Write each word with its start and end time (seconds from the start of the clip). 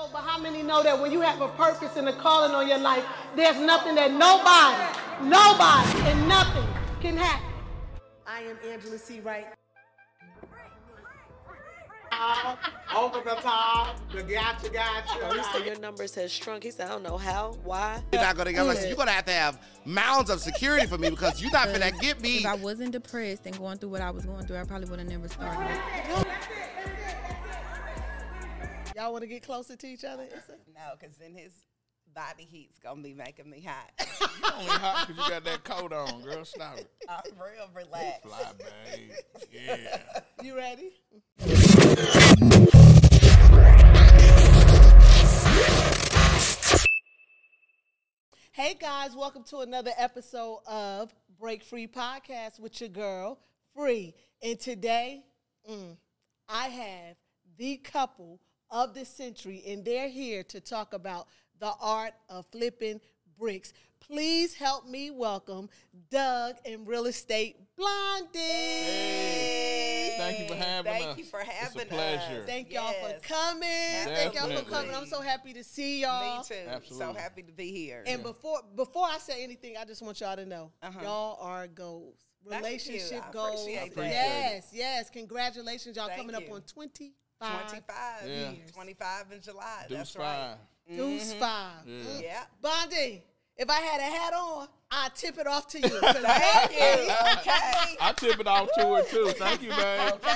know, 0.00 0.08
but 0.12 0.22
how 0.22 0.38
many 0.38 0.62
know 0.62 0.82
that 0.82 1.00
when 1.00 1.12
you 1.12 1.20
have 1.20 1.40
a 1.40 1.48
purpose 1.48 1.96
and 1.96 2.08
a 2.08 2.12
calling 2.12 2.52
on 2.52 2.68
your 2.68 2.78
life, 2.78 3.04
there's 3.36 3.58
nothing 3.58 3.94
that 3.94 4.10
nobody, 4.10 5.28
nobody, 5.28 6.10
and 6.10 6.28
nothing 6.28 6.66
can 7.00 7.16
happen. 7.16 7.46
I 8.26 8.42
am 8.42 8.56
Angela 8.70 8.98
C. 8.98 9.20
Wright. 9.20 9.46
Uh, 12.12 12.56
over 12.96 13.20
the 13.20 13.36
top, 13.36 13.96
the 14.10 14.22
gotcha, 14.22 14.68
gotcha. 14.68 15.20
Oh, 15.22 15.32
he 15.32 15.42
said 15.44 15.64
your 15.64 15.78
numbers 15.78 16.14
has 16.16 16.30
shrunk. 16.30 16.64
He 16.64 16.70
said, 16.70 16.88
I 16.88 16.90
don't 16.90 17.02
know 17.02 17.16
how, 17.16 17.56
why. 17.62 18.02
You're 18.12 18.20
not 18.20 18.36
gonna 18.36 18.52
get 18.52 18.62
like, 18.62 18.78
you're 18.86 18.96
gonna 18.96 19.12
have 19.12 19.24
to 19.26 19.32
have 19.32 19.62
mounds 19.84 20.28
of 20.28 20.40
security 20.40 20.86
for 20.86 20.98
me 20.98 21.10
because 21.10 21.40
you're 21.40 21.52
not 21.52 21.68
gonna 21.68 21.92
get 21.92 22.20
me. 22.20 22.38
If 22.38 22.46
I 22.46 22.56
wasn't 22.56 22.92
depressed 22.92 23.46
and 23.46 23.56
going 23.56 23.78
through 23.78 23.90
what 23.90 24.02
I 24.02 24.10
was 24.10 24.26
going 24.26 24.44
through, 24.44 24.56
I 24.56 24.64
probably 24.64 24.90
would 24.90 24.98
have 24.98 25.08
never 25.08 25.28
started. 25.28 25.80
Y'all 29.00 29.12
want 29.12 29.22
to 29.22 29.28
get 29.28 29.42
closer 29.42 29.76
to 29.76 29.86
each 29.86 30.04
other? 30.04 30.24
Issa? 30.24 30.56
No, 30.74 30.90
because 30.92 31.16
then 31.16 31.32
his 31.32 31.54
body 32.14 32.44
heat's 32.44 32.78
gonna 32.78 33.00
be 33.00 33.14
making 33.14 33.48
me 33.48 33.62
hot. 33.66 33.90
You 34.20 34.50
only 34.54 34.66
hot 34.66 35.08
because 35.08 35.24
you 35.24 35.30
got 35.30 35.44
that 35.44 35.64
coat 35.64 35.90
on, 35.94 36.20
girl. 36.20 36.44
Stop 36.44 36.76
it. 36.76 36.90
I'm 37.08 37.22
real 37.38 37.70
relaxed. 37.74 38.24
Fly, 38.24 38.52
babe. 38.58 39.10
Yeah. 39.50 40.20
You 40.42 40.54
ready? 40.54 40.90
Hey 48.52 48.74
guys, 48.74 49.16
welcome 49.16 49.44
to 49.44 49.60
another 49.60 49.92
episode 49.96 50.58
of 50.66 51.14
Break 51.38 51.62
Free 51.62 51.86
Podcast 51.86 52.60
with 52.60 52.78
your 52.82 52.90
girl, 52.90 53.38
Free. 53.74 54.12
And 54.42 54.60
today, 54.60 55.24
mm, 55.70 55.96
I 56.50 56.68
have 56.68 57.16
the 57.56 57.78
couple 57.78 58.40
of 58.70 58.94
the 58.94 59.04
century, 59.04 59.62
and 59.66 59.84
they're 59.84 60.08
here 60.08 60.42
to 60.44 60.60
talk 60.60 60.92
about 60.94 61.26
the 61.58 61.72
art 61.80 62.12
of 62.28 62.46
flipping 62.52 63.00
bricks. 63.38 63.72
Please 64.00 64.54
help 64.54 64.86
me 64.88 65.10
welcome 65.10 65.68
Doug 66.10 66.56
and 66.64 66.86
Real 66.86 67.06
Estate 67.06 67.56
Blondie. 67.76 68.38
Thank 70.18 70.38
you 70.40 70.48
for 70.48 70.54
having 70.54 70.92
Thank 70.92 71.06
us. 71.06 71.18
you 71.18 71.24
for 71.24 71.40
It's 71.40 71.74
a 71.74 71.86
pleasure. 71.86 72.40
us. 72.40 72.46
Thank 72.46 72.72
y'all 72.72 72.90
Yes. 72.92 73.22
for 73.22 73.28
coming. 73.28 73.62
Thank 74.14 74.34
y'all 74.34 74.50
for 74.56 74.64
coming. 74.68 74.94
I'm 74.94 75.06
so 75.06 75.20
happy 75.20 75.52
to 75.54 75.64
see 75.64 76.02
y'all. 76.02 76.38
Me 76.38 76.44
too. 76.44 76.54
Absolutely. 76.66 77.06
So 77.06 77.12
happy 77.20 77.42
to 77.42 77.52
be 77.52 77.72
here. 77.72 78.04
And 78.06 78.22
before 78.22 78.60
before 78.74 79.06
I 79.06 79.18
say 79.18 79.42
anything, 79.42 79.76
I 79.76 79.84
just 79.84 80.02
want 80.02 80.20
y'all 80.20 80.36
to 80.36 80.46
know 80.46 80.72
Uh-huh. 80.82 81.00
y'all 81.02 81.38
are 81.40 81.66
goals. 81.68 82.18
Thank 82.48 82.64
Relationship 82.64 83.10
you. 83.12 83.18
I 83.28 83.32
goals. 83.32 83.60
appreciate 83.60 83.94
that. 83.96 84.06
Yes, 84.10 84.68
yes. 84.72 85.10
Congratulations. 85.10 85.96
Y'all 85.96 86.06
Thank 86.08 86.20
coming 86.20 86.34
up 86.34 86.50
on 86.50 86.62
25. 86.62 87.12
25. 87.40 88.28
Yeah. 88.28 88.50
years. 88.52 88.70
25 88.72 89.32
in 89.32 89.40
July. 89.40 89.84
Deuce 89.88 89.98
That's 89.98 90.10
five. 90.12 90.24
right. 90.88 90.96
Deuce 90.96 91.32
five. 91.34 91.72
Yeah. 91.86 91.94
Mm. 91.94 92.22
Yeah. 92.22 92.42
Blondie, 92.60 93.22
if 93.56 93.68
I 93.70 93.80
had 93.80 94.00
a 94.00 94.04
hat 94.04 94.32
on, 94.34 94.68
I'd 94.90 95.14
tip 95.14 95.38
it 95.38 95.46
off 95.46 95.68
to 95.68 95.78
you. 95.80 95.88
'Cause 96.00 96.16
Thank 96.16 96.72
you. 96.72 96.78
baby, 96.78 97.02
Okay. 97.38 97.96
I 98.00 98.12
tip 98.16 98.40
it 98.40 98.46
off 98.46 98.68
to 98.74 98.80
her 98.96 99.02
too. 99.04 99.28
Thank 99.38 99.62
you, 99.62 99.70
babe. 99.70 100.12
Okay. 100.14 100.34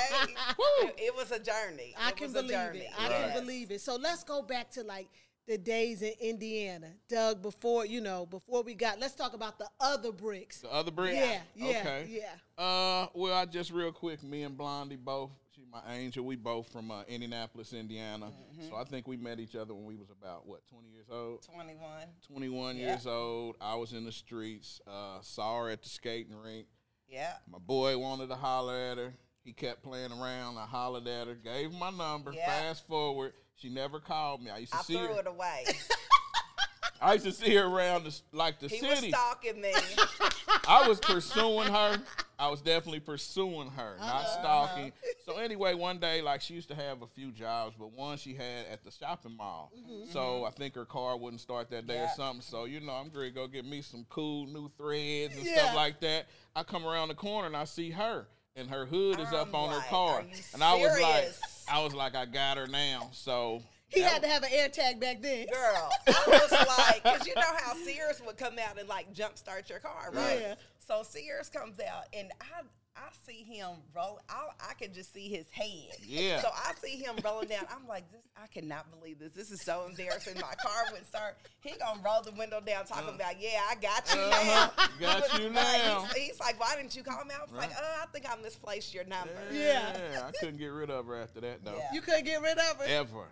It, 0.83 0.95
it 0.99 1.17
was 1.17 1.33
a 1.33 1.39
journey. 1.39 1.95
I 1.99 2.11
It 2.11 2.17
can 2.17 2.25
was 2.33 2.35
believe 2.35 2.51
journey. 2.51 2.79
it. 2.81 2.91
I 2.99 3.09
Yes. 3.09 3.33
can 3.35 3.41
believe 3.45 3.71
it. 3.71 3.81
So 3.81 3.97
let's 3.97 4.23
go 4.25 4.43
back 4.43 4.71
to 4.73 4.83
like 4.83 5.09
the 5.47 5.59
days 5.59 6.01
in 6.03 6.13
Indiana. 6.21 6.87
Doug, 7.09 7.43
before, 7.43 7.85
you 7.85 8.01
know, 8.01 8.25
before 8.27 8.63
we 8.63 8.75
got, 8.75 8.99
let's 9.01 9.15
talk 9.15 9.35
about 9.35 9.59
the 9.59 9.69
other 9.81 10.13
bricks. 10.13 10.61
The 10.61 10.73
other 10.73 10.91
brick. 10.91 11.15
Yeah, 11.15 11.41
yeah, 11.57 11.79
Okay. 11.81 12.07
yeah. 12.09 12.63
Uh, 12.65 13.09
well, 13.13 13.35
I 13.35 13.45
just 13.45 13.71
real 13.73 13.93
quick. 13.93 14.23
Me 14.23 14.43
and 14.45 14.57
Blondie 14.57 14.97
both. 14.97 15.31
My 15.75 15.95
angel. 15.95 16.25
We 16.25 16.37
both 16.37 16.71
from 16.71 16.93
uh, 16.93 17.03
Indianapolis, 17.09 17.73
Indiana. 17.73 18.27
Mm-hmm. 18.27 18.69
So 18.71 18.77
I 18.77 18.85
think 18.85 19.09
we 19.09 19.17
met 19.17 19.41
each 19.41 19.57
other 19.57 19.75
when 19.75 19.85
we 19.87 19.97
was 19.97 20.09
about 20.11 20.47
what, 20.47 20.61
twenty 20.69 20.89
years 20.89 21.07
old. 21.11 21.43
21. 21.43 21.81
21 22.29 22.77
Yeah. 22.77 22.87
years 22.87 23.07
old. 23.09 23.57
I 23.61 23.75
was 23.75 23.93
in 23.93 24.05
the 24.05 24.13
streets. 24.13 24.81
Uh, 24.87 25.19
saw 25.23 25.63
her 25.65 25.71
at 25.71 25.83
the 25.83 25.89
skating 25.89 26.37
rink. 26.37 26.67
Yeah. 27.09 27.33
My 27.51 27.59
boy 27.59 27.99
wanted 27.99 28.29
to 28.29 28.37
holler 28.37 28.77
at 28.77 28.99
her. 28.99 29.15
He 29.43 29.53
kept 29.53 29.83
playing 29.83 30.13
around. 30.13 30.57
I 30.59 30.65
hollered 30.65 31.07
at 31.09 31.27
her, 31.27 31.35
gave 31.35 31.73
my 31.73 31.91
number. 31.91 32.33
Yeah. 32.33 32.47
Fast 32.47 32.87
forward, 32.87 33.33
she 33.57 33.69
never 33.69 33.99
called 34.01 34.43
me. 34.43 34.51
I 34.51 34.59
used 34.59 34.73
to 34.73 34.79
I 34.79 34.83
see 34.83 34.95
threw 34.95 35.09
her. 35.09 35.21
it 35.21 35.27
away. 35.27 35.65
I 37.05 37.13
used 37.15 37.27
to 37.27 37.33
see 37.33 37.55
her 37.55 37.65
around 37.67 38.05
the, 38.05 38.21
like 38.33 38.59
the 38.61 38.69
He 38.69 38.81
was 38.85 38.99
city. 38.99 39.11
stalking 39.11 39.61
me. 39.61 39.75
I 40.67 40.89
was 40.89 41.01
pursuing 41.01 41.69
her. 41.69 42.01
I 42.39 42.49
was 42.49 42.61
definitely 42.61 43.01
pursuing 43.01 43.69
her, 43.71 43.97
Uh-huh. 44.01 44.07
not 44.07 44.29
stalking. 44.29 44.93
So 45.25 45.37
anyway, 45.37 45.75
one 45.75 45.99
day, 45.99 46.21
like 46.23 46.41
she 46.41 46.55
used 46.55 46.69
to 46.69 46.75
have 46.75 47.03
a 47.03 47.07
few 47.07 47.31
jobs, 47.31 47.77
but 47.79 47.93
one 47.93 48.17
she 48.19 48.35
had 48.35 48.67
at 48.73 48.83
the 48.85 48.91
shopping 48.91 49.37
mall. 49.37 49.71
So 50.11 50.45
I 50.45 50.51
think 50.51 50.75
her 50.75 50.85
car 50.85 51.17
wouldn't 51.17 51.41
start 51.41 51.71
that 51.71 51.87
day 51.87 51.99
or 52.01 52.07
Mm-hmm. 52.07 52.15
Something. 52.17 52.41
So 52.43 52.65
you 52.65 52.81
know, 52.81 52.93
I'm 52.93 53.11
to 53.11 53.31
go 53.31 53.47
get 53.47 53.65
me 53.65 53.83
some 53.83 54.05
cool 54.09 54.47
new 54.47 54.71
threads 54.77 55.37
and 55.37 55.47
Yeah. 55.47 55.53
stuff 55.65 55.75
like 55.77 56.01
that. 56.01 56.27
I 56.57 56.63
come 56.65 56.85
around 56.87 57.09
the 57.09 57.15
corner 57.15 57.47
and 57.47 57.57
I 57.57 57.65
see 57.65 57.91
her. 57.91 58.27
And 58.57 58.71
her 58.71 58.87
hood 58.87 59.19
is 59.21 59.33
up 59.33 59.49
I'm 59.49 59.55
on 59.57 59.71
her 59.71 59.85
car, 59.91 60.25
and 60.55 60.63
I 60.63 60.75
was 60.75 60.99
like. 61.01 61.29
I 61.67 61.83
was 61.83 61.95
like, 61.95 62.15
I 62.15 62.27
got 62.27 62.59
her 62.59 62.67
now. 62.67 63.09
So 63.13 63.63
He 63.95 64.01
that 64.03 64.13
had 64.13 64.23
to 64.23 64.29
have 64.29 64.43
an 64.43 64.51
air 64.53 64.69
tag 64.69 65.01
back 65.01 65.23
then. 65.23 65.47
Girl, 65.47 65.91
I 66.09 66.25
was 66.29 66.53
like, 66.53 67.03
because 67.03 67.27
you 67.27 67.35
know 67.35 67.43
how 67.59 67.75
Sears 67.75 68.21
would 68.27 68.37
come 68.37 68.59
out 68.59 68.79
and 68.79 68.89
like 68.89 69.13
jumpstart 69.15 69.69
your 69.69 69.79
car, 69.79 70.11
right? 70.13 70.39
Yeah. 70.41 70.55
So 70.87 71.03
Sears 71.03 71.49
comes 71.49 71.79
out 71.81 72.05
and 72.13 72.31
I 72.41 72.63
I 72.97 73.09
see 73.27 73.43
him 73.43 73.71
roll. 73.93 74.21
I, 74.29 74.51
I 74.71 74.75
can 74.75 74.93
just 74.93 75.13
see 75.13 75.29
his 75.29 75.47
head. 75.51 75.97
Yeah. 76.01 76.41
So 76.41 76.49
I 76.55 76.75
see 76.81 76.97
him 76.97 77.17
rolling 77.25 77.49
down. 77.49 77.65
I'm 77.69 77.89
like, 77.89 78.09
this. 78.13 78.21
I 78.41 78.47
cannot 78.47 78.89
believe 78.97 79.19
this. 79.19 79.33
This 79.33 79.51
is 79.51 79.61
so 79.63 79.85
embarrassing. 79.89 80.35
My 80.37 80.55
car 80.63 80.85
wouldn't 80.93 81.09
start. 81.09 81.37
He 81.61 81.73
gonna 81.77 82.01
roll 82.05 82.23
the 82.23 82.31
window 82.31 82.61
down, 82.61 82.85
talking 82.87 83.13
about, 83.13 83.41
yeah, 83.41 83.59
I 83.69 83.75
got 83.75 84.15
you 84.15 84.21
Uh-huh. 84.21 84.71
now. 84.79 84.87
Got 85.01 85.41
you 85.41 85.47
Right. 85.47 85.53
now. 85.55 86.03
He's, 86.15 86.29
he's 86.29 86.41
like, 86.41 86.61
why 86.61 86.77
didn't 86.77 86.95
you 86.95 87.03
call 87.03 87.25
me? 87.25 87.33
I 87.37 87.43
was 87.43 87.51
like, 87.53 87.71
oh, 87.77 88.03
I 88.03 88.07
think 88.13 88.27
I 88.31 88.41
misplaced 88.41 88.95
your 88.95 89.05
number. 89.07 89.33
Yeah. 89.53 90.29
I 90.29 90.31
couldn't 90.39 90.59
get 90.59 90.67
rid 90.69 90.89
of 90.89 91.07
her 91.07 91.21
after 91.21 91.41
that 91.41 91.65
though. 91.65 91.75
Yeah. 91.77 91.89
You 91.93 92.01
couldn't 92.01 92.27
get 92.27 92.41
rid 92.43 92.59
of 92.59 92.77
her 92.77 92.85
Ever. 92.85 93.25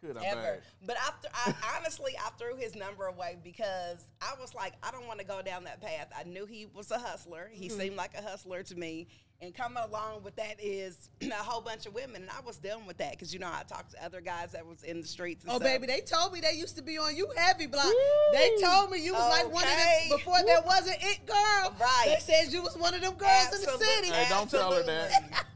Could 0.00 0.16
I? 0.16 0.24
ever. 0.24 0.42
babe? 0.42 0.60
But 0.86 0.96
after, 0.96 1.28
I 1.34 1.54
honestly, 1.76 2.12
I 2.18 2.30
threw 2.38 2.56
his 2.56 2.74
number 2.74 3.06
away 3.06 3.38
because 3.42 4.08
I 4.20 4.34
was 4.40 4.54
like, 4.54 4.74
I 4.82 4.90
don't 4.90 5.06
want 5.06 5.20
to 5.20 5.26
go 5.26 5.42
down 5.42 5.64
that 5.64 5.80
path. 5.80 6.08
I 6.16 6.24
knew 6.24 6.46
he 6.46 6.66
was 6.74 6.90
a 6.90 6.98
hustler. 6.98 7.50
He 7.52 7.68
mm-hmm. 7.68 7.78
seemed 7.78 7.96
like 7.96 8.14
a 8.16 8.22
hustler 8.22 8.62
to 8.62 8.74
me. 8.74 9.08
And 9.42 9.54
coming 9.54 9.82
along 9.82 10.22
with 10.22 10.36
that 10.36 10.56
is 10.62 11.08
a 11.22 11.32
whole 11.32 11.62
bunch 11.62 11.86
of 11.86 11.94
women, 11.94 12.16
and 12.22 12.30
I 12.30 12.40
was 12.44 12.58
dealing 12.58 12.84
with 12.84 12.98
that 12.98 13.12
because 13.12 13.32
you 13.32 13.40
know 13.40 13.46
I 13.46 13.62
talked 13.62 13.92
to 13.92 14.04
other 14.04 14.20
guys 14.20 14.52
that 14.52 14.66
was 14.66 14.82
in 14.82 15.00
the 15.00 15.06
streets. 15.06 15.44
And 15.44 15.52
Oh, 15.52 15.56
stuff. 15.56 15.66
baby, 15.66 15.86
they 15.86 16.00
told 16.00 16.34
me 16.34 16.40
they 16.40 16.52
used 16.52 16.76
to 16.76 16.82
be 16.82 16.98
on 16.98 17.16
you 17.16 17.26
heavy 17.34 17.66
block. 17.66 17.90
They 18.32 18.50
told 18.62 18.90
me 18.90 19.02
you 19.02 19.14
was 19.14 19.28
like 19.30 19.50
one 19.50 19.64
of 19.64 19.70
Okay. 19.70 20.06
them 20.08 20.18
before 20.18 20.36
there 20.44 20.60
wasn't 20.66 20.98
it 21.00 21.24
girl. 21.24 21.74
Right. 21.80 22.04
They 22.06 22.18
said 22.20 22.52
you 22.52 22.62
was 22.62 22.76
one 22.76 22.92
of 22.92 23.00
them 23.00 23.14
girls 23.14 23.46
in 23.54 23.62
the 23.62 23.78
city. 23.78 24.08
Hey, 24.12 24.26
don't 24.28 24.50
tell 24.50 24.72
her 24.72 24.82
that. 24.82 25.46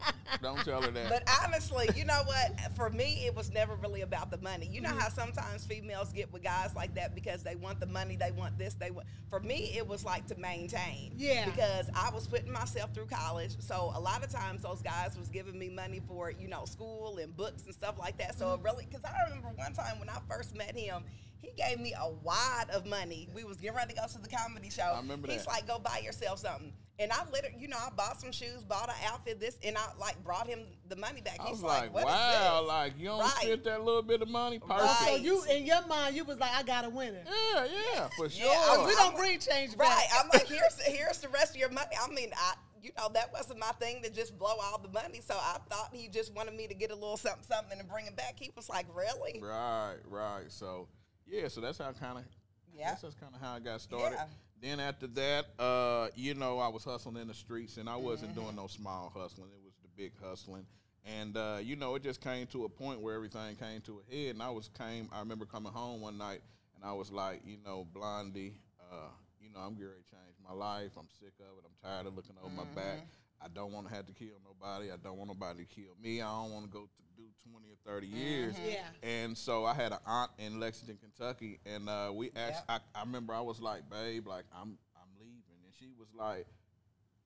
Don't 0.42 0.64
tell 0.64 0.82
her 0.82 0.90
that. 0.90 1.08
But 1.10 1.28
honestly, 1.44 1.88
you 1.94 2.04
know 2.04 2.22
what? 2.24 2.58
For 2.74 2.90
me, 2.90 3.24
it 3.26 3.34
was 3.34 3.52
never 3.52 3.74
really 3.76 4.00
about 4.00 4.30
the 4.30 4.38
money. 4.38 4.66
You 4.66 4.80
know 4.80 4.88
mm-hmm. 4.88 4.98
how 4.98 5.08
sometimes 5.08 5.64
females 5.66 6.12
get 6.12 6.32
with 6.32 6.42
guys 6.42 6.74
like 6.74 6.94
that 6.94 7.14
because 7.14 7.42
they 7.42 7.54
want 7.54 7.80
the 7.80 7.86
money, 7.86 8.16
they 8.16 8.30
want 8.32 8.58
this, 8.58 8.74
they 8.74 8.90
want. 8.90 9.06
For 9.28 9.40
me, 9.40 9.72
it 9.76 9.86
was 9.86 10.04
like 10.04 10.26
to 10.28 10.38
maintain. 10.38 11.12
Yeah. 11.16 11.44
Because 11.44 11.90
I 11.94 12.10
was 12.10 12.26
putting 12.26 12.52
myself 12.52 12.94
through 12.94 13.06
college, 13.06 13.56
so 13.58 13.73
a 13.94 14.00
lot 14.00 14.24
of 14.24 14.30
times 14.30 14.62
those 14.62 14.82
guys 14.82 15.16
was 15.18 15.28
giving 15.28 15.58
me 15.58 15.68
money 15.68 16.00
for 16.06 16.30
you 16.30 16.48
know 16.48 16.64
school 16.64 17.18
and 17.20 17.36
books 17.36 17.64
and 17.64 17.74
stuff 17.74 17.98
like 17.98 18.16
that. 18.18 18.38
So 18.38 18.48
it 18.48 18.56
mm-hmm. 18.56 18.64
really, 18.64 18.86
because 18.88 19.04
I 19.04 19.12
remember 19.28 19.48
one 19.56 19.72
time 19.72 19.98
when 19.98 20.08
I 20.08 20.18
first 20.28 20.54
met 20.56 20.76
him. 20.76 21.02
He 21.44 21.50
gave 21.62 21.78
me 21.78 21.92
a 21.92 22.08
wad 22.08 22.70
of 22.70 22.86
money. 22.86 23.28
We 23.34 23.44
was 23.44 23.58
getting 23.58 23.76
ready 23.76 23.92
to 23.92 24.00
go 24.00 24.06
to 24.06 24.18
the 24.18 24.30
comedy 24.30 24.70
show. 24.70 24.94
I 24.94 25.00
remember 25.00 25.30
He's 25.30 25.44
that. 25.44 25.50
like, 25.50 25.66
"Go 25.66 25.78
buy 25.78 26.00
yourself 26.02 26.38
something." 26.38 26.72
And 26.98 27.12
I 27.12 27.18
literally, 27.30 27.56
you 27.58 27.68
know, 27.68 27.76
I 27.76 27.90
bought 27.90 28.20
some 28.20 28.32
shoes, 28.32 28.62
bought 28.62 28.88
an 28.88 28.94
outfit, 29.06 29.40
this, 29.40 29.58
and 29.62 29.76
I 29.76 29.82
like 30.00 30.22
brought 30.24 30.46
him 30.46 30.60
the 30.88 30.96
money 30.96 31.20
back. 31.20 31.38
I 31.40 31.48
He's 31.48 31.60
was 31.60 31.62
like, 31.62 31.92
"What 31.92 32.04
is 32.04 32.06
wow, 32.06 32.60
this?" 32.60 32.68
like 32.68 32.92
you 32.98 33.06
don't 33.08 33.20
Right. 33.20 33.30
spend 33.42 33.64
that 33.64 33.84
little 33.84 34.02
bit 34.02 34.22
of 34.22 34.28
money. 34.28 34.58
Perfect. 34.58 34.80
Right. 34.80 35.06
So 35.08 35.16
you 35.16 35.44
in 35.44 35.66
your 35.66 35.84
mind, 35.86 36.16
you 36.16 36.24
was 36.24 36.38
like, 36.38 36.52
I 36.52 36.62
got 36.62 36.86
a 36.86 36.88
winner. 36.90 37.22
Yeah, 37.26 37.66
yeah, 37.66 38.08
for 38.16 38.30
sure. 38.30 38.46
Yeah, 38.46 38.86
We 38.86 38.94
don't 38.94 39.16
bring 39.16 39.38
change 39.38 39.76
back. 39.76 39.88
Right. 39.88 40.06
I'm 40.18 40.28
like, 40.32 40.46
here's 40.46 40.80
here's 40.82 41.18
the 41.18 41.28
rest 41.28 41.50
of 41.50 41.56
your 41.56 41.70
money. 41.70 41.90
I 42.00 42.08
mean, 42.08 42.30
I 42.34 42.54
you 42.84 42.90
know, 42.98 43.08
that 43.14 43.32
wasn't 43.32 43.58
my 43.58 43.72
thing 43.80 44.02
to 44.02 44.10
just 44.10 44.38
blow 44.38 44.54
all 44.62 44.78
the 44.78 44.88
money. 44.90 45.20
So 45.26 45.34
I 45.34 45.56
thought 45.70 45.90
he 45.92 46.08
just 46.08 46.34
wanted 46.34 46.54
me 46.54 46.66
to 46.68 46.74
get 46.74 46.90
a 46.90 46.94
little 46.94 47.16
something 47.16 47.42
something 47.42 47.78
and 47.80 47.88
bring 47.88 48.06
it 48.06 48.16
back. 48.16 48.34
He 48.38 48.50
was 48.54 48.68
like, 48.68 48.86
Really? 48.94 49.40
Right, 49.42 49.96
right. 50.08 50.44
So 50.48 50.88
yeah, 51.26 51.48
so 51.48 51.60
that's 51.60 51.78
how 51.78 51.90
kind 51.92 52.18
of 52.18 52.24
Yeah. 52.76 52.94
That's 53.00 53.14
kind 53.14 53.34
of 53.34 53.40
how 53.40 53.54
I 53.54 53.60
got 53.60 53.80
started. 53.80 54.16
Yeah. 54.16 54.26
Then 54.60 54.80
after 54.80 55.06
that, 55.08 55.46
uh, 55.58 56.08
you 56.14 56.34
know, 56.34 56.58
I 56.58 56.68
was 56.68 56.84
hustling 56.84 57.16
in 57.16 57.28
the 57.28 57.34
streets, 57.34 57.76
and 57.76 57.88
I 57.88 57.96
wasn't 57.96 58.32
Mm-hmm. 58.32 58.40
doing 58.44 58.56
no 58.56 58.66
small 58.66 59.12
hustling. 59.14 59.50
It 59.50 59.62
was 59.64 59.74
the 59.82 59.88
big 59.96 60.12
hustling, 60.22 60.64
and 61.04 61.36
uh, 61.36 61.58
you 61.62 61.76
know, 61.76 61.94
it 61.96 62.02
just 62.02 62.20
came 62.22 62.46
to 62.48 62.64
a 62.64 62.68
point 62.68 63.00
where 63.00 63.14
everything 63.14 63.56
came 63.56 63.80
to 63.82 64.00
a 64.00 64.14
head. 64.14 64.30
And 64.34 64.42
I 64.42 64.50
was 64.50 64.68
came. 64.78 65.08
I 65.12 65.18
remember 65.20 65.44
coming 65.44 65.72
home 65.72 66.00
one 66.00 66.16
night, 66.16 66.40
and 66.76 66.84
I 66.84 66.92
was 66.92 67.10
like, 67.10 67.42
you 67.44 67.58
know, 67.64 67.86
Blondie, 67.92 68.54
uh, 68.80 69.08
you 69.40 69.50
know, 69.52 69.60
I'm 69.60 69.74
ready 69.74 69.92
to 70.02 70.10
change 70.10 70.33
my 70.46 70.54
life. 70.54 70.92
I'm 70.98 71.08
sick 71.20 71.34
of 71.40 71.58
it. 71.58 71.64
I'm 71.64 71.76
tired 71.82 72.06
of 72.06 72.14
looking 72.14 72.36
over 72.42 72.54
my 72.54 72.64
back. 72.74 72.98
Mm-hmm. 72.98 73.44
I 73.44 73.48
don't 73.48 73.72
want 73.72 73.88
to 73.88 73.94
have 73.94 74.06
to 74.06 74.12
kill 74.12 74.40
nobody. 74.44 74.90
I 74.90 74.96
don't 74.96 75.18
want 75.18 75.28
nobody 75.28 75.64
to 75.64 75.74
kill 75.74 75.96
me. 76.02 76.22
I 76.22 76.30
don't 76.30 76.52
want 76.52 76.64
to 76.66 76.70
go 76.70 76.84
to 76.84 77.04
do 77.16 77.24
20 77.50 77.66
or 77.68 77.92
30 77.92 78.06
years. 78.06 78.54
Mm-hmm. 78.54 78.68
Yeah. 78.68 79.08
and 79.08 79.36
so 79.36 79.64
I 79.64 79.74
had 79.74 79.92
an 79.92 79.98
aunt 80.06 80.30
in 80.38 80.60
Lexington, 80.60 80.98
Kentucky, 80.98 81.60
and 81.66 81.88
uh, 81.88 82.10
we 82.14 82.30
actually, 82.36 82.64
I, 82.68 82.78
I 82.94 83.00
remember 83.00 83.34
I 83.34 83.40
was 83.40 83.60
like, 83.60 83.88
babe, 83.90 84.26
like 84.26 84.44
I'm, 84.54 84.78
I'm 84.96 85.10
leaving, 85.20 85.60
and 85.64 85.74
she 85.78 85.90
was 85.98 86.08
like, 86.16 86.46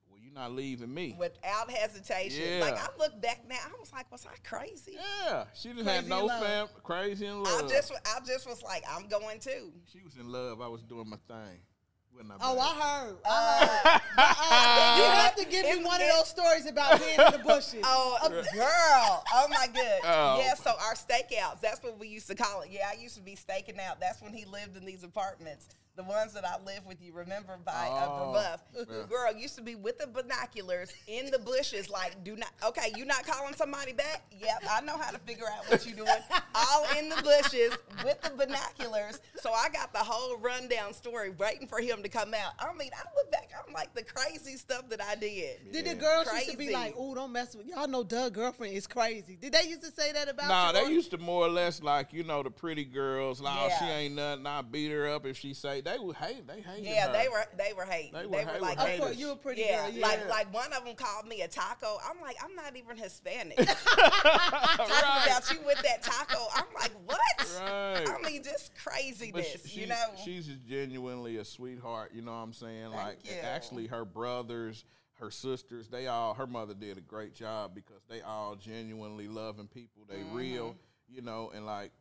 well, 0.09 0.19
you're 0.21 0.33
not 0.33 0.51
leaving 0.51 0.93
me. 0.93 1.15
Without 1.17 1.69
hesitation. 1.69 2.43
Yeah. 2.43 2.61
Like 2.61 2.77
I 2.77 2.87
look 2.97 3.21
back 3.21 3.43
now, 3.47 3.55
I 3.55 3.79
was 3.79 3.91
like, 3.93 4.11
was 4.11 4.25
I 4.25 4.35
crazy? 4.47 4.97
Yeah, 5.25 5.45
she 5.53 5.69
didn't 5.69 5.85
have 5.85 6.07
no 6.07 6.25
love. 6.25 6.43
fam, 6.43 6.67
crazy 6.83 7.25
in 7.25 7.43
I 7.45 7.61
just 7.69 7.91
I 8.05 8.19
just 8.25 8.47
was 8.47 8.61
like, 8.63 8.83
I'm 8.89 9.07
going 9.07 9.39
too. 9.39 9.71
she 9.91 10.01
was 10.03 10.15
in 10.17 10.29
love. 10.31 10.61
I 10.61 10.67
was 10.67 10.83
doing 10.83 11.09
my 11.09 11.17
thing. 11.27 11.59
Wasn't 12.19 12.41
oh, 12.41 12.59
I, 12.59 12.63
Oh. 12.63 12.79
I 12.81 12.99
heard. 12.99 13.17
I 13.25 14.01
heard. 14.19 14.97
you 14.97 15.03
have 15.09 15.35
to 15.35 15.45
give 15.45 15.63
me 15.65 15.71
It- 15.81 15.85
one 15.85 16.01
of 16.01 16.07
those 16.09 16.27
stories 16.27 16.65
about 16.65 16.99
being 16.99 17.19
in 17.19 17.31
the 17.31 17.39
bushes. 17.39 17.81
Oh, 17.83 18.17
girl. 18.53 19.23
Oh, 19.33 19.47
my 19.49 19.67
good. 19.73 19.99
Oh. 20.03 20.39
Yeah, 20.39 20.53
so 20.55 20.71
our 20.81 20.95
stakeouts, 20.95 21.61
that's 21.61 21.81
what 21.81 21.97
we 21.97 22.07
used 22.07 22.27
to 22.27 22.35
call 22.35 22.61
it. 22.61 22.69
Yeah, 22.71 22.89
I 22.91 23.01
used 23.01 23.15
to 23.15 23.21
be 23.21 23.35
staking 23.35 23.79
out. 23.79 23.99
That's 23.99 24.21
when 24.21 24.33
he 24.33 24.45
lived 24.45 24.75
in 24.75 24.85
these 24.85 25.03
apartments. 25.03 25.67
The 25.99 26.05
ones 26.05 26.31
that 26.31 26.45
I 26.45 26.55
live 26.65 26.85
with 26.85 27.01
you, 27.01 27.11
remember 27.11 27.57
by 27.65 27.73
uh, 27.73 27.89
Oh, 27.91 27.97
Upper 27.97 28.31
Buff. 28.31 28.87
yeah. 28.89 29.03
Girl 29.09 29.33
used 29.37 29.57
to 29.57 29.61
be 29.61 29.75
with 29.75 29.99
the 29.99 30.07
binoculars 30.07 30.93
in 31.07 31.29
the 31.29 31.39
bushes, 31.39 31.89
like, 31.89 32.23
do 32.23 32.37
not, 32.37 32.51
okay, 32.65 32.93
you 32.95 33.03
not 33.03 33.27
calling 33.27 33.53
somebody 33.53 33.91
back? 33.91 34.23
Yep, 34.39 34.63
I 34.71 34.79
know 34.79 34.97
how 34.97 35.11
to 35.11 35.17
figure 35.19 35.47
out 35.47 35.69
what 35.69 35.85
you're 35.85 35.97
doing. 35.97 36.07
All 36.55 36.85
in 36.97 37.09
the 37.09 37.17
bushes 37.21 37.77
with 38.05 38.21
the 38.21 38.29
binoculars. 38.29 39.19
So 39.41 39.51
I 39.51 39.67
got 39.67 39.91
the 39.91 39.99
whole 39.99 40.37
rundown 40.37 40.93
story 40.93 41.31
waiting 41.31 41.67
for 41.67 41.81
him 41.81 42.01
to 42.03 42.07
come 42.07 42.33
out. 42.33 42.53
I 42.59 42.71
mean, 42.77 42.91
I 42.93 43.03
look 43.17 43.29
back, 43.29 43.49
I'm 43.67 43.73
like, 43.73 43.93
the 43.93 44.03
crazy 44.03 44.55
stuff 44.55 44.87
that 44.91 45.01
I 45.03 45.15
did. 45.15 45.71
Did 45.73 45.83
the 45.85 45.95
girls 45.95 46.27
used 46.33 46.51
to 46.51 46.57
be 46.57 46.71
like, 46.71 46.95
"Oh, 46.97 47.13
don't 47.13 47.31
mess 47.33 47.55
with 47.55 47.67
y'all"? 47.67 47.87
Know 47.87 48.03
Doug 48.03 48.33
girlfriend 48.33 48.73
is 48.73 48.87
crazy. 48.87 49.35
Did 49.35 49.53
they 49.53 49.63
used 49.67 49.81
to 49.83 49.91
say 49.91 50.11
that 50.13 50.29
about? 50.29 50.47
Nah, 50.47 50.79
you 50.79 50.85
they 50.87 50.93
used 50.93 51.11
to 51.11 51.17
more 51.17 51.45
or 51.45 51.49
less 51.49 51.81
like 51.83 52.13
you 52.13 52.23
know 52.23 52.41
the 52.43 52.51
pretty 52.51 52.85
girls. 52.85 53.41
Like, 53.41 53.57
oh, 53.59 53.69
she 53.79 53.85
ain't 53.85 54.15
nothing. 54.15 54.45
I 54.45 54.61
beat 54.61 54.91
her 54.91 55.07
up 55.09 55.25
if 55.25 55.37
she 55.37 55.53
say 55.53 55.81
they 55.91 55.99
were 55.99 56.13
hate. 56.13 56.47
They 56.47 56.61
hated 56.61 56.85
Yeah, 56.85 57.07
her. 57.07 57.13
they 57.13 57.27
were 57.29 57.45
they 57.57 57.73
were 57.73 57.85
hating. 57.85 58.13
They 58.13 58.19
They 58.21 58.25
were- 58.25 58.31
were, 58.31 58.45
they 58.45 58.53
were 58.53 58.59
like, 58.59 58.77
Of 58.77 58.87
haters. 58.87 58.99
course, 59.05 59.17
you 59.17 59.27
were 59.29 59.35
pretty 59.35 59.61
yeah, 59.61 59.85
girl. 59.87 59.95
Yeah. 59.95 60.07
like 60.07 60.29
like 60.29 60.53
one 60.53 60.71
of 60.73 60.85
them 60.85 60.95
called 60.95 61.27
me 61.27 61.41
a 61.41 61.47
taco. 61.47 61.97
I'm 62.07 62.21
like, 62.21 62.37
I'm 62.43 62.55
not 62.55 62.75
even 62.75 62.97
Hispanic. 62.97 63.57
Talking 63.57 63.75
Right. 64.25 65.23
about 65.25 65.51
you 65.51 65.59
with 65.65 65.81
that 65.83 66.03
taco. 66.03 66.45
I'm 66.55 66.65
like, 66.75 66.91
what? 67.05 67.19
Right. 67.59 68.05
I 68.07 68.21
mean, 68.27 68.43
just 68.43 68.71
But 68.83 68.91
craziness, 68.93 69.65
she, 69.65 69.81
you 69.81 69.87
know. 69.87 69.95
she's 70.23 70.45
just 70.47 70.63
genuinely 70.65 71.37
a 71.37 71.45
sweetheart. 71.45 72.11
You 72.13 72.21
know 72.21 72.31
what 72.31 72.37
I'm 72.37 72.53
saying? 72.53 72.91
Thank 72.91 72.95
like, 72.95 73.17
you. 73.25 73.35
actually, 73.43 73.87
her 73.87 74.05
brothers, 74.05 74.85
her 75.13 75.31
sisters, 75.31 75.87
they 75.87 76.07
all. 76.07 76.33
Her 76.33 76.47
mother 76.47 76.73
did 76.73 76.97
a 76.97 77.01
great 77.01 77.33
job 77.33 77.73
because 77.75 78.01
they 78.09 78.21
all 78.21 78.55
genuinely 78.55 79.27
loving 79.27 79.67
people. 79.67 80.03
They 80.07 80.17
Mm-hmm. 80.17 80.35
real, 80.35 80.75
you 81.09 81.21
know, 81.21 81.51
and 81.53 81.65
like. 81.65 81.91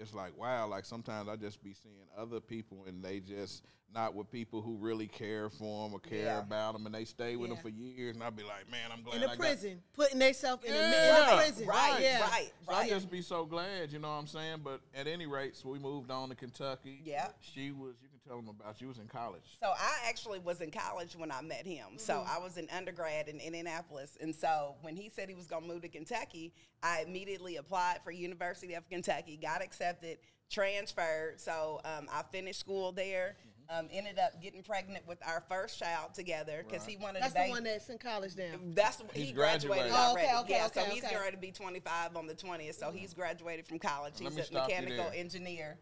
It's 0.00 0.08
just 0.10 0.14
like 0.16 0.34
wow. 0.38 0.66
Like 0.66 0.86
sometimes 0.86 1.28
I 1.28 1.36
just 1.36 1.62
be 1.62 1.74
seeing 1.74 1.94
other 2.16 2.40
people 2.40 2.84
and 2.88 3.04
they 3.04 3.20
just 3.20 3.64
not 3.94 4.14
with 4.14 4.30
people 4.30 4.62
who 4.62 4.76
really 4.76 5.06
care 5.08 5.50
for 5.50 5.84
them 5.84 5.92
or 5.94 5.98
care 6.00 6.24
Yeah. 6.24 6.38
about 6.38 6.72
them, 6.74 6.86
and 6.86 6.94
they 6.94 7.04
stay 7.04 7.34
with 7.36 7.50
Yeah. 7.50 7.56
them 7.56 7.62
for 7.62 7.68
years. 7.70 8.14
And 8.14 8.24
i'd 8.24 8.36
be 8.36 8.44
like, 8.44 8.70
man, 8.70 8.90
I'm 8.92 9.02
glad 9.02 9.16
in 9.16 9.22
I 9.24 9.26
the 9.26 9.28
got- 9.30 9.38
prison, 9.38 9.82
putting 9.94 10.18
themselves 10.20 10.64
in, 10.64 10.72
Yeah. 10.72 11.30
the 11.30 11.36
prison. 11.36 11.66
Right, 11.66 12.00
yeah. 12.00 12.20
right, 12.30 12.52
So 12.66 12.72
I 12.72 12.88
just 12.88 13.10
be 13.10 13.20
so 13.20 13.44
glad, 13.44 13.92
you 13.92 13.98
know 13.98 14.08
what 14.08 14.14
I'm 14.14 14.26
saying? 14.28 14.60
But 14.62 14.80
at 14.94 15.06
any 15.08 15.26
rate, 15.26 15.56
so 15.56 15.68
we 15.70 15.78
moved 15.80 16.10
on 16.12 16.28
to 16.28 16.34
Kentucky. 16.36 17.02
Yeah. 17.04 17.30
She 17.40 17.72
was, 17.72 17.96
you 18.00 18.08
tell 18.30 18.40
them 18.40 18.48
about, 18.48 18.80
you 18.80 18.88
was 18.88 18.98
in 18.98 19.08
college. 19.08 19.42
So 19.60 19.68
I 19.68 20.08
actually 20.08 20.38
was 20.38 20.60
in 20.60 20.70
college 20.70 21.16
when 21.16 21.32
I 21.32 21.42
met 21.42 21.66
him. 21.66 21.86
So 21.96 22.14
Mm-hmm. 22.20 22.36
I 22.36 22.38
was 22.44 22.58
in 22.58 22.68
undergrad 22.76 23.28
in 23.28 23.40
Indianapolis, 23.40 24.18
and 24.20 24.34
so 24.34 24.74
when 24.82 24.94
he 24.94 25.08
said 25.08 25.28
he 25.28 25.34
was 25.34 25.46
going 25.46 25.62
to 25.62 25.68
move 25.68 25.82
to 25.82 25.88
Kentucky, 25.88 26.52
I 26.82 27.02
immediately 27.06 27.56
applied 27.56 27.98
for 28.04 28.10
University 28.10 28.74
of 28.74 28.86
Kentucky, 28.90 29.38
got 29.40 29.62
accepted, 29.62 30.18
transferred. 30.50 31.40
So 31.40 31.80
um, 31.84 32.08
I 32.12 32.22
finished 32.30 32.60
school 32.60 32.92
there. 32.92 33.36
Mm-hmm. 33.38 33.46
Um, 33.72 33.86
ended 33.92 34.18
up 34.18 34.42
getting 34.42 34.64
pregnant 34.64 35.06
with 35.06 35.18
our 35.24 35.44
first 35.48 35.78
child 35.78 36.12
together 36.12 36.64
because 36.66 36.84
he 36.84 36.96
wanted 36.96 37.22
That's 37.22 37.34
to. 37.34 37.42
the 37.44 37.50
one 37.50 37.62
that's 37.62 37.88
in 37.88 37.98
college 37.98 38.36
now. 38.36 38.58
That's 38.74 39.00
He's 39.14 39.28
he 39.28 39.32
graduated 39.32 39.84
graduated. 39.86 39.92
Oh, 39.94 40.10
already. 40.10 40.26
okay, 40.26 40.38
okay, 40.40 40.52
yeah, 40.54 40.66
okay, 40.66 40.80
so 40.80 40.86
he's 40.86 41.04
okay. 41.04 41.12
getting 41.12 41.18
ready 41.18 41.36
to 41.36 41.40
be 41.40 41.52
25 41.52 42.16
on 42.16 42.26
the 42.26 42.34
20th. 42.34 42.74
So 42.80 42.90
he's 42.90 43.14
graduated 43.14 43.68
from 43.68 43.78
college. 43.78 44.14
Let 44.20 44.32
He's 44.32 44.50
a 44.50 44.54
mechanical 44.54 45.12
engineer, 45.14 45.78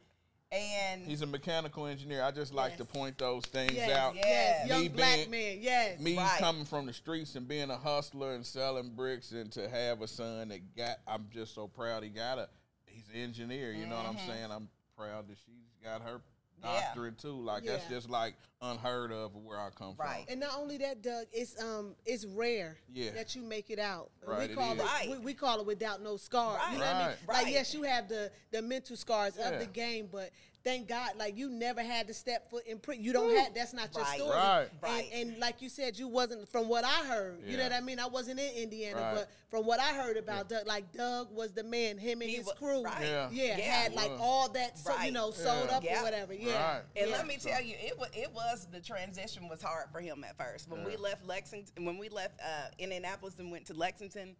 and 0.51 1.03
He's 1.03 1.23
a 1.23 1.27
mechanical 1.27 1.87
engineer. 1.87 2.23
I 2.23 2.31
just 2.31 2.55
like 2.55 2.77
to 2.79 2.85
point 2.85 3.19
those 3.19 3.45
things 3.45 3.73
Yes, 3.73 3.91
out. 3.91 4.15
yes, 4.15 4.67
Yeah. 4.67 4.67
young 4.67 4.83
Me 4.83 4.89
black 4.89 5.29
man. 5.29 5.59
Yes. 5.61 6.01
Me 6.01 6.17
Right. 6.17 6.39
coming 6.39 6.65
from 6.65 6.87
the 6.87 6.93
streets 6.93 7.35
and 7.35 7.47
being 7.47 7.71
a 7.71 7.77
hustler 7.77 8.35
and 8.35 8.45
selling 8.45 8.91
bricks 8.91 9.33
and 9.33 9.53
to 9.53 9.69
have 9.69 10.01
a 10.01 10.09
son 10.09 10.49
that 10.49 10.75
got, 10.75 10.99
I'm 11.07 11.29
just 11.31 11.55
so 11.55 11.69
proud 11.69 12.03
he 12.03 12.09
got 12.09 12.39
a, 12.39 12.49
he's 12.87 13.09
an 13.09 13.17
engineer. 13.17 13.73
You 13.73 13.87
know 13.87 13.97
what 13.97 14.07
I'm 14.07 14.17
mm-hmm. 14.17 14.27
saying? 14.27 14.51
I'm 14.51 14.69
proud 14.97 15.29
that 15.29 15.37
she's 15.45 15.85
got 15.85 16.03
her 16.03 16.21
Mm-hmm. 16.65 17.05
Yeah. 17.05 17.11
too. 17.19 17.41
Like 17.41 17.65
that's 17.65 17.89
just 17.89 18.11
like 18.11 18.35
unheard 18.61 19.13
of 19.13 19.37
where 19.37 19.59
I 19.59 19.71
come 19.71 19.89
Right. 19.89 19.97
from. 19.97 20.07
Right. 20.07 20.25
And 20.29 20.41
not 20.41 20.59
only 20.59 20.79
that, 20.79 21.03
Doug, 21.03 21.27
it's 21.33 21.61
um 21.63 21.95
it's 22.05 22.25
rare 22.25 22.77
Yeah. 22.93 23.11
that 23.13 23.35
you 23.37 23.43
make 23.43 23.71
it 23.71 23.79
out. 23.79 24.11
Right, 24.27 24.49
we 24.51 24.55
call 24.57 24.73
is. 24.75 24.81
it, 24.81 24.85
Right. 24.85 25.09
we, 25.11 25.19
we 25.19 25.35
call 25.35 25.61
it 25.61 25.67
without 25.67 26.03
no 26.03 26.17
scars. 26.17 26.61
You 26.73 26.79
know 26.79 26.85
what 26.85 26.95
I 26.95 27.09
mean? 27.09 27.17
Right. 27.29 27.45
Like 27.45 27.53
yes, 27.53 27.73
you 27.75 27.83
have 27.85 28.09
the 28.09 28.31
the 28.51 28.63
mental 28.63 28.97
scars 28.97 29.35
Yeah. 29.39 29.51
of 29.51 29.61
the 29.61 29.67
game, 29.67 30.09
but 30.11 30.31
thank 30.65 30.89
God, 30.89 31.13
like 31.19 31.37
you 31.37 31.49
never 31.51 31.83
had 31.83 32.07
to 32.09 32.15
step 32.15 32.51
foot 32.51 32.67
in 32.67 32.79
prison. 32.79 33.03
You 33.05 33.13
don't 33.13 33.35
have 33.37 33.55
that's 33.55 33.73
not 33.73 33.95
your 33.95 34.05
Right. 34.05 34.19
story. 34.19 34.37
Right. 34.37 34.69
Right. 34.83 35.09
And, 35.13 35.31
and 35.33 35.39
like 35.41 35.63
you 35.63 35.69
said, 35.69 35.99
you 35.99 36.09
wasn't 36.09 36.49
from 36.49 36.69
what 36.69 36.85
I 36.85 37.05
heard. 37.07 37.41
You 37.47 37.57
know 37.57 37.63
what 37.65 37.73
I 37.73 37.81
mean? 37.81 37.99
I 37.99 38.07
wasn't 38.07 38.41
in 38.41 38.55
Indiana, 38.55 39.01
Right. 39.01 39.15
but 39.15 39.31
from 39.51 39.65
what 39.67 39.81
I 39.81 39.95
heard 39.95 40.17
about 40.17 40.49
Doug, 40.49 40.67
like 40.67 40.93
Doug 40.93 41.35
was 41.35 41.53
the 41.53 41.63
man. 41.65 41.97
Him 41.99 42.21
and 42.21 42.31
He 42.31 42.37
his 42.37 42.47
wa- 42.47 42.53
crew, 42.55 42.83
right. 42.83 43.01
Yeah. 43.03 43.29
yeah, 43.31 43.57
Yeah. 43.57 43.65
had 43.65 43.95
like 43.95 44.11
all 44.21 44.49
that, 44.51 44.79
so, 44.79 44.99
you 45.01 45.11
know, 45.13 45.31
sold 45.31 45.69
Yeah. 45.71 45.77
up 45.77 45.85
Yeah. 45.85 46.01
or 46.01 46.03
whatever. 46.05 46.35
Yeah. 46.35 46.75
Right. 46.75 46.83
And 46.97 47.11
yeah. 47.11 47.17
let 47.17 47.27
me 47.27 47.37
tell 47.39 47.63
you, 47.63 47.75
it 47.81 47.99
was 47.99 48.09
it 48.15 48.31
was 48.33 48.67
the 48.71 48.81
transition 48.81 49.49
was 49.49 49.63
hard 49.63 49.87
for 49.93 50.01
him 50.01 50.25
at 50.25 50.37
first. 50.37 50.69
When 50.69 50.85
we 50.85 50.97
left 50.97 51.25
Lexington, 51.25 51.85
when 51.85 51.99
we 51.99 52.09
left 52.09 52.41
uh, 52.41 52.69
Indianapolis 52.79 53.39
and 53.39 53.51
went 53.51 53.67
to 53.67 53.75
Lexington, 53.75 54.37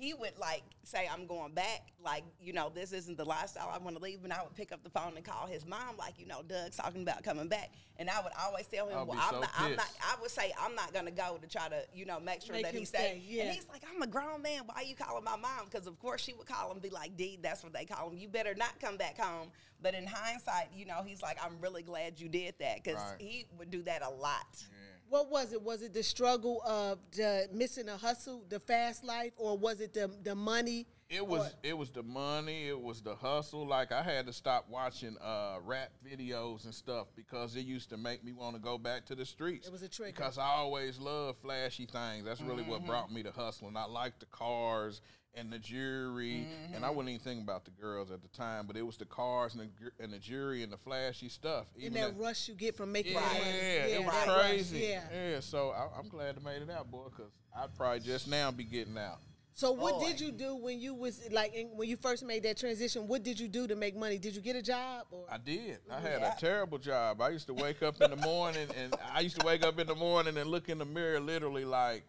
he 0.00 0.14
would 0.14 0.38
like 0.38 0.62
say, 0.82 1.06
"I'm 1.12 1.26
going 1.26 1.52
back." 1.52 1.92
Like 2.02 2.24
you 2.40 2.54
know, 2.54 2.70
this 2.74 2.92
isn't 2.92 3.18
the 3.18 3.24
lifestyle 3.24 3.70
I 3.72 3.76
want 3.78 3.96
to 3.96 4.02
leave. 4.02 4.24
And 4.24 4.32
I 4.32 4.42
would 4.42 4.54
pick 4.54 4.72
up 4.72 4.82
the 4.82 4.88
phone 4.88 5.12
and 5.16 5.24
call 5.24 5.46
his 5.46 5.66
mom, 5.66 5.96
like 5.98 6.18
you 6.18 6.26
know, 6.26 6.40
Doug's 6.48 6.76
talking 6.76 7.02
about 7.02 7.22
coming 7.22 7.48
back. 7.48 7.70
And 7.98 8.08
I 8.08 8.22
would 8.22 8.32
always 8.42 8.66
tell 8.66 8.88
him, 8.88 8.96
I'll 8.96 9.06
well, 9.06 9.18
I'm, 9.20 9.34
so 9.34 9.40
not. 9.40 9.50
I'm 9.58 9.76
not. 9.76 9.88
I 10.02 10.16
would 10.22 10.30
say 10.30 10.52
I'm 10.58 10.74
not 10.74 10.94
gonna 10.94 11.10
go 11.10 11.38
to 11.40 11.46
try 11.46 11.68
to 11.68 11.82
you 11.92 12.06
know 12.06 12.18
make 12.18 12.40
sure 12.40 12.54
Make 12.54 12.64
that 12.64 12.72
him 12.72 12.80
he 12.80 12.84
stay." 12.86 12.98
stay, 12.98 13.22
yeah. 13.26 13.42
And 13.44 13.52
he's 13.54 13.68
like, 13.68 13.82
"I'm 13.94 14.00
a 14.00 14.06
grown 14.06 14.40
man. 14.40 14.62
Why 14.64 14.76
are 14.76 14.82
you 14.82 14.96
calling 14.96 15.22
my 15.24 15.36
mom?" 15.36 15.66
Because 15.70 15.86
of 15.86 15.98
course 15.98 16.22
she 16.22 16.32
would 16.32 16.46
call 16.46 16.72
him, 16.72 16.78
be 16.78 16.88
like, 16.88 17.16
"D, 17.18 17.38
that's 17.42 17.62
what 17.62 17.74
they 17.74 17.84
call 17.84 18.08
him. 18.08 18.16
You 18.16 18.28
better 18.28 18.54
not 18.54 18.80
come 18.80 18.96
back 18.96 19.18
home." 19.18 19.48
But 19.82 19.94
in 19.94 20.06
hindsight, 20.06 20.68
you 20.74 20.86
know, 20.86 21.02
he's 21.04 21.20
like, 21.22 21.38
"I'm 21.44 21.58
really 21.60 21.82
glad 21.82 22.18
you 22.18 22.28
did 22.28 22.54
that," 22.60 22.82
because 22.82 23.00
Right. 23.00 23.20
he 23.20 23.46
would 23.58 23.70
do 23.70 23.82
that 23.82 24.02
a 24.02 24.10
lot. 24.10 24.64
What 25.10 25.28
was 25.28 25.52
it? 25.52 25.60
Was 25.60 25.82
it 25.82 25.92
the 25.92 26.04
struggle 26.04 26.62
of 26.64 27.00
the 27.16 27.48
missing 27.52 27.88
a 27.88 27.96
hustle, 27.96 28.44
the 28.48 28.60
fast 28.60 29.02
life, 29.02 29.32
or 29.36 29.58
was 29.58 29.80
it 29.80 29.92
the 29.92 30.08
the 30.22 30.36
money? 30.36 30.86
It 31.10 31.26
was 31.26 31.48
Or- 31.48 31.52
it 31.64 31.76
was 31.76 31.90
the 31.90 32.04
money, 32.04 32.68
it 32.68 32.80
was 32.80 33.02
the 33.02 33.16
hustle. 33.16 33.66
Like 33.66 33.90
I 33.90 34.02
had 34.02 34.26
to 34.26 34.32
stop 34.32 34.68
watching 34.70 35.16
uh, 35.18 35.56
rap 35.64 35.90
videos 36.08 36.64
and 36.64 36.72
stuff 36.74 37.08
because 37.16 37.56
it 37.56 37.66
used 37.66 37.90
to 37.90 37.96
make 37.96 38.22
me 38.22 38.32
want 38.32 38.54
to 38.54 38.62
go 38.62 38.78
back 38.78 39.06
to 39.06 39.16
the 39.16 39.26
streets. 39.26 39.66
It 39.66 39.72
was 39.72 39.82
a 39.82 39.88
trigger. 39.88 40.12
Because 40.16 40.38
I 40.38 40.46
always 40.46 40.98
loved 41.00 41.38
flashy 41.38 41.86
things. 41.86 42.24
That's 42.24 42.40
really 42.40 42.62
Mm-hmm. 42.62 42.70
what 42.70 42.86
brought 42.86 43.12
me 43.12 43.24
to 43.24 43.32
hustling. 43.32 43.76
I 43.76 43.86
liked 43.86 44.20
the 44.20 44.26
cars 44.26 45.00
and 45.34 45.52
the 45.52 45.58
jewelry, 45.58 46.46
and 46.66 46.74
Mm-hmm. 46.76 46.84
I 46.84 46.90
wasn't 46.90 47.08
even 47.10 47.20
thinking 47.20 47.42
about 47.42 47.64
the 47.64 47.70
girls 47.72 48.10
at 48.12 48.20
the 48.22 48.28
time, 48.28 48.66
but 48.68 48.76
it 48.76 48.82
was 48.82 48.96
the 48.96 49.04
cars 49.04 49.54
and 49.54 49.68
the 49.80 49.90
and 50.04 50.12
the 50.12 50.18
jewelry 50.18 50.62
and 50.62 50.72
the 50.72 50.76
flashy 50.78 51.28
stuff. 51.28 51.66
Even 51.76 51.94
that 51.94 52.16
rush 52.18 52.48
you 52.48 52.54
get 52.54 52.76
from 52.76 52.92
making 52.92 53.14
yeah, 53.14 53.20
money. 53.20 53.40
it 53.50 54.04
was 54.04 54.14
that 54.14 54.28
rush, 54.28 54.40
crazy. 54.46 54.78
Yeah. 54.90 55.02
yeah. 55.12 55.40
So 55.40 55.70
I, 55.70 55.88
I'm 55.98 56.08
glad 56.08 56.36
I 56.36 56.44
made 56.44 56.62
it 56.62 56.70
out, 56.70 56.88
boy, 56.90 57.06
because 57.10 57.32
I'd 57.56 57.74
probably 57.76 58.00
just 58.00 58.28
now 58.28 58.50
be 58.52 58.62
getting 58.64 58.96
out. 58.98 59.18
So 59.54 59.72
what 59.72 59.98
Boy. 60.00 60.06
did 60.06 60.20
you 60.20 60.30
do 60.32 60.56
when 60.56 60.80
you 60.80 60.94
was 60.94 61.20
like 61.30 61.54
in, 61.54 61.68
when 61.76 61.88
you 61.88 61.96
first 61.96 62.24
made 62.24 62.44
that 62.44 62.56
transition? 62.56 63.06
What 63.06 63.22
did 63.22 63.38
you 63.38 63.48
do 63.48 63.66
to 63.66 63.76
make 63.76 63.96
money? 63.96 64.16
Did 64.18 64.34
you 64.34 64.40
get 64.40 64.56
a 64.56 64.62
job? 64.62 65.06
Or? 65.10 65.24
I 65.30 65.38
did. 65.38 65.78
I 65.90 65.94
mm-hmm. 65.96 66.06
had 66.06 66.20
Yeah. 66.20 66.34
a 66.34 66.40
terrible 66.40 66.78
job. 66.78 67.20
I 67.20 67.28
used 67.30 67.46
to 67.48 67.54
wake 67.54 67.82
up 67.82 68.00
in 68.00 68.10
the 68.10 68.16
morning 68.16 68.68
and 68.76 68.94
I 69.12 69.20
used 69.20 69.38
to 69.40 69.46
wake 69.46 69.62
up 69.64 69.78
in 69.78 69.86
the 69.86 69.94
morning 69.94 70.36
and 70.38 70.48
look 70.50 70.68
in 70.68 70.78
the 70.78 70.84
mirror 70.86 71.20
literally 71.20 71.64
like, 71.64 72.04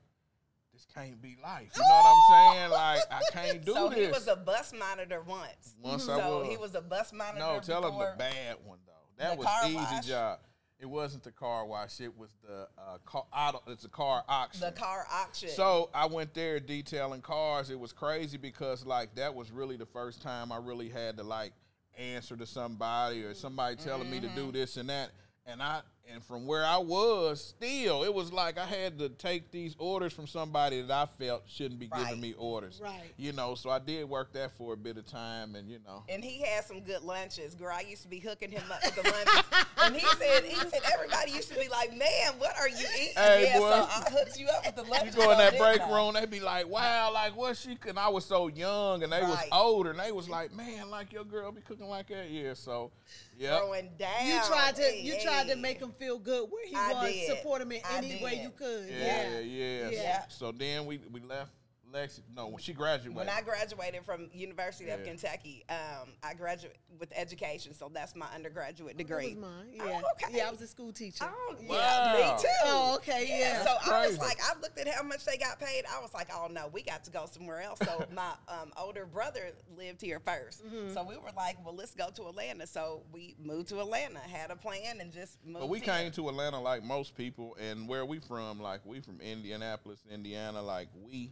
this 0.71 0.85
can't 0.93 1.21
be 1.21 1.35
life. 1.43 1.69
You 1.75 1.81
know 1.81 1.89
what 1.89 2.05
I'm 2.05 2.55
saying? 2.55 2.71
Like, 2.71 3.01
I 3.11 3.21
can't 3.31 3.65
do 3.65 3.73
so 3.75 3.89
this. 3.89 3.99
he 3.99 4.07
was 4.07 4.27
a 4.27 4.35
bus 4.37 4.71
monitor 4.77 5.21
once. 5.21 5.75
Once 5.81 6.07
I 6.07 6.17
so 6.19 6.39
was. 6.39 6.47
he 6.49 6.57
was 6.57 6.75
a 6.75 6.81
bus 6.81 7.11
monitor. 7.11 7.39
no, 7.39 7.59
tell 7.59 7.85
him 7.85 7.99
the 7.99 8.13
bad 8.17 8.55
one, 8.63 8.79
though. 8.85 8.93
That 9.17 9.31
The 9.37 9.43
was 9.43 9.65
easy 9.65 9.75
wash? 9.75 10.05
job. 10.05 10.39
It 10.81 10.89
wasn't 10.89 11.23
the 11.23 11.31
car 11.31 11.65
wash. 11.65 12.01
It 12.01 12.17
was 12.17 12.29
the 12.47 12.67
uh, 12.75 12.97
car, 13.05 13.25
auto, 13.31 13.61
it's 13.67 13.85
a 13.85 13.89
car 13.89 14.23
auction. 14.27 14.61
The 14.61 14.71
car 14.71 15.05
auction. 15.11 15.49
So 15.49 15.91
I 15.93 16.07
went 16.07 16.33
there 16.33 16.59
detailing 16.59 17.21
cars. 17.21 17.69
It 17.69 17.79
was 17.79 17.93
crazy 17.93 18.37
because 18.37 18.83
like 18.83 19.13
that 19.15 19.35
was 19.35 19.51
really 19.51 19.77
the 19.77 19.85
first 19.85 20.23
time 20.23 20.51
I 20.51 20.57
really 20.57 20.89
had 20.89 21.17
to 21.17 21.23
like 21.23 21.53
answer 21.97 22.35
to 22.35 22.47
somebody 22.47 23.23
or 23.23 23.35
somebody 23.35 23.75
telling 23.75 24.09
me 24.09 24.19
to 24.21 24.27
Mm-hmm. 24.27 24.35
do 24.47 24.51
this 24.51 24.77
and 24.77 24.89
that. 24.89 25.11
And 25.45 25.61
I 25.61 25.81
and 26.13 26.23
from 26.23 26.45
where 26.45 26.65
I 26.65 26.77
was, 26.77 27.41
still, 27.41 28.03
it 28.03 28.13
was 28.13 28.31
like 28.33 28.57
I 28.57 28.65
had 28.65 28.99
to 28.99 29.09
take 29.09 29.51
these 29.51 29.75
orders 29.77 30.13
from 30.13 30.27
somebody 30.27 30.81
that 30.81 30.91
I 30.91 31.05
felt 31.23 31.43
shouldn't 31.47 31.79
be 31.79 31.87
Right. 31.91 32.05
giving 32.05 32.21
me 32.21 32.33
orders. 32.37 32.79
Right. 32.83 33.13
You 33.17 33.31
know, 33.33 33.55
so 33.55 33.69
I 33.69 33.79
did 33.79 34.07
work 34.09 34.33
that 34.33 34.51
for 34.57 34.73
a 34.73 34.77
bit 34.77 34.97
of 34.97 35.05
time, 35.05 35.55
and 35.55 35.69
you 35.69 35.79
know. 35.85 36.03
And 36.09 36.23
he 36.23 36.41
had 36.41 36.65
some 36.65 36.81
good 36.81 37.01
lunches. 37.03 37.55
Girl, 37.55 37.73
I 37.73 37.81
used 37.81 38.03
to 38.03 38.07
be 38.09 38.19
hooking 38.19 38.51
him 38.51 38.63
up 38.71 38.79
with 38.83 38.95
the 38.95 39.09
lunches. 39.09 39.43
and 39.83 39.95
he 39.95 40.05
said, 40.17 40.43
he 40.43 40.55
said 40.69 40.81
everybody 40.93 41.31
used 41.31 41.49
to 41.49 41.59
be 41.59 41.67
like, 41.69 41.95
man, 41.95 42.33
what 42.37 42.57
are 42.59 42.69
you 42.69 42.85
eating? 42.95 43.13
Hey, 43.15 43.43
yeah, 43.45 43.59
boy. 43.59 43.69
so 43.69 43.87
I 43.89 44.09
hooked 44.11 44.39
you 44.39 44.47
up 44.47 44.65
with 44.65 44.75
the 44.75 44.83
lunches. 44.83 45.15
You 45.15 45.21
go 45.21 45.31
in 45.31 45.37
that 45.37 45.57
break 45.57 45.85
room, 45.87 46.13
they'd 46.13 46.29
be 46.29 46.39
like, 46.39 46.67
"Wow, 46.67 47.11
like 47.13 47.35
what 47.35 47.57
she?" 47.57 47.77
And 47.87 47.97
I 47.97 48.09
was 48.09 48.25
so 48.25 48.47
young, 48.47 49.03
and 49.03 49.11
they 49.11 49.21
was 49.21 49.39
older, 49.51 49.91
and 49.91 49.99
they 49.99 50.11
was 50.11 50.29
like, 50.29 50.53
"Man, 50.53 50.89
like 50.89 51.11
your 51.13 51.23
girl 51.23 51.51
be 51.51 51.61
cooking 51.61 51.87
like 51.87 52.07
that." 52.07 52.29
Yeah, 52.29 52.53
so 52.53 52.91
yeah, 53.37 53.57
Throwing 53.57 53.89
down. 53.97 54.27
You 54.27 54.39
tried 54.47 54.75
to 54.75 54.81
Hey, 54.81 55.01
you 55.01 55.15
tried 55.21 55.47
to 55.47 55.55
make 55.55 55.79
him 55.79 55.90
feel 55.91 56.19
good 56.19 56.49
where 56.49 56.65
he 56.65 56.75
I 56.75 56.93
was, 56.93 57.11
did. 57.11 57.27
support 57.27 57.61
him 57.61 57.71
in 57.71 57.81
I 57.89 57.97
any 57.97 58.23
way 58.23 58.39
you 58.41 58.49
could. 58.51 58.89
yeah, 58.89 59.39
Yeah. 59.39 59.39
yeah. 59.39 59.89
Yeah. 59.91 60.23
So 60.29 60.51
then 60.51 60.85
we 60.85 60.99
we 61.11 61.19
left 61.21 61.51
Lexi. 61.91 62.21
No, 62.35 62.47
when 62.47 62.57
she 62.59 62.73
graduated. 62.73 63.15
When 63.15 63.29
I 63.29 63.41
graduated 63.41 64.03
from 64.05 64.29
University 64.33 64.89
of 64.89 65.03
Kentucky, 65.03 65.63
um, 65.69 66.09
I 66.23 66.33
graduated 66.33 66.77
with 66.99 67.11
education, 67.15 67.73
so 67.73 67.89
that's 67.93 68.15
my 68.15 68.27
undergraduate 68.35 68.97
That 68.97 69.07
degree. 69.07 69.29
was 69.35 69.41
mine. 69.41 69.73
Oh, 69.81 69.85
Yeah. 69.87 70.01
okay. 70.13 70.37
Yeah, 70.37 70.47
I 70.47 70.51
was 70.51 70.61
a 70.61 70.67
school 70.67 70.91
teacher. 70.93 71.25
Oh, 71.27 71.55
yeah, 71.61 71.67
Wow. 71.69 72.35
me 72.35 72.41
too. 72.41 72.47
Oh, 72.65 72.95
okay, 72.95 73.25
yeah. 73.27 73.63
So 73.63 73.91
I 73.91 74.07
was 74.07 74.17
like, 74.19 74.37
I 74.43 74.59
looked 74.61 74.79
at 74.79 74.87
how 74.87 75.03
much 75.03 75.25
they 75.25 75.37
got 75.37 75.59
paid. 75.59 75.83
I 75.91 75.99
was 76.01 76.13
like, 76.13 76.29
oh 76.33 76.47
no, 76.49 76.67
we 76.71 76.81
got 76.83 77.03
to 77.05 77.11
go 77.11 77.25
somewhere 77.31 77.61
else. 77.61 77.79
So 77.83 78.05
my 78.13 78.31
um, 78.47 78.71
older 78.77 79.05
brother 79.05 79.51
lived 79.77 80.01
here 80.01 80.19
1st 80.19 80.61
Mm-hmm. 80.61 80.93
so 80.93 81.03
we 81.03 81.17
were 81.17 81.31
like, 81.35 81.57
well, 81.65 81.75
let's 81.75 81.93
go 81.95 82.09
to 82.15 82.27
Atlanta. 82.27 82.67
So 82.67 83.03
we 83.11 83.35
moved 83.43 83.69
to 83.69 83.79
Atlanta, 83.79 84.19
had 84.19 84.51
a 84.51 84.55
plan, 84.55 84.99
and 85.01 85.11
just 85.11 85.37
moved. 85.45 85.59
But 85.61 85.69
we 85.69 85.79
here. 85.79 85.93
came 85.93 86.11
to 86.13 86.29
Atlanta 86.29 86.59
like 86.59 86.83
most 86.83 87.15
people, 87.15 87.55
and 87.59 87.87
where 87.87 88.05
we 88.05 88.19
from, 88.19 88.59
like 88.59 88.81
we 88.85 88.99
from 89.01 89.19
Indianapolis, 89.21 89.99
Indiana. 90.11 90.61
Like 90.61 90.89
we 91.05 91.31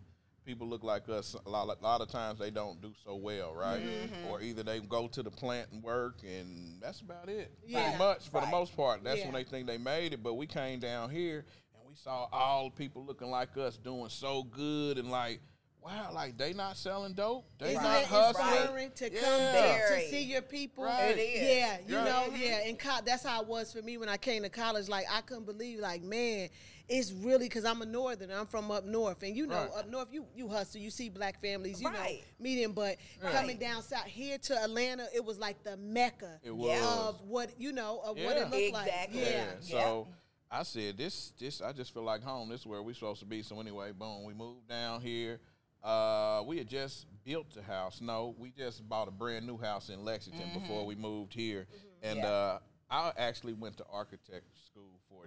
people 0.50 0.68
look 0.68 0.84
like 0.84 1.08
us. 1.10 1.36
A 1.46 1.50
lot, 1.50 1.68
a 1.80 1.84
lot 1.84 2.02
of 2.02 2.08
times 2.08 2.40
they 2.40 2.50
don't 2.50 2.82
do 2.82 2.92
so 3.06 3.16
well, 3.16 3.54
right? 3.54 3.80
Mm-hmm. 3.80 4.28
Or 4.32 4.42
either 4.42 4.64
they 4.64 4.80
go 4.80 5.08
to 5.08 5.22
the 5.22 5.30
plant 5.30 5.70
and 5.72 5.84
work, 5.84 6.22
and 6.24 6.82
that's 6.82 7.02
about 7.02 7.30
it. 7.30 7.52
Yeah. 7.68 7.84
Pretty 7.84 7.98
much 8.00 8.30
for 8.30 8.38
Right. 8.40 8.46
the 8.46 8.52
most 8.52 8.76
part. 8.76 9.04
That's 9.04 9.20
Yeah. 9.20 9.26
when 9.26 9.34
they 9.36 9.44
think 9.44 9.68
they 9.68 9.78
made 9.78 10.14
it. 10.14 10.24
But 10.24 10.34
we 10.34 10.48
came 10.48 10.80
down 10.80 11.12
here 11.12 11.46
and 11.76 11.88
we 11.88 11.94
saw 11.96 12.28
all 12.32 12.72
the 12.72 12.76
people 12.76 13.06
looking 13.06 13.30
like 13.30 13.56
us 13.58 13.78
doing 13.78 14.10
so 14.10 14.42
good, 14.44 14.98
and 14.98 15.12
like. 15.12 15.40
Wow, 15.82 16.12
like 16.14 16.38
they 16.38 16.52
not 16.52 16.76
selling 16.76 17.14
dope. 17.14 17.46
They 17.58 17.70
Isn't 17.72 17.82
not 17.84 18.02
it 18.02 18.08
hustling. 18.08 18.48
inspiring 18.48 18.92
to 18.96 19.10
come 19.12 19.24
Yeah. 19.24 19.54
back 19.54 19.88
to 19.88 20.10
see 20.10 20.24
your 20.24 20.42
people? 20.42 20.84
Right. 20.84 21.18
It 21.18 21.20
is. 21.22 21.58
Yeah, 21.58 21.78
you 21.88 21.96
Right. 21.96 22.06
know, 22.32 22.36
yeah. 22.36 22.68
And 22.68 22.78
co- 22.78 23.00
that's 23.06 23.24
how 23.24 23.42
it 23.44 23.48
was 23.48 23.72
for 23.72 23.82
me 23.82 23.98
when 23.98 24.10
I 24.10 24.18
came 24.18 24.44
to 24.44 24.50
college. 24.50 24.90
Like 24.90 25.06
I 25.10 25.22
couldn't 25.22 25.46
believe, 25.46 25.80
like 25.80 26.02
man, 26.04 26.50
it's 26.90 27.12
really 27.12 27.46
because 27.46 27.66
I'm 27.66 27.82
a 27.82 27.86
northern. 27.86 28.32
I'm 28.32 28.48
from 28.48 28.72
up 28.72 28.86
north, 28.86 29.22
and 29.24 29.36
you 29.36 29.48
know, 29.48 29.56
Right. 29.70 29.80
up 29.80 29.90
north, 29.90 30.08
you 30.12 30.26
you 30.36 30.48
hustle, 30.50 30.82
you 30.82 30.90
see 30.90 31.10
black 31.10 31.42
families, 31.42 31.82
you 31.82 31.88
Right. 31.90 32.20
know, 32.20 32.44
meeting. 32.44 32.74
But 32.74 32.98
Right. 33.22 33.32
coming 33.34 33.58
down 33.58 33.84
south 33.84 34.06
here 34.06 34.38
to 34.40 34.62
Atlanta, 34.64 35.08
it 35.14 35.24
was 35.24 35.38
like 35.38 35.64
the 35.64 35.78
mecca 35.78 36.40
It 36.44 36.52
Yeah. 36.52 36.56
was. 36.56 37.16
of 37.16 37.22
what 37.22 37.60
you 37.60 37.72
know 37.72 38.00
of 38.00 38.18
what 38.18 38.38
it 38.38 38.50
looked 38.50 38.74
like. 38.74 38.88
Exactly. 38.88 39.22
Yeah. 39.22 39.54
Yeah. 39.54 39.60
So 39.62 40.08
I 40.52 40.64
said, 40.64 40.98
this, 40.98 41.32
this, 41.38 41.62
I 41.62 41.72
just 41.72 41.94
feel 41.94 42.02
like 42.04 42.24
home. 42.24 42.50
This 42.50 42.62
is 42.62 42.66
where 42.66 42.82
we 42.82 42.94
supposed 42.96 43.20
to 43.20 43.26
be. 43.28 43.44
So 43.44 43.60
anyway, 43.60 43.92
boom, 43.92 44.24
we 44.24 44.34
moved 44.34 44.68
down 44.68 45.00
here. 45.02 45.40
Uh, 45.84 46.44
we 46.46 46.58
had 46.58 46.68
just 46.68 47.06
built 47.24 47.52
the 47.52 47.62
house. 47.62 48.02
No, 48.02 48.36
we 48.38 48.50
just 48.52 48.88
bought 48.90 49.08
a 49.08 49.12
brand 49.12 49.46
new 49.46 49.58
house 49.58 49.90
in 49.90 50.04
Lexington 50.04 50.52
before 50.54 50.86
we 50.86 50.96
moved 50.96 51.34
here. 51.34 51.68
And 52.02 52.18
Yeah. 52.18 52.28
uh, 52.30 52.60
I 52.90 53.14
actually 53.16 53.54
went 53.54 53.78
to 53.78 53.86
architect 53.86 54.48
school 54.58 54.58
for 54.58 54.58
a 54.58 54.59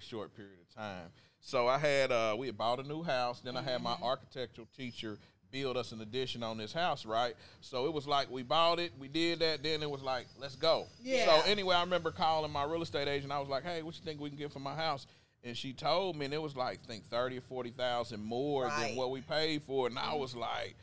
short 0.03 0.35
period 0.37 0.59
of 0.61 0.75
time. 0.75 1.09
So 1.41 1.67
I 1.67 1.79
had, 1.79 2.13
uh, 2.13 2.37
we 2.39 2.47
had 2.47 2.57
bought 2.57 2.79
a 2.79 2.83
new 2.85 3.03
house. 3.03 3.41
Then 3.41 3.57
I 3.57 3.63
had 3.63 3.83
my 3.83 3.97
architectural 4.03 4.69
teacher 4.77 5.19
build 5.51 5.77
us 5.77 5.93
an 5.93 6.01
addition 6.01 6.43
on 6.43 6.57
this 6.57 6.73
house, 6.73 7.05
right? 7.05 7.35
So 7.61 7.87
it 7.87 7.93
was 7.93 8.07
like 8.07 8.31
we 8.31 8.43
bought 8.43 8.79
it, 8.79 8.93
we 8.99 9.09
did 9.09 9.41
that, 9.41 9.63
then 9.63 9.83
it 9.83 9.91
was 9.91 10.03
like, 10.03 10.27
let's 10.41 10.57
go. 10.57 10.87
Yeah. 11.03 11.27
So 11.27 11.51
anyway, 11.51 11.77
I 11.77 11.83
remember 11.83 12.11
calling 12.11 12.51
my 12.51 12.65
real 12.65 12.83
estate 12.83 13.07
agent. 13.07 13.31
I 13.33 13.39
was 13.39 13.49
like, 13.49 13.63
"Hey, 13.63 13.83
what 13.83 13.95
you 13.95 14.03
think 14.05 14.21
we 14.21 14.31
can 14.31 14.39
get 14.39 14.53
for 14.53 14.61
my 14.61 14.75
house?" 14.75 15.07
And 15.45 15.57
she 15.57 15.73
told 15.73 16.17
me, 16.17 16.25
and 16.25 16.35
it 16.35 16.41
was 16.41 16.57
like, 16.57 16.79
I 16.85 16.87
think 16.87 17.05
thirty 17.07 17.39
or 17.39 17.43
forty 17.43 17.71
thousand 17.71 18.23
more 18.25 18.69
than 18.69 18.97
what 18.97 19.11
we 19.11 19.21
paid 19.21 19.63
for. 19.63 19.89
And 19.89 19.99
I 19.99 20.15
was 20.15 20.35
like, 20.35 20.77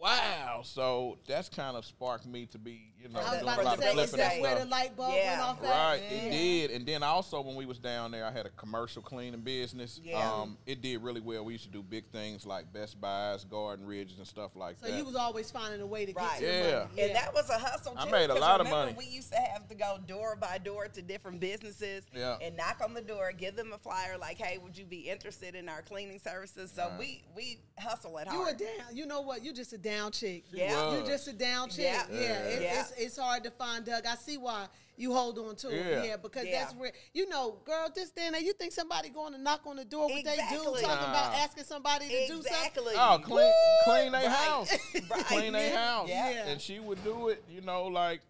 "Wow!" 0.00 0.62
So 0.64 1.18
that's 1.26 1.48
kind 1.48 1.76
of 1.76 1.84
sparked 1.84 2.26
me 2.26 2.46
to 2.46 2.58
be, 2.58 2.92
you 2.98 3.08
know, 3.08 3.20
I 3.20 3.22
was 3.22 3.30
doing 3.32 3.42
about 3.42 3.58
a 3.60 3.62
lot 3.64 3.78
to 3.78 3.78
of 3.78 3.84
say, 3.96 4.02
is 4.02 4.10
flipping 4.10 4.18
that 4.18 4.40
where 4.40 4.54
the 4.54 4.60
stuff. 4.62 4.70
light 4.70 4.96
bulb 4.96 5.14
Yeah. 5.14 5.30
went 5.30 5.40
off 5.42 5.64
at? 5.64 5.70
Right, 5.70 6.02
Yeah. 6.02 6.18
it 6.18 6.30
did. 6.30 6.70
And 6.72 6.86
then 6.86 7.02
also 7.02 7.40
when 7.40 7.54
we 7.56 7.66
was 7.66 7.78
down 7.78 8.10
there, 8.10 8.24
I 8.24 8.30
had 8.30 8.46
a 8.46 8.50
commercial 8.50 9.02
cleaning 9.02 9.40
business. 9.40 10.00
Yeah. 10.02 10.32
Um, 10.32 10.58
it 10.66 10.80
did 10.80 11.02
really 11.02 11.20
well. 11.20 11.44
We 11.44 11.52
used 11.54 11.64
to 11.64 11.70
do 11.70 11.82
big 11.82 12.06
things 12.10 12.46
like 12.46 12.72
Best 12.72 13.00
Buys, 13.00 13.44
Garden 13.44 13.86
Ridges, 13.86 14.18
and 14.18 14.26
stuff 14.26 14.56
like 14.56 14.78
that. 14.80 14.86
So 14.86 14.92
that. 14.92 14.98
you 14.98 15.04
was 15.04 15.16
always 15.16 15.50
finding 15.50 15.80
a 15.80 15.86
way 15.86 16.06
to 16.06 16.12
get 16.12 16.22
Right. 16.22 16.38
to 16.40 16.46
Yeah. 16.46 16.86
money. 16.88 17.02
And 17.02 17.14
that 17.14 17.32
was 17.34 17.48
a 17.50 17.58
hustle 17.58 17.92
too. 17.92 17.98
I 17.98 18.10
made 18.10 18.24
a 18.30 18.34
'cause 18.34 18.40
lot 18.40 18.60
of 18.60 18.66
remember 18.66 18.92
money. 18.94 19.06
We 19.06 19.14
used 19.14 19.30
to 19.32 19.38
have 19.38 19.68
to 19.68 19.74
go 19.74 19.98
door 20.06 20.36
by 20.36 20.58
door 20.58 20.88
to 20.88 21.02
different 21.02 21.40
businesses 21.40 22.04
Yeah. 22.14 22.38
and 22.40 22.56
knock 22.56 22.80
on 22.82 22.94
the 22.94 23.00
door, 23.02 23.32
give 23.32 23.56
them 23.56 23.72
a 23.72 23.78
flyer 23.78 24.16
like, 24.18 24.38
"Hey, 24.38 24.58
would 24.58 24.76
you 24.76 24.84
be 24.84 25.08
interested 25.08 25.54
in 25.54 25.68
our 25.68 25.82
cleaning 25.82 26.18
services?" 26.18 26.70
So 26.74 26.88
Right. 26.88 26.98
we 26.98 27.24
we 27.34 27.58
hustle 27.78 28.18
at 28.18 28.26
home. 28.28 28.36
You 28.36 28.42
a 28.42 28.44
heart. 28.46 28.58
down. 28.58 28.96
You 28.96 29.06
know 29.06 29.20
what? 29.20 29.42
You 29.42 29.52
just 29.52 29.72
a 29.72 29.78
down 29.90 30.12
chick. 30.12 30.44
Yeah. 30.52 30.96
You 30.96 31.04
just 31.06 31.28
a 31.28 31.32
down 31.32 31.68
chick. 31.68 31.84
Yeah. 31.84 32.04
Yeah. 32.10 32.20
Yeah. 32.20 32.32
It, 32.44 32.62
Yeah. 32.62 32.80
It's, 32.80 32.92
it's 32.96 33.18
hard 33.18 33.44
to 33.44 33.50
find 33.50 33.84
Doug. 33.84 34.06
I 34.06 34.14
see 34.14 34.38
why 34.38 34.66
you 34.96 35.12
hold 35.12 35.38
on 35.38 35.56
to 35.56 35.68
it. 35.68 35.86
Yeah. 35.86 36.04
Yeah. 36.04 36.16
Because 36.16 36.44
Yeah. 36.46 36.60
that's 36.60 36.74
where 36.74 36.92
you 37.12 37.28
know, 37.28 37.58
girl, 37.64 37.88
this 37.94 38.10
day 38.10 38.26
and 38.26 38.36
age, 38.36 38.44
you 38.44 38.52
think 38.52 38.72
somebody 38.72 39.08
going 39.08 39.32
to 39.32 39.40
knock 39.40 39.62
on 39.66 39.76
the 39.76 39.84
door 39.84 40.08
what 40.08 40.24
they 40.24 40.36
do 40.36 40.42
Exactly. 40.42 40.82
talking 40.82 41.08
about 41.08 41.34
asking 41.34 41.64
somebody 41.64 42.08
to 42.08 42.26
do 42.28 42.42
something. 42.42 42.84
Oh, 42.96 43.20
clean, 43.22 43.52
clean 43.84 44.12
their 44.12 44.22
Right. 44.22 44.30
house, 44.30 44.72
Right. 45.10 45.24
clean 45.26 45.52
their 45.52 45.70
Yeah. 45.72 45.86
house, 45.86 46.08
Yeah. 46.08 46.46
and 46.46 46.60
she 46.60 46.78
would 46.80 47.02
do 47.02 47.28
it. 47.28 47.42
You 47.48 47.62
know, 47.62 47.84
like 47.86 48.20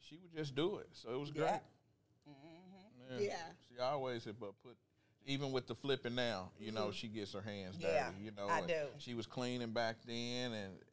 she 0.00 0.16
would 0.16 0.34
just 0.34 0.54
do 0.54 0.78
it. 0.78 0.88
So 0.92 1.10
it 1.12 1.18
was 1.20 1.30
great. 1.30 1.60
Mm-hmm. 2.28 3.18
Yeah. 3.18 3.28
Yeah. 3.28 3.36
She 3.68 3.78
always 3.80 4.24
had 4.24 4.38
but 4.38 4.52
put. 4.62 4.76
Even 5.24 5.52
with 5.52 5.68
the 5.68 5.74
flipping 5.76 6.16
now, 6.16 6.50
you 6.58 6.72
know, 6.72 6.86
mm-hmm. 6.86 6.90
she 6.90 7.06
gets 7.06 7.32
her 7.32 7.40
hands 7.40 7.76
dirty. 7.76 7.92
Yeah, 7.94 8.10
you 8.20 8.32
know, 8.36 8.48
I 8.48 8.60
do. 8.62 8.74
She 8.98 9.14
was 9.14 9.24
cleaning 9.24 9.70
back 9.70 9.98
then, 10.04 10.52
and 10.52 10.72
you 10.72 10.91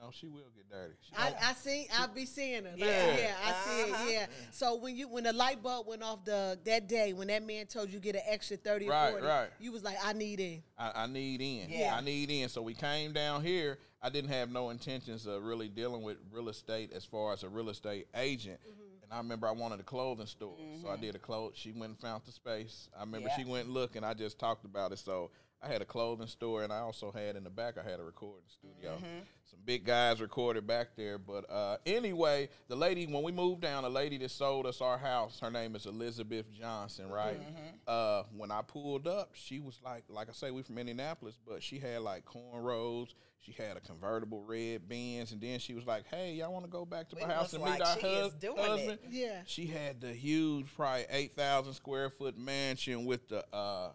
know, 0.00 0.10
she 0.12 0.28
will 0.28 0.50
get 0.54 0.68
dirty. 0.70 0.94
She 1.02 1.12
I, 1.16 1.30
don't- 1.30 1.42
I 1.48 1.52
see. 1.54 1.88
I 1.98 2.06
be 2.06 2.24
seeing 2.26 2.64
her. 2.64 2.72
Yeah. 2.76 3.16
yeah, 3.16 3.34
I 3.44 3.52
see 3.52 3.92
Uh-huh. 3.92 4.04
it. 4.08 4.12
Yeah. 4.12 4.26
So 4.50 4.76
when 4.76 4.96
you 4.96 5.08
when 5.08 5.24
the 5.24 5.32
light 5.32 5.62
bulb 5.62 5.86
went 5.86 6.02
off 6.02 6.24
the 6.24 6.58
that 6.64 6.88
day 6.88 7.12
when 7.12 7.28
that 7.28 7.44
man 7.46 7.66
told 7.66 7.90
you 7.90 7.98
get 8.00 8.14
an 8.16 8.22
extra 8.26 8.56
thirty 8.56 8.88
Right, 8.88 9.08
or 9.08 9.12
forty, 9.12 9.26
right. 9.26 9.48
you 9.60 9.72
was 9.72 9.82
like, 9.82 9.96
I 10.04 10.12
need 10.12 10.40
in. 10.40 10.62
I, 10.78 10.92
I 11.04 11.06
need 11.06 11.40
in. 11.40 11.70
Yeah. 11.70 11.94
I 11.96 12.00
need 12.00 12.30
in. 12.30 12.48
So 12.48 12.62
we 12.62 12.74
came 12.74 13.12
down 13.12 13.42
here. 13.42 13.78
I 14.02 14.10
didn't 14.10 14.30
have 14.30 14.50
no 14.50 14.70
intentions 14.70 15.26
of 15.26 15.42
really 15.42 15.68
dealing 15.68 16.02
with 16.02 16.18
real 16.30 16.48
estate 16.48 16.92
as 16.94 17.04
far 17.04 17.32
as 17.32 17.42
a 17.42 17.48
real 17.48 17.70
estate 17.70 18.06
agent. 18.14 18.60
Mm-hmm. 18.60 18.82
And 19.04 19.12
I 19.12 19.18
remember 19.18 19.46
I 19.48 19.52
wanted 19.52 19.80
a 19.80 19.84
clothing 19.84 20.26
store. 20.26 20.56
So 20.82 20.88
I 20.88 20.96
did 20.96 21.14
a 21.14 21.18
clothes. 21.18 21.52
She 21.56 21.70
went 21.72 21.90
and 21.92 21.98
found 22.00 22.22
the 22.26 22.32
space. 22.32 22.88
I 22.96 23.00
remember 23.00 23.28
Yeah. 23.28 23.36
she 23.36 23.44
went 23.44 23.68
looking. 23.70 24.02
I 24.04 24.14
just 24.14 24.38
talked 24.38 24.64
about 24.64 24.90
it. 24.92 24.98
So 24.98 25.30
I 25.62 25.68
had 25.68 25.80
a 25.82 25.84
clothing 25.86 26.26
store 26.26 26.62
and 26.64 26.72
I 26.72 26.80
also 26.80 27.10
had 27.10 27.34
in 27.36 27.44
the 27.44 27.50
back, 27.50 27.76
I 27.78 27.88
had 27.88 27.98
a 27.98 28.04
recording 28.04 28.44
studio. 28.48 28.96
Mm-hmm. 28.96 29.20
Some 29.50 29.60
big 29.64 29.84
guys 29.84 30.20
recorded 30.20 30.66
back 30.66 30.88
there. 30.96 31.18
But 31.18 31.50
uh, 31.50 31.78
anyway, 31.86 32.48
the 32.68 32.76
lady, 32.76 33.06
when 33.06 33.22
we 33.22 33.32
moved 33.32 33.62
down, 33.62 33.82
the 33.84 33.88
lady 33.90 34.18
that 34.18 34.30
sold 34.30 34.66
us 34.66 34.80
our 34.80 34.98
house, 34.98 35.40
her 35.40 35.50
name 35.50 35.74
is 35.74 35.86
Elizabeth 35.86 36.52
Johnson, 36.52 37.08
right? 37.08 37.40
Mm-hmm. 37.40 37.76
Uh, 37.86 38.22
when 38.36 38.50
I 38.50 38.62
pulled 38.62 39.06
up, 39.06 39.30
she 39.34 39.60
was 39.60 39.80
like, 39.84 40.04
like 40.08 40.28
I 40.28 40.32
say, 40.32 40.50
we 40.50 40.62
from 40.62 40.78
Indianapolis, 40.78 41.38
but 41.46 41.62
she 41.62 41.78
had 41.78 42.02
like 42.02 42.24
cornrows. 42.24 43.14
She 43.40 43.52
had 43.52 43.76
a 43.76 43.80
convertible 43.80 44.42
red 44.42 44.88
Benz, 44.88 45.30
and 45.30 45.40
then 45.40 45.60
she 45.60 45.72
was 45.74 45.86
like, 45.86 46.04
"Hey, 46.10 46.32
y'all 46.34 46.52
want 46.52 46.64
to 46.64 46.70
go 46.70 46.84
back 46.84 47.08
to 47.10 47.16
We 47.16 47.22
my 47.22 47.32
house 47.32 47.52
and 47.52 47.62
like, 47.62 47.74
meet 47.78 47.82
our 47.86 47.98
she 48.00 48.06
is 48.06 48.22
hus- 48.24 48.32
doing 48.34 48.58
it. 48.58 48.64
husband?" 48.66 48.98
Yeah. 49.08 49.42
She 49.46 49.66
had 49.66 50.00
the 50.00 50.12
huge, 50.12 50.66
probably 50.74 51.04
eight 51.10 51.36
thousand 51.36 51.74
square 51.74 52.10
foot 52.10 52.36
mansion 52.36 53.04
with 53.04 53.28
the 53.28 53.44
uh, 53.54 53.90
what 53.90 53.94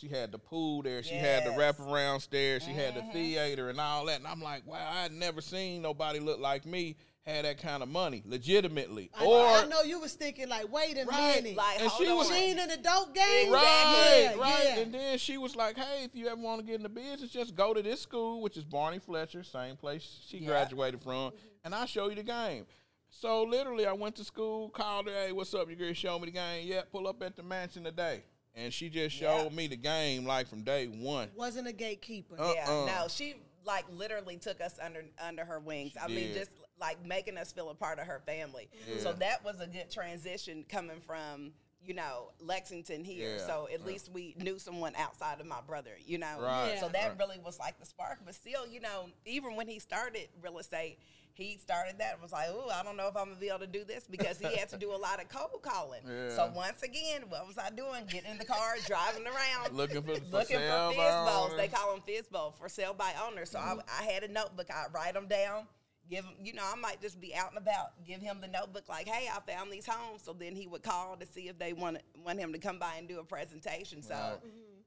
She 0.00 0.08
had 0.08 0.32
the 0.32 0.38
pool 0.38 0.82
there. 0.82 1.02
She 1.02 1.14
had 1.14 1.44
the 1.44 1.50
Yes. 1.50 1.76
wraparound 1.76 2.22
stairs. 2.22 2.64
She 2.64 2.70
had 2.72 2.94
the 2.94 3.00
Mm-hmm. 3.00 3.12
theater 3.12 3.68
and 3.68 3.78
all 3.78 4.06
that. 4.06 4.16
And 4.18 4.26
I'm 4.26 4.40
like, 4.40 4.66
wow, 4.66 4.78
I 4.90 5.02
had 5.02 5.12
never 5.12 5.40
seen 5.42 5.82
nobody 5.82 6.20
look 6.20 6.40
like 6.40 6.64
me 6.64 6.96
had 7.26 7.44
that 7.44 7.58
kind 7.60 7.82
of 7.82 7.88
money, 7.90 8.22
legitimately. 8.24 9.10
I, 9.14 9.24
or 9.26 9.46
I 9.46 9.66
know 9.66 9.82
you 9.82 10.00
was 10.00 10.14
thinking 10.14 10.48
like, 10.48 10.72
wait 10.72 10.96
a 10.96 11.04
Right. 11.04 11.42
minute, 11.42 11.56
Like, 11.56 11.80
And 11.80 11.88
hold 11.90 12.02
she 12.08 12.12
was- 12.14 12.28
on. 12.30 12.34
she 12.34 12.40
ain't 12.44 12.58
in 12.58 12.68
the 12.70 12.76
dope 12.78 13.14
game. 13.14 13.52
Right, 13.52 14.30
Yeah, 14.34 14.40
right. 14.40 14.64
yeah. 14.64 14.78
And 14.78 14.94
then 14.94 15.18
she 15.18 15.36
was 15.36 15.54
like, 15.54 15.76
"Hey, 15.76 16.04
if 16.04 16.14
you 16.16 16.28
ever 16.28 16.40
want 16.40 16.60
to 16.60 16.66
get 16.66 16.76
in 16.76 16.82
the 16.82 16.88
business, 16.88 17.30
just 17.30 17.54
go 17.54 17.74
to 17.74 17.82
this 17.82 18.00
school, 18.00 18.40
which 18.40 18.56
is 18.56 18.64
Barney 18.64 18.98
Fletcher, 19.00 19.42
same 19.44 19.76
place 19.76 20.20
she 20.26 20.38
Yeah. 20.38 20.46
graduated 20.46 21.02
from, 21.02 21.32
and 21.62 21.74
I'll 21.74 21.86
show 21.86 22.08
you 22.08 22.14
the 22.14 22.22
game." 22.22 22.66
So 23.10 23.42
literally, 23.42 23.86
I 23.86 23.92
went 23.92 24.16
to 24.16 24.24
school, 24.24 24.70
called 24.70 25.06
her, 25.08 25.12
"Hey, 25.12 25.32
what's 25.32 25.52
up? 25.52 25.68
You 25.68 25.76
gonna 25.76 25.92
show 25.92 26.18
me 26.18 26.26
the 26.26 26.30
game? 26.32 26.66
Yeah, 26.66 26.82
pull 26.90 27.06
up 27.06 27.22
at 27.22 27.36
the 27.36 27.42
mansion 27.42 27.84
today." 27.84 28.22
And 28.54 28.72
she 28.74 28.88
just 28.90 29.14
showed 29.16 29.44
Yeah. 29.50 29.56
me 29.56 29.66
the 29.68 29.76
game 29.76 30.24
like 30.26 30.48
from 30.48 30.62
day 30.64 30.86
one. 30.86 31.30
Wasn't 31.36 31.66
a 31.68 31.72
gatekeeper. 31.72 32.36
Uh, 32.38 32.52
Yeah, 32.54 32.68
Uh-uh. 32.70 32.86
no, 32.86 33.08
she 33.08 33.36
like 33.64 33.84
literally 33.92 34.36
took 34.36 34.60
us 34.60 34.78
under 34.82 35.04
under 35.18 35.44
her 35.44 35.60
wings. 35.60 35.92
I 36.00 36.08
mean, 36.08 36.32
just 36.34 36.50
like 36.80 37.04
making 37.04 37.36
us 37.38 37.52
feel 37.52 37.68
a 37.70 37.74
part 37.74 37.98
of 37.98 38.06
her 38.06 38.20
family. 38.26 38.68
Yeah. 38.88 38.98
So 39.00 39.12
that 39.14 39.44
was 39.44 39.60
a 39.60 39.66
good 39.66 39.90
transition 39.90 40.64
coming 40.68 41.00
from 41.00 41.52
you 41.86 41.94
know, 41.94 42.30
Lexington 42.40 43.04
here. 43.04 43.36
Yeah, 43.38 43.46
So 43.46 43.68
at 43.72 43.80
yeah. 43.80 43.86
least 43.86 44.10
we 44.12 44.34
knew 44.38 44.58
someone 44.58 44.94
outside 44.96 45.40
of 45.40 45.46
my 45.46 45.60
brother, 45.66 45.92
you 46.06 46.18
know. 46.18 46.38
Right, 46.40 46.76
So 46.78 46.88
that 46.88 47.08
right. 47.08 47.18
really 47.18 47.38
was 47.44 47.58
like 47.58 47.78
the 47.78 47.86
spark. 47.86 48.18
But 48.24 48.34
still, 48.34 48.66
you 48.66 48.80
know, 48.80 49.06
even 49.24 49.56
when 49.56 49.66
he 49.66 49.78
started 49.78 50.28
real 50.42 50.58
estate, 50.58 50.98
he 51.32 51.56
started 51.56 51.96
that 51.98 52.14
and 52.14 52.22
was 52.22 52.32
like, 52.32 52.48
oh, 52.50 52.70
I 52.72 52.82
don't 52.82 52.96
know 52.96 53.08
if 53.08 53.16
I'm 53.16 53.28
gonna 53.28 53.40
be 53.40 53.48
able 53.48 53.60
to 53.60 53.66
do 53.66 53.84
this 53.84 54.06
because 54.10 54.38
he 54.38 54.54
had 54.56 54.68
to 54.70 54.76
do 54.76 54.92
a 54.92 54.96
lot 54.96 55.20
of 55.20 55.28
cold 55.28 55.62
calling. 55.62 56.00
So 56.30 56.50
once 56.54 56.82
again, 56.82 57.22
what 57.28 57.46
was 57.46 57.58
I 57.58 57.70
doing? 57.70 58.04
Getting 58.08 58.32
in 58.32 58.38
the 58.38 58.44
car, 58.44 58.74
driving 58.86 59.26
around, 59.26 59.72
Looking 59.76 60.02
for- 60.02 60.16
for 60.16 60.36
looking 60.38 60.58
for 60.58 60.92
FISBOs. 60.94 61.56
They 61.56 61.68
call 61.68 61.92
them 61.92 62.02
FISBO 62.06 62.54
for 62.56 62.68
sale 62.68 62.94
by 62.94 63.12
owner. 63.26 63.46
So 63.46 63.58
I, 63.58 63.62
mm-hmm. 63.62 63.80
I 64.00 64.04
had 64.04 64.22
a 64.22 64.28
notebook. 64.28 64.68
I 64.70 64.86
write 64.92 65.14
them 65.14 65.26
down. 65.28 65.66
Give 66.10 66.24
him, 66.24 66.34
you 66.42 66.52
know, 66.52 66.64
I 66.64 66.74
might 66.74 67.00
just 67.00 67.20
be 67.20 67.34
out 67.36 67.50
and 67.50 67.58
about. 67.58 68.04
Give 68.04 68.20
him 68.20 68.40
the 68.40 68.48
notebook, 68.48 68.88
like, 68.88 69.06
"Hey, 69.06 69.28
I 69.32 69.38
found 69.48 69.70
these 69.72 69.86
homes." 69.86 70.22
So 70.24 70.32
then 70.32 70.56
he 70.56 70.66
would 70.66 70.82
call 70.82 71.16
to 71.16 71.24
see 71.26 71.48
if 71.48 71.56
they 71.58 71.72
want 71.72 71.98
want 72.24 72.38
him 72.40 72.52
to 72.52 72.58
come 72.58 72.78
by 72.80 72.96
and 72.96 73.06
do 73.08 73.20
a 73.20 73.24
presentation. 73.24 74.02
So, 74.02 74.14
Right. 74.14 74.38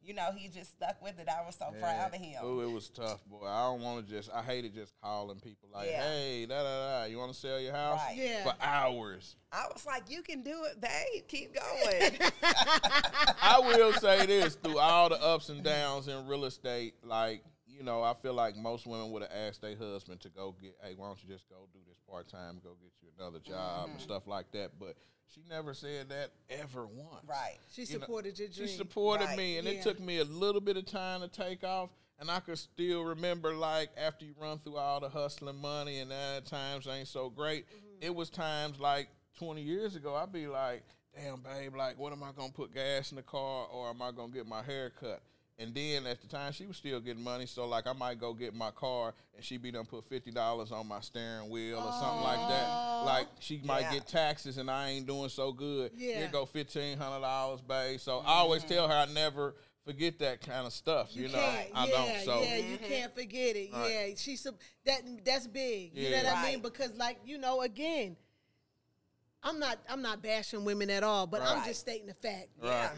you 0.04 0.14
know, 0.14 0.32
he 0.36 0.50
just 0.50 0.72
stuck 0.74 1.02
with 1.02 1.18
it. 1.20 1.30
I 1.30 1.46
was 1.46 1.56
so 1.56 1.72
proud 1.80 2.14
of 2.14 2.20
him. 2.20 2.36
Oh, 2.42 2.60
it 2.60 2.70
was 2.70 2.90
tough, 2.90 3.24
boy. 3.26 3.46
I 3.48 3.62
don't 3.70 3.80
want 3.82 4.06
to 4.06 4.12
just. 4.14 4.30
I 4.34 4.42
hated 4.44 4.74
just 4.74 4.94
calling 5.02 5.40
people 5.40 5.70
like, 5.72 5.90
Yeah. 5.90 6.02
"Hey, 6.04 6.46
da 6.46 6.62
da 6.62 7.00
da, 7.00 7.04
you 7.06 7.18
want 7.18 7.32
to 7.34 7.40
sell 7.40 7.58
your 7.58 7.72
house?" 7.74 8.00
Right. 8.06 8.18
Yeah. 8.18 8.44
For 8.44 8.56
hours. 8.60 9.38
I 9.54 9.68
was 9.74 9.86
like, 9.86 10.10
"You 10.10 10.24
can 10.24 10.42
do 10.44 10.66
it, 10.66 10.82
babe. 10.82 11.26
Keep 11.30 11.56
going." 11.56 12.18
I 13.42 13.62
will 13.64 13.94
say 13.94 14.26
this: 14.26 14.56
through 14.56 14.80
all 14.80 15.08
the 15.08 15.22
ups 15.24 15.48
and 15.48 15.64
downs 15.64 16.10
in 16.10 16.28
real 16.28 16.44
estate, 16.46 16.96
like 17.04 17.46
you 17.76 17.84
know, 17.84 18.04
I 18.04 18.14
feel 18.14 18.34
like 18.34 18.56
most 18.56 18.86
women 18.86 19.12
would 19.12 19.22
have 19.24 19.32
asked 19.32 19.62
their 19.62 19.76
husband 19.76 20.22
to 20.22 20.30
go 20.30 20.56
get, 20.62 20.76
"Hey, 20.82 20.94
why 20.96 21.08
don't 21.08 21.22
you 21.24 21.30
just 21.30 21.48
go 21.50 21.68
do 21.74 21.80
this 21.88 21.98
part 22.10 22.28
time, 22.28 22.60
go 22.64 22.76
get 22.82 22.92
you 23.02 23.10
another 23.18 23.40
job 23.40 23.84
Mm-hmm. 23.86 23.92
and 23.94 24.02
stuff 24.02 24.28
like 24.28 24.52
that." 24.52 24.78
But 24.80 24.96
she 25.34 25.42
never 25.50 25.74
said 25.74 26.10
that 26.10 26.32
ever 26.50 26.86
once. 26.86 27.26
right. 27.28 27.58
She 27.72 27.84
You 27.84 27.94
know, 27.96 28.00
supported 28.02 28.38
your 28.40 28.48
dream. 28.50 28.68
She 28.68 28.76
supported 28.78 29.26
Right. 29.26 29.38
me, 29.38 29.58
and 29.58 29.68
Yeah. 29.68 29.74
it 29.76 29.84
took 29.84 30.00
me 30.00 30.20
a 30.20 30.24
little 30.26 30.62
bit 30.62 30.78
of 30.78 30.86
time 30.86 31.22
to 31.22 31.28
take 31.28 31.64
off. 31.64 31.90
And 32.20 32.30
I 32.30 32.40
could 32.40 32.60
still 32.60 33.04
remember, 33.04 33.56
like, 33.56 33.90
after 33.98 34.24
you 34.24 34.36
run 34.38 34.60
through 34.60 34.78
all 34.78 35.00
the 35.00 35.10
hustling 35.10 35.58
money, 35.58 36.00
and 36.00 36.14
at 36.14 36.46
times 36.46 36.86
ain't 36.88 37.08
so 37.08 37.30
great. 37.30 37.66
Mm-hmm. 37.68 37.98
It 38.02 38.16
was 38.16 38.30
times 38.30 38.80
like 38.80 39.10
20 39.40 39.62
years 39.64 39.96
ago, 39.96 40.16
I'd 40.16 40.32
be 40.32 40.46
like, 40.48 40.84
damn, 41.16 41.42
babe, 41.42 41.76
like, 41.76 41.98
what 41.98 42.14
am 42.14 42.24
I 42.24 42.32
gonna 42.32 42.52
put 42.52 42.72
gas 42.74 43.12
in 43.12 43.16
the 43.16 43.24
car, 43.24 43.66
or 43.68 43.90
am 43.90 44.02
I 44.02 44.12
gonna 44.12 44.32
get 44.32 44.46
my 44.46 44.62
hair 44.62 44.92
cut? 44.92 45.22
And 45.60 45.74
then 45.76 46.08
at 46.08 46.20
the 46.20 46.28
time, 46.28 46.52
she 46.52 46.66
was 46.66 46.78
still 46.78 47.00
getting 47.00 47.24
money, 47.24 47.46
so 47.46 47.68
like 47.68 47.86
I 47.86 47.94
might 47.94 48.20
go 48.20 48.34
get 48.34 48.56
my 48.56 48.72
car, 48.72 49.14
and 49.36 49.46
she 49.46 49.58
be 49.58 49.72
done 49.72 49.86
put 49.86 50.04
fifty 50.04 50.32
dollars 50.32 50.72
on 50.72 50.88
my 50.88 51.00
steering 51.00 51.48
wheel 51.50 51.78
or 51.78 51.92
something 51.92 52.24
like 52.24 52.50
that. 52.50 52.68
Like 53.06 53.28
she 53.40 53.62
might 53.64 53.82
Yeah. 53.82 53.94
get 53.94 54.08
taxes, 54.08 54.58
and 54.58 54.70
I 54.70 54.90
ain't 54.90 55.06
doing 55.06 55.30
so 55.30 55.52
good. 55.52 55.92
Yeah. 55.96 56.18
Here 56.18 56.30
go 56.32 56.46
fifteen 56.48 56.98
hundred 56.98 57.22
dollars, 57.22 57.62
babe. 57.62 58.00
So 58.00 58.20
I 58.26 58.34
always 58.40 58.64
tell 58.64 58.88
her 58.88 58.94
I 58.96 59.06
never 59.06 59.54
forget 59.86 60.18
that 60.20 60.42
kind 60.42 60.66
of 60.66 60.74
stuff. 60.74 61.10
You, 61.16 61.24
You 61.24 61.28
know, 61.34 61.40
can't, 61.40 61.70
I 61.76 61.86
yeah, 61.86 61.92
don't. 61.92 62.26
So 62.26 62.42
yeah, 62.42 62.56
you 62.58 62.78
can't 62.80 63.14
forget 63.14 63.56
it. 63.56 63.70
Right. 63.72 64.08
Yeah, 64.10 64.16
she's 64.18 64.42
that. 64.86 65.02
That's 65.24 65.46
big. 65.46 65.92
You 65.94 66.10
know 66.10 66.16
Yeah. 66.18 66.24
what 66.24 66.38
I 66.38 66.52
mean? 66.52 66.62
Because, 66.62 66.94
like, 66.96 67.20
you 67.26 67.38
know, 67.38 67.62
again, 67.62 68.16
I'm 69.44 69.60
not, 69.60 69.78
I'm 69.90 70.02
not 70.02 70.24
bashing 70.24 70.64
women 70.66 70.90
at 70.90 71.04
all, 71.04 71.28
but 71.28 71.42
I'm 71.42 71.64
just 71.66 71.82
stating 71.82 72.08
the 72.08 72.14
fact. 72.16 72.48
Yeah. 72.62 72.90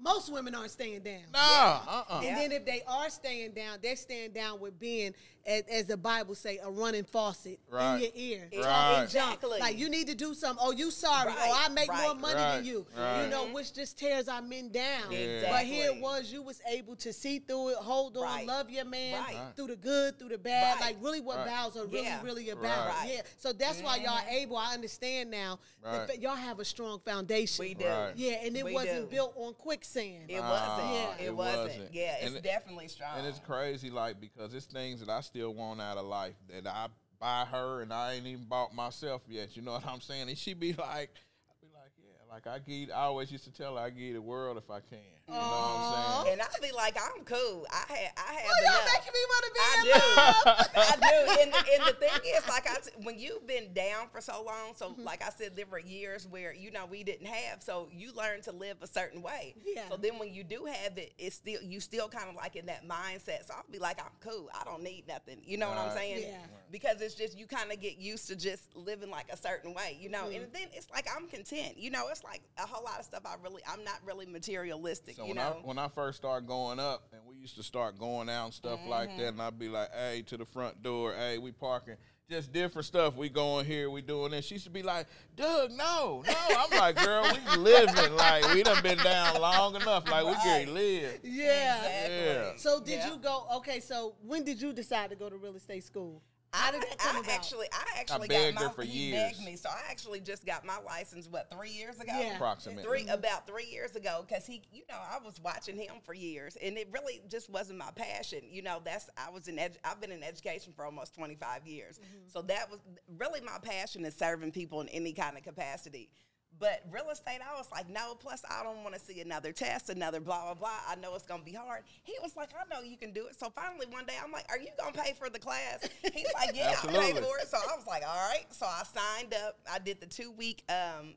Most 0.00 0.32
women 0.32 0.54
aren't 0.54 0.70
staying 0.70 1.00
down. 1.00 1.22
nah, 1.32 1.38
uh, 1.38 2.04
uh 2.08 2.20
Yeah. 2.22 2.28
And 2.28 2.38
then 2.38 2.52
if 2.52 2.64
they 2.66 2.82
are 2.86 3.08
staying 3.10 3.52
down, 3.52 3.78
they're 3.82 3.96
staying 3.96 4.32
down 4.32 4.60
with 4.60 4.78
being, 4.78 5.14
as, 5.46 5.62
as 5.70 5.84
the 5.86 5.96
Bible 5.96 6.34
say, 6.34 6.58
a 6.62 6.70
running 6.70 7.04
faucet 7.04 7.58
Right. 7.70 7.96
in 7.96 8.00
your 8.02 8.10
ear. 8.14 8.48
Right. 8.64 9.02
Exactly. 9.04 9.60
Like 9.60 9.78
you 9.78 9.88
need 9.88 10.08
to 10.08 10.14
do 10.14 10.34
something. 10.34 10.64
Oh, 10.66 10.72
you 10.72 10.90
sorry. 10.90 11.32
Oh, 11.32 11.36
right, 11.36 11.48
Oh, 11.52 11.64
I 11.64 11.68
make 11.72 11.88
more 11.92 12.14
money 12.14 12.34
Right, 12.34 12.56
than 12.56 12.64
you. 12.64 12.86
right. 12.96 13.22
You 13.24 13.30
know, 13.30 13.44
mm-hmm. 13.44 13.52
which 13.54 13.72
just 13.72 13.98
tears 13.98 14.28
our 14.28 14.42
men 14.42 14.70
down. 14.70 15.10
Yeah. 15.12 15.50
But 15.50 15.64
here 15.64 15.92
it 15.92 16.00
was, 16.00 16.32
you 16.32 16.42
was 16.42 16.60
able 16.68 16.96
to 16.96 17.12
see 17.12 17.38
through 17.38 17.70
it, 17.70 17.76
hold 17.76 18.16
on, 18.16 18.24
Right. 18.24 18.46
love 18.46 18.70
your 18.70 18.84
man 18.84 19.22
Right. 19.22 19.34
Right. 19.36 19.56
through 19.56 19.68
the 19.68 19.76
good, 19.76 20.18
through 20.18 20.30
the 20.30 20.38
bad. 20.38 20.74
Right. 20.80 20.80
Like 20.94 20.96
really 21.00 21.20
what 21.20 21.38
Right. 21.38 21.46
vows 21.48 21.76
are 21.76 21.86
really, 21.86 22.04
Yeah. 22.04 22.22
really 22.22 22.50
about. 22.50 22.88
Right. 22.88 23.10
Yeah. 23.14 23.22
So 23.38 23.52
that's 23.52 23.80
why 23.82 23.96
y'all 23.96 24.18
mm-hmm. 24.18 24.30
able. 24.30 24.56
I 24.56 24.74
understand 24.74 25.30
now. 25.30 25.58
the 25.82 25.88
Right. 25.88 26.10
fa- 26.10 26.18
y'all 26.18 26.34
have 26.34 26.58
a 26.58 26.64
strong 26.64 26.98
foundation. 26.98 27.64
We 27.64 27.74
do. 27.74 27.86
Right. 27.86 28.16
Yeah, 28.16 28.32
and 28.42 28.56
it 28.56 28.64
We 28.64 28.72
wasn't 28.74 29.02
do. 29.10 29.16
built 29.16 29.34
on 29.36 29.54
quicksand. 29.54 30.28
It 30.30 30.40
wasn't. 30.40 30.90
Yeah. 30.92 31.14
It, 31.14 31.24
it 31.26 31.36
wasn't. 31.36 31.68
wasn't. 31.68 31.94
Yeah, 31.94 32.16
it's 32.20 32.34
And 32.34 32.42
definitely 32.42 32.88
strong. 32.88 33.18
And 33.18 33.26
it's 33.26 33.38
crazy, 33.38 33.90
like 33.90 34.20
because 34.20 34.52
it's 34.52 34.66
things 34.66 34.98
that 35.00 35.08
I 35.08 35.20
still 35.20 35.35
want 35.44 35.80
out 35.80 35.96
of 35.96 36.06
life 36.06 36.34
that 36.48 36.66
I 36.66 36.88
buy 37.20 37.46
her 37.50 37.82
and 37.82 37.92
I 37.92 38.14
ain't 38.14 38.26
even 38.26 38.44
bought 38.44 38.74
myself 38.74 39.22
yet. 39.28 39.56
You 39.56 39.62
know 39.62 39.72
what 39.72 39.86
I'm 39.86 40.00
saying? 40.00 40.28
And 40.28 40.36
she 40.36 40.54
be 40.54 40.72
like, 40.72 41.10
I 41.48 41.54
be 41.60 41.68
like, 41.74 41.92
yeah, 41.98 42.32
like 42.32 42.46
I 42.46 42.58
give. 42.58 42.90
I 42.90 43.02
always 43.02 43.30
used 43.30 43.44
to 43.44 43.52
tell 43.52 43.76
her 43.76 43.82
I 43.82 43.90
give 43.90 44.14
the 44.14 44.22
world 44.22 44.56
if 44.56 44.70
I 44.70 44.80
can. 44.80 44.98
You 45.28 45.34
know 45.34 45.40
what 45.40 45.46
I'm 45.48 46.24
saying? 46.24 46.32
and 46.34 46.42
I'd 46.42 46.62
be 46.62 46.70
like, 46.76 46.96
I'm 46.96 47.24
cool. 47.24 47.66
I 47.72 47.84
had, 47.92 48.10
I 48.16 48.32
have 48.34 48.44
Oh, 48.46 48.64
y'all 48.64 48.74
enough. 48.74 48.88
making 48.94 49.12
me 49.12 49.22
want 49.28 49.44
to 49.44 49.50
be 49.54 49.60
I 49.60 49.74
in 49.76 49.84
do. 49.86 50.16
love. 50.16 50.68
I 50.76 50.96
do. 50.96 51.42
And, 51.42 51.54
and 51.74 51.86
the 51.88 51.98
thing 51.98 52.32
is, 52.36 52.48
like 52.48 52.68
I, 52.70 52.74
t- 52.76 52.90
when 53.02 53.18
you've 53.18 53.44
been 53.46 53.72
down 53.72 54.06
for 54.12 54.20
so 54.20 54.44
long, 54.44 54.74
so 54.76 54.86
Mm-hmm. 54.90 55.02
like 55.02 55.22
I 55.24 55.30
said, 55.30 55.56
there 55.56 55.66
were 55.68 55.80
years 55.80 56.28
where 56.28 56.54
you 56.54 56.70
know 56.70 56.86
we 56.86 57.02
didn't 57.02 57.26
have, 57.26 57.60
so 57.60 57.88
you 57.92 58.12
learn 58.14 58.40
to 58.42 58.52
live 58.52 58.76
a 58.82 58.86
certain 58.86 59.20
way. 59.20 59.56
Yeah. 59.64 59.88
So 59.90 59.96
then 59.96 60.16
when 60.18 60.32
you 60.32 60.44
do 60.44 60.64
have 60.64 60.96
it, 60.96 61.12
it's 61.18 61.34
still 61.36 61.60
you 61.60 61.80
still 61.80 62.08
kind 62.08 62.28
of 62.28 62.36
like 62.36 62.54
in 62.54 62.66
that 62.66 62.86
mindset. 62.88 63.46
So 63.48 63.54
I'll 63.56 63.64
be 63.70 63.80
like, 63.80 63.98
I'm 64.00 64.12
cool. 64.20 64.48
I 64.58 64.62
don't 64.64 64.82
need 64.84 65.08
nothing. 65.08 65.38
You 65.44 65.58
know 65.58 65.68
what 65.68 65.78
I'm 65.78 65.96
saying? 65.96 66.22
Yeah. 66.28 66.38
Because 66.70 67.00
it's 67.00 67.14
just 67.16 67.36
you 67.36 67.46
kind 67.46 67.72
of 67.72 67.80
get 67.80 67.98
used 67.98 68.28
to 68.28 68.36
just 68.36 68.74
living 68.76 69.10
like 69.10 69.26
a 69.32 69.36
certain 69.36 69.74
way, 69.74 69.98
you 70.00 70.08
know. 70.08 70.24
Mm-hmm. 70.26 70.44
And 70.44 70.52
then 70.52 70.68
it's 70.72 70.88
like 70.92 71.08
I'm 71.14 71.26
content. 71.26 71.76
You 71.76 71.90
know, 71.90 72.06
it's 72.10 72.22
like 72.22 72.42
a 72.58 72.66
whole 72.66 72.84
lot 72.84 73.00
of 73.00 73.04
stuff. 73.04 73.22
I 73.26 73.34
really, 73.42 73.62
I'm 73.68 73.82
not 73.82 73.98
really 74.04 74.26
materialistic. 74.26 75.15
So 75.16 75.22
you 75.22 75.28
when 75.28 75.36
know. 75.36 75.42
I 75.62 75.66
when 75.66 75.78
I 75.78 75.88
first 75.88 76.18
started 76.18 76.46
going 76.46 76.78
up, 76.78 77.08
and 77.12 77.22
we 77.26 77.36
used 77.36 77.56
to 77.56 77.62
start 77.62 77.98
going 77.98 78.28
out 78.28 78.44
and 78.44 78.54
stuff 78.54 78.80
like 78.86 79.08
Mm-hmm. 79.08 79.18
that, 79.18 79.28
and 79.28 79.42
I'd 79.42 79.58
be 79.58 79.68
like, 79.70 79.88
"Hey, 79.94 80.22
to 80.26 80.36
the 80.36 80.44
front 80.44 80.82
door, 80.82 81.14
hey, 81.14 81.38
we 81.38 81.52
parking." 81.52 81.96
Just 82.28 82.52
different 82.52 82.84
stuff. 82.84 83.14
We 83.14 83.28
going 83.28 83.64
here, 83.66 83.88
we 83.88 84.02
doing 84.02 84.32
this. 84.32 84.46
She 84.46 84.56
used 84.56 84.64
to 84.64 84.70
be 84.70 84.82
like, 84.82 85.06
"Doug, 85.36 85.70
no, 85.70 86.22
no." 86.26 86.34
I'm 86.58 86.70
like, 86.78 86.96
"Girl, 86.96 87.22
we 87.22 87.56
living 87.62 88.14
like 88.16 88.52
we 88.52 88.62
done 88.64 88.82
been 88.82 88.98
down 88.98 89.40
long 89.40 89.76
enough. 89.76 90.06
Like 90.10 90.26
we 90.26 90.34
can 90.34 90.74
live." 90.74 91.20
Yeah. 91.22 91.76
Exactly. 91.84 92.16
Yeah. 92.16 92.50
So 92.56 92.80
did 92.80 92.98
Yeah. 92.98 93.10
you 93.12 93.16
go? 93.18 93.46
Okay, 93.58 93.80
so 93.80 94.16
when 94.22 94.44
did 94.44 94.60
you 94.60 94.72
decide 94.72 95.10
to 95.10 95.16
go 95.16 95.30
to 95.30 95.36
real 95.36 95.54
estate 95.56 95.84
school? 95.84 96.20
How 96.56 96.70
did 96.70 96.82
that 96.82 96.98
come 96.98 97.16
I 97.16 97.20
about? 97.20 97.32
actually, 97.32 97.66
I 97.72 98.00
actually 98.00 98.28
begged 98.28 98.56
got 98.56 98.62
her 98.62 98.68
my. 98.68 98.74
for 98.74 98.82
he 98.82 99.10
years. 99.10 99.32
begged 99.32 99.44
me, 99.44 99.56
so 99.56 99.68
I 99.68 99.90
actually 99.90 100.20
just 100.20 100.46
got 100.46 100.64
my 100.64 100.78
license. 100.86 101.28
What 101.28 101.50
three 101.50 101.70
years 101.70 102.00
ago? 102.00 102.12
Yeah. 102.18 102.36
Approximately. 102.36 102.82
Three 102.82 103.02
mm-hmm. 103.02 103.14
about 103.14 103.46
three 103.46 103.66
years 103.66 103.94
ago, 103.94 104.24
because 104.26 104.46
he, 104.46 104.62
you 104.72 104.82
know, 104.88 104.96
I 104.96 105.18
was 105.24 105.40
watching 105.42 105.76
him 105.76 105.96
for 106.04 106.14
years, 106.14 106.56
and 106.62 106.76
it 106.78 106.88
really 106.92 107.20
just 107.28 107.50
wasn't 107.50 107.78
my 107.78 107.90
passion. 107.94 108.40
You 108.50 108.62
know, 108.62 108.80
that's 108.84 109.10
I 109.16 109.30
was 109.30 109.48
in. 109.48 109.56
Edu- 109.56 109.78
I've 109.84 110.00
been 110.00 110.12
in 110.12 110.22
education 110.22 110.72
for 110.74 110.84
almost 110.84 111.14
twenty 111.14 111.34
five 111.34 111.66
years, 111.66 111.98
mm-hmm. 111.98 112.28
so 112.28 112.42
that 112.42 112.70
was 112.70 112.80
really 113.18 113.40
my 113.40 113.58
passion 113.62 114.04
is 114.04 114.14
serving 114.14 114.52
people 114.52 114.80
in 114.80 114.88
any 114.88 115.12
kind 115.12 115.36
of 115.36 115.42
capacity. 115.42 116.10
But 116.58 116.82
real 116.90 117.10
estate, 117.10 117.40
I 117.46 117.56
was 117.56 117.68
like, 117.70 117.88
no. 117.90 118.14
Plus, 118.14 118.42
I 118.48 118.62
don't 118.62 118.82
want 118.82 118.94
to 118.94 119.00
see 119.00 119.20
another 119.20 119.52
test, 119.52 119.90
another 119.90 120.20
blah 120.20 120.44
blah 120.44 120.54
blah. 120.54 120.78
I 120.88 120.96
know 120.96 121.14
it's 121.14 121.26
gonna 121.26 121.42
be 121.42 121.52
hard. 121.52 121.82
He 122.02 122.14
was 122.22 122.36
like, 122.36 122.50
I 122.54 122.74
know 122.74 122.82
you 122.82 122.96
can 122.96 123.12
do 123.12 123.26
it. 123.26 123.38
So 123.38 123.50
finally, 123.50 123.86
one 123.90 124.06
day, 124.06 124.14
I'm 124.22 124.32
like, 124.32 124.46
Are 124.50 124.58
you 124.58 124.68
gonna 124.78 124.92
pay 124.92 125.12
for 125.12 125.28
the 125.28 125.38
class? 125.38 125.88
He's 126.02 126.26
like, 126.34 126.50
Yeah, 126.54 126.74
I'll 126.82 126.88
pay 126.88 127.12
for 127.12 127.38
it. 127.38 127.48
So 127.48 127.58
I 127.58 127.76
was 127.76 127.86
like, 127.86 128.02
All 128.06 128.28
right. 128.28 128.46
So 128.50 128.66
I 128.66 128.82
signed 128.84 129.34
up. 129.34 129.58
I 129.70 129.78
did 129.78 130.00
the 130.00 130.06
two 130.06 130.32
week 130.32 130.62
um, 130.68 131.14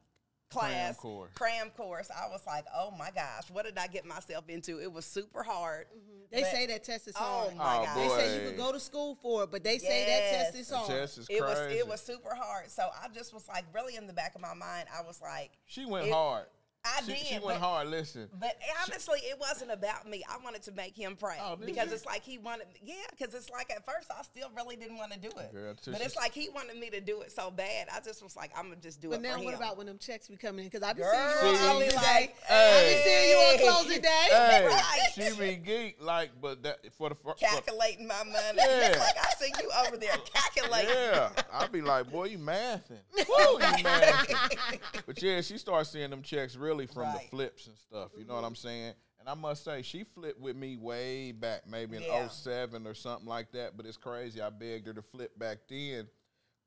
class 0.49 0.95
course. 0.97 1.31
cram 1.35 1.69
course. 1.71 2.09
I 2.15 2.27
was 2.29 2.41
like, 2.47 2.65
Oh 2.75 2.91
my 2.97 3.09
gosh, 3.11 3.49
what 3.51 3.65
did 3.65 3.77
I 3.77 3.87
get 3.87 4.05
myself 4.05 4.49
into? 4.49 4.79
It 4.81 4.91
was 4.91 5.05
super 5.05 5.43
hard. 5.43 5.85
Mm-hmm. 5.87 6.15
They 6.31 6.41
but- 6.41 6.51
say 6.51 6.65
that 6.67 6.83
test 6.83 7.07
is 7.07 7.15
Oh 7.17 7.19
hard. 7.19 7.55
my 7.55 7.77
Oh, 7.79 7.83
gosh. 7.85 7.95
They 7.95 8.07
say 8.09 8.33
you 8.35 8.39
boy. 8.41 8.47
could 8.49 8.57
go 8.57 8.71
to 8.71 8.79
school 8.79 9.15
for 9.21 9.43
it, 9.43 9.51
but 9.51 9.63
they 9.63 9.77
say 9.77 10.05
that 10.05 10.37
test 10.37 10.51
Yes. 10.55 10.61
is 10.61 10.67
The 10.69 10.77
hard. 10.77 10.89
test 10.89 11.17
is 11.19 11.27
It 11.29 11.41
was 11.41 11.59
it 11.71 11.87
was 11.87 12.01
super 12.01 12.35
hard. 12.35 12.69
So 12.71 12.83
I 12.83 13.07
just 13.09 13.33
was 13.33 13.47
like, 13.47 13.65
really 13.73 13.95
in 13.95 14.07
the 14.07 14.13
back 14.13 14.35
of 14.35 14.41
my 14.41 14.53
mind, 14.53 14.87
I 14.95 15.01
was 15.01 15.21
like, 15.21 15.51
She 15.65 15.85
went 15.85 16.07
it- 16.07 16.13
hard. 16.13 16.45
I 16.85 17.01
she, 17.01 17.07
did. 17.11 17.17
She 17.25 17.39
but- 17.39 17.57
hard. 17.57 17.87
Listen. 17.89 18.29
But 18.39 18.55
honestly, 18.85 19.19
it 19.23 19.37
wasn't 19.39 19.71
about 19.71 20.07
me. 20.07 20.23
I 20.29 20.41
wanted 20.43 20.63
to 20.63 20.71
make 20.71 20.95
him 20.95 21.15
proud 21.17 21.35
Oh, 21.41 21.55
because 21.57 21.89
you? 21.89 21.93
it's 21.95 22.05
like 22.05 22.23
he 22.23 22.37
wanted, 22.37 22.67
yeah. 22.81 22.95
Because 23.11 23.33
it's 23.33 23.49
like 23.49 23.69
at 23.69 23.85
first 23.85 24.09
I 24.17 24.21
still 24.23 24.49
really 24.55 24.75
didn't 24.77 24.97
want 24.97 25.11
to 25.11 25.19
do 25.19 25.27
it, 25.27 25.51
Girl, 25.51 25.75
but 25.91 25.99
it's 26.01 26.15
like 26.15 26.33
he 26.33 26.47
wanted 26.49 26.77
me 26.79 26.89
to 26.91 27.01
do 27.01 27.21
it 27.21 27.31
so 27.33 27.51
bad. 27.51 27.87
I 27.93 27.99
just 27.99 28.23
was 28.23 28.35
like, 28.37 28.51
I'm 28.57 28.65
gonna 28.69 28.77
just 28.81 29.01
do 29.01 29.09
But 29.09 29.15
it 29.15 29.23
But 29.23 29.27
now, 29.29 29.37
for 29.37 29.43
what 29.43 29.53
him. 29.55 29.59
about 29.59 29.77
when 29.77 29.87
them 29.87 29.97
checks 29.97 30.29
be 30.29 30.37
coming 30.37 30.59
in? 30.65 30.69
Because 30.71 30.87
I 30.87 30.93
be 30.93 31.01
Girl, 31.01 31.33
seeing 31.41 31.53
you 31.53 31.59
on 31.59 31.65
I 31.67 31.69
closing 31.69 31.89
be 31.89 31.89
day. 31.89 31.95
like, 31.95 32.35
I 32.49 32.81
be 32.81 33.01
seeing 33.03 33.29
you 33.29 33.37
on 33.37 33.73
closing 33.73 34.01
day. 34.01 34.07
Hey, 34.29 34.67
Right. 34.67 35.33
she 35.33 35.39
be 35.39 35.55
geek 35.57 35.97
like, 36.01 36.29
but 36.41 36.63
that 36.63 36.79
for 36.97 37.09
the 37.09 37.15
for, 37.15 37.33
calculating 37.33 38.07
my 38.07 38.23
money? 38.23 38.37
Yeah. 38.55 38.87
It's 38.89 38.99
like 38.99 39.15
I 39.19 39.29
see 39.37 39.51
you 39.61 39.69
over 39.85 39.97
there 39.97 40.15
calculating. 40.33 40.89
Yeah, 40.95 41.29
I'll 41.51 41.67
be 41.67 41.81
like, 41.81 42.09
boy, 42.09 42.25
you 42.25 42.37
mathing. 42.37 42.99
Woo, 43.15 43.23
you 43.53 43.59
mathing. 43.83 44.79
but 45.05 45.21
yeah, 45.21 45.41
she 45.41 45.57
starts 45.57 45.89
seeing 45.91 46.09
them 46.09 46.21
checks 46.21 46.55
really 46.69 46.87
from 46.87 47.11
the 47.13 47.19
flips 47.29 47.67
and 47.67 47.77
stuff. 47.77 48.11
You 48.17 48.25
know 48.25 48.35
what 48.35 48.43
I'm 48.43 48.55
saying? 48.55 48.93
And 49.19 49.27
I 49.27 49.33
must 49.33 49.63
say, 49.65 49.81
she 49.81 50.03
flipped 50.03 50.39
with 50.39 50.55
me 50.55 50.77
way 50.77 51.31
back, 51.33 51.67
maybe 51.67 51.97
in 51.97 52.03
Yeah. 52.03 52.27
07 52.29 52.87
or 52.87 52.93
something 52.93 53.27
like 53.27 53.51
that. 53.51 53.75
But 53.75 53.85
it's 53.85 53.97
crazy. 53.97 54.41
I 54.41 54.49
begged 54.49 54.87
her 54.87 54.93
to 54.93 55.01
flip 55.01 55.37
back 55.37 55.59
then. 55.67 56.07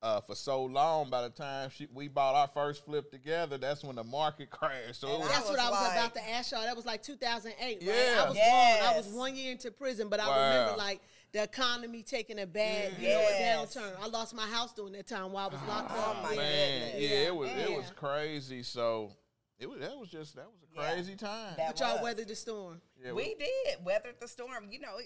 uh, 0.05 0.21
for 0.21 0.35
so 0.35 0.65
long. 0.65 1.09
By 1.09 1.23
the 1.23 1.31
time 1.31 1.71
she, 1.71 1.87
we 1.95 2.09
bought 2.09 2.35
our 2.35 2.49
first 2.49 2.85
flip 2.85 3.13
together, 3.13 3.57
that's 3.57 3.85
when 3.85 3.95
the 3.95 4.03
market 4.03 4.51
crashed. 4.59 5.01
So 5.01 5.17
was, 5.21 5.29
That's 5.29 5.49
what 5.49 5.61
I 5.61 5.71
was 5.71 5.79
was 5.81 5.93
about 5.93 6.15
to 6.15 6.29
ask 6.31 6.51
y'all. 6.51 6.63
That 6.63 6.75
was 6.75 6.85
like 6.85 7.05
2008, 7.05 7.57
right? 7.65 7.81
Yeah. 7.81 8.21
I 8.21 8.29
was 8.29 8.35
grown. 8.37 8.89
I 8.89 8.97
was 8.97 9.07
one 9.07 9.37
year 9.37 9.53
into 9.53 9.71
prison, 9.71 10.09
but 10.09 10.19
I 10.19 10.27
Wow. 10.27 10.43
remember 10.43 10.77
like 10.77 11.01
the 11.31 11.45
economy 11.45 12.03
taking 12.03 12.41
a 12.41 12.47
bad, 12.47 12.95
you 12.99 13.07
Yes. 13.07 13.15
know, 13.77 13.81
a 13.81 13.87
downturn. 13.87 13.93
I 14.03 14.09
lost 14.09 14.35
my 14.35 14.47
house 14.49 14.73
during 14.73 14.93
that 14.95 15.07
time 15.07 15.31
while 15.31 15.49
I 15.49 15.53
was 15.53 15.63
locked 15.69 15.93
Oh, 15.95 16.01
up. 16.11 16.23
my 16.25 16.31
yeah. 16.33 16.37
man, 16.41 16.91
yeah, 17.01 17.09
it 17.29 17.37
was 17.37 17.51
it 17.53 17.73
was 17.73 17.91
crazy. 17.95 18.65
So 18.65 19.13
it 19.63 19.71
was 19.71 19.81
that 19.81 19.97
was 19.97 20.11
just 20.11 20.35
that 20.37 20.47
was 20.47 20.61
a 20.63 20.75
Yeah. 20.81 20.93
crazy 20.93 21.15
time. 21.17 21.55
That 21.57 21.77
But 21.77 21.81
y'all 21.81 21.95
was. 21.95 22.03
weathered 22.03 22.29
the 22.29 22.35
storm. 22.37 22.83
yeah, 23.03 23.13
we 23.13 23.35
did 23.35 23.85
weathered 23.85 24.17
the 24.21 24.29
storm. 24.29 24.69
You 24.71 24.81
know, 24.81 24.99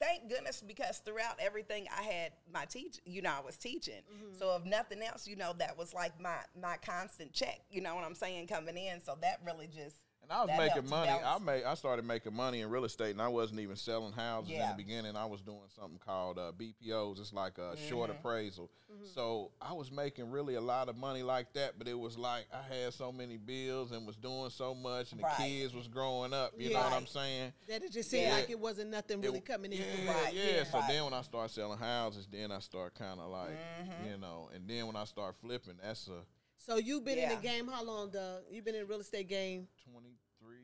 thank 0.00 0.28
goodness 0.28 0.62
because 0.66 0.98
throughout 0.98 1.38
everything 1.40 1.86
I 1.96 2.02
had 2.02 2.32
my 2.52 2.64
teach. 2.64 3.00
You 3.04 3.22
know, 3.22 3.32
I 3.36 3.40
was 3.44 3.56
teaching. 3.56 4.02
Mm-hmm. 4.12 4.38
So 4.38 4.56
if 4.56 4.64
nothing 4.64 5.02
else, 5.02 5.26
you 5.28 5.36
know, 5.36 5.52
that 5.58 5.76
was 5.76 5.92
like 5.92 6.18
my 6.20 6.38
my 6.60 6.76
constant 6.78 7.32
check. 7.32 7.60
You 7.70 7.80
know 7.82 7.94
what 7.94 8.04
I'm 8.04 8.14
saying 8.14 8.46
coming 8.46 8.76
in. 8.76 9.00
So 9.00 9.16
that 9.20 9.40
really 9.44 9.66
just 9.66 9.96
And 10.30 10.36
I 10.36 10.40
was 10.42 10.48
that 10.48 10.58
making 10.58 10.90
money. 10.90 11.10
I 11.10 11.38
made 11.38 11.64
I 11.64 11.74
started 11.74 12.04
making 12.04 12.34
money 12.34 12.60
in 12.60 12.68
real 12.68 12.84
estate, 12.84 13.12
and 13.12 13.22
I 13.22 13.28
wasn't 13.28 13.60
even 13.60 13.76
selling 13.76 14.12
houses 14.12 14.52
in 14.52 14.58
the 14.58 14.74
beginning. 14.76 15.16
I 15.16 15.24
was 15.24 15.40
doing 15.40 15.60
something 15.74 15.98
called 16.04 16.38
uh, 16.38 16.52
BPOs. 16.58 17.18
It's 17.18 17.32
like 17.32 17.56
a 17.58 17.76
short 17.88 18.10
Mm-hmm. 18.10 18.18
appraisal. 18.18 18.70
So 19.14 19.50
I 19.60 19.72
was 19.74 19.90
making 19.92 20.30
really 20.30 20.54
a 20.54 20.60
lot 20.60 20.88
of 20.88 20.96
money 20.96 21.22
like 21.22 21.52
that, 21.54 21.78
but 21.78 21.86
it 21.88 21.98
was 21.98 22.16
like 22.18 22.46
I 22.52 22.74
had 22.74 22.92
so 22.94 23.10
many 23.12 23.36
bills 23.36 23.92
and 23.92 24.06
was 24.06 24.16
doing 24.16 24.50
so 24.50 24.74
much, 24.74 25.12
and 25.12 25.20
the 25.20 25.28
kids 25.36 25.74
was 25.74 25.88
growing 25.88 26.32
up. 26.34 26.52
You 26.58 26.72
know 26.74 26.80
what 26.80 26.92
I'm 26.92 27.06
saying? 27.06 27.52
That 27.68 27.82
it 27.82 27.92
just 27.92 28.10
seemed 28.10 28.24
Yeah. 28.28 28.34
like 28.34 28.50
it 28.50 28.58
wasn't 28.58 28.90
nothing 28.90 29.20
really 29.20 29.38
It- 29.38 29.44
coming 29.46 29.72
in. 29.72 29.78
Yeah, 30.04 30.12
Right, 30.24 30.34
yeah. 30.34 30.42
yeah. 30.56 30.64
So 30.64 30.78
Right. 30.78 30.88
then 30.88 31.04
when 31.04 31.14
I 31.14 31.22
start 31.22 31.50
selling 31.50 31.78
houses, 31.78 32.26
then 32.30 32.50
I 32.52 32.58
start 32.60 32.94
kind 32.94 33.18
of 33.20 33.30
like, 33.30 33.50
Mm-hmm. 33.50 34.10
you 34.10 34.18
know, 34.18 34.50
and 34.54 34.68
then 34.68 34.86
when 34.86 34.96
I 34.96 35.04
start 35.04 35.36
flipping, 35.40 35.78
that's 35.82 36.08
a 36.08 36.20
So 36.58 36.76
you've 36.76 37.04
been 37.04 37.18
in 37.18 37.28
the 37.30 37.36
game 37.36 37.66
how 37.68 37.82
long, 37.84 38.10
Doug? 38.10 38.42
You've 38.50 38.64
been 38.64 38.74
in 38.74 38.86
real 38.86 39.00
estate 39.00 39.28
game 39.28 39.68
23, 39.90 40.56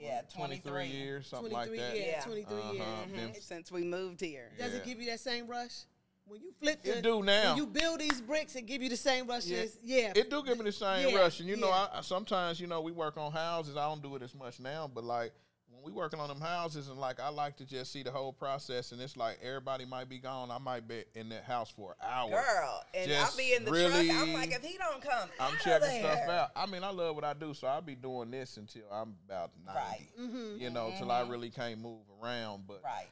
Yeah, 0.00 0.22
23 0.34 0.60
23. 0.60 0.86
years, 0.86 1.26
something 1.26 1.50
23 1.50 1.78
like 1.78 1.86
that. 1.90 1.96
years. 1.96 2.08
Yeah. 2.08 2.24
23 2.24 2.56
Uh-huh. 2.58 2.72
years. 2.72 3.12
Been- 3.12 3.30
Mhm. 3.30 3.42
since 3.42 3.72
we 3.72 3.82
moved 3.84 4.20
here. 4.20 4.52
Does 4.58 4.72
Yeah. 4.72 4.78
it 4.78 4.84
give 4.84 5.00
you 5.00 5.06
that 5.10 5.20
same 5.20 5.46
rush? 5.46 5.84
When 6.24 6.40
you 6.42 6.52
flip 6.52 6.80
It 6.84 6.96
the, 6.96 7.02
do 7.02 7.22
now. 7.22 7.54
When 7.54 7.56
you 7.56 7.66
build 7.66 8.00
these 8.00 8.20
bricks, 8.20 8.54
and 8.54 8.66
give 8.66 8.82
you 8.82 8.90
the 8.90 8.98
same 8.98 9.26
rush 9.26 9.46
Yeah. 9.46 9.58
as 9.60 9.78
yeah. 9.82 10.12
It 10.14 10.28
do 10.28 10.42
give 10.44 10.58
me 10.58 10.64
the 10.64 10.72
same 10.72 11.08
Yeah, 11.08 11.16
rush, 11.16 11.40
and 11.40 11.48
you 11.48 11.56
know. 11.56 11.70
I, 11.70 11.88
I 11.90 12.00
sometimes 12.02 12.60
you 12.60 12.66
know 12.66 12.82
we 12.82 12.92
work 12.92 13.16
on 13.16 13.32
houses. 13.32 13.76
I 13.76 13.86
don't 13.88 14.02
do 14.02 14.14
it 14.16 14.22
as 14.22 14.34
much 14.34 14.60
now, 14.60 14.86
but 14.88 15.04
like 15.04 15.32
when 15.82 15.92
we 15.92 15.96
working 15.96 16.20
on 16.20 16.28
them 16.28 16.40
houses, 16.40 16.88
and 16.88 16.98
like 16.98 17.20
I 17.20 17.28
like 17.28 17.56
to 17.58 17.64
just 17.64 17.92
see 17.92 18.02
the 18.02 18.10
whole 18.10 18.32
process, 18.32 18.92
and 18.92 19.00
it's 19.00 19.16
like 19.16 19.38
everybody 19.42 19.84
might 19.84 20.08
be 20.08 20.18
gone. 20.18 20.50
I 20.50 20.58
might 20.58 20.86
be 20.88 21.04
in 21.14 21.28
that 21.30 21.44
house 21.44 21.70
for 21.70 21.96
an 22.00 22.08
hour. 22.10 22.30
Girl, 22.30 22.84
and 22.94 23.12
I'll 23.12 23.36
be 23.36 23.54
in 23.54 23.64
the 23.64 23.70
really- 23.70 24.08
truck. 24.08 24.18
I'm 24.20 24.32
like, 24.32 24.52
if 24.52 24.62
he 24.62 24.76
don't 24.78 25.02
come, 25.02 25.28
I'm 25.40 25.54
checking 25.62 26.04
of 26.04 26.10
stuff 26.10 26.28
out. 26.28 26.50
I 26.56 26.66
mean, 26.66 26.82
I 26.82 26.90
love 26.90 27.14
what 27.14 27.24
I 27.24 27.34
do, 27.34 27.54
so 27.54 27.66
I'll 27.66 27.80
be 27.82 27.94
doing 27.94 28.30
this 28.30 28.56
until 28.56 28.82
I'm 28.90 29.14
about 29.26 29.50
ninety. 29.66 29.80
Right. 29.80 30.08
Mm-hmm. 30.20 30.60
You 30.60 30.70
know, 30.70 30.92
till 30.98 31.10
I 31.10 31.26
really 31.28 31.50
can't 31.50 31.80
move 31.80 32.00
around. 32.22 32.64
But 32.66 32.80
Right. 32.84 33.06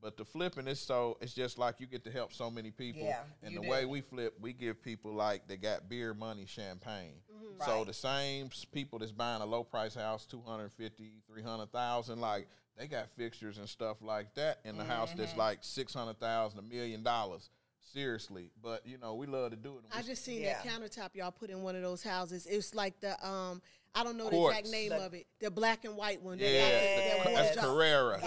The, 0.00 0.06
but 0.06 0.16
the 0.16 0.24
flipping 0.24 0.66
is 0.66 0.80
so 0.80 1.16
it's 1.20 1.34
just 1.34 1.58
like 1.58 1.76
you 1.80 1.86
get 1.86 2.04
to 2.04 2.10
help 2.10 2.32
so 2.32 2.50
many 2.50 2.70
people. 2.70 3.02
Yeah, 3.06 3.22
and 3.42 3.56
the 3.56 3.60
do. 3.60 3.68
way 3.68 3.84
we 3.84 4.00
flip, 4.00 4.34
we 4.40 4.52
give 4.52 4.82
people 4.82 5.12
like 5.12 5.46
they 5.48 5.56
got 5.56 5.88
beer, 5.88 6.14
money, 6.14 6.46
champagne. 6.46 7.14
So 7.28 7.34
Mm-hmm. 7.34 7.78
Right. 7.78 7.86
the 7.86 7.92
same 7.94 8.50
people 8.72 8.98
that's 9.00 9.12
buying 9.12 9.42
a 9.42 9.46
low 9.46 9.62
price 9.64 9.94
house, 9.94 10.24
250, 10.26 11.22
300,000, 11.30 12.20
like 12.20 12.48
they 12.78 12.86
got 12.86 13.08
fixtures 13.10 13.58
and 13.58 13.68
stuff 13.68 13.98
like 14.00 14.34
that 14.34 14.60
in 14.64 14.78
the 14.78 14.84
house 14.84 15.12
that's 15.14 15.32
Mm-hmm. 15.32 15.40
like 15.40 15.58
600,000, 15.62 16.58
a 16.58 16.62
million 16.62 17.02
dollars. 17.02 17.50
Seriously, 17.92 18.50
but 18.62 18.86
you 18.86 18.98
know 18.98 19.14
we 19.14 19.26
love 19.26 19.50
to 19.50 19.56
do 19.56 19.78
it. 19.78 19.84
I 19.92 20.02
just 20.02 20.24
seen 20.24 20.42
Yeah. 20.42 20.54
that 20.62 20.64
countertop 20.64 21.14
y'all 21.14 21.32
put 21.32 21.50
in 21.50 21.62
one 21.62 21.74
of 21.74 21.82
those 21.82 22.02
houses. 22.04 22.46
It's 22.46 22.72
like 22.74 23.00
the 23.00 23.16
um 23.26 23.60
I 23.92 24.04
don't 24.04 24.16
know 24.16 24.30
the 24.30 24.46
exact 24.46 24.68
name 24.68 24.90
The- 24.90 25.04
of 25.04 25.14
it. 25.14 25.26
The 25.40 25.50
black 25.50 25.84
and 25.84 25.96
white 25.96 26.22
one. 26.22 26.38
yeah, 26.38 26.46
That- 26.60 27.24
that 27.24 27.34
that's 27.34 27.54
drop. 27.54 27.66
Carrara. 27.66 28.16
Okay, 28.18 28.22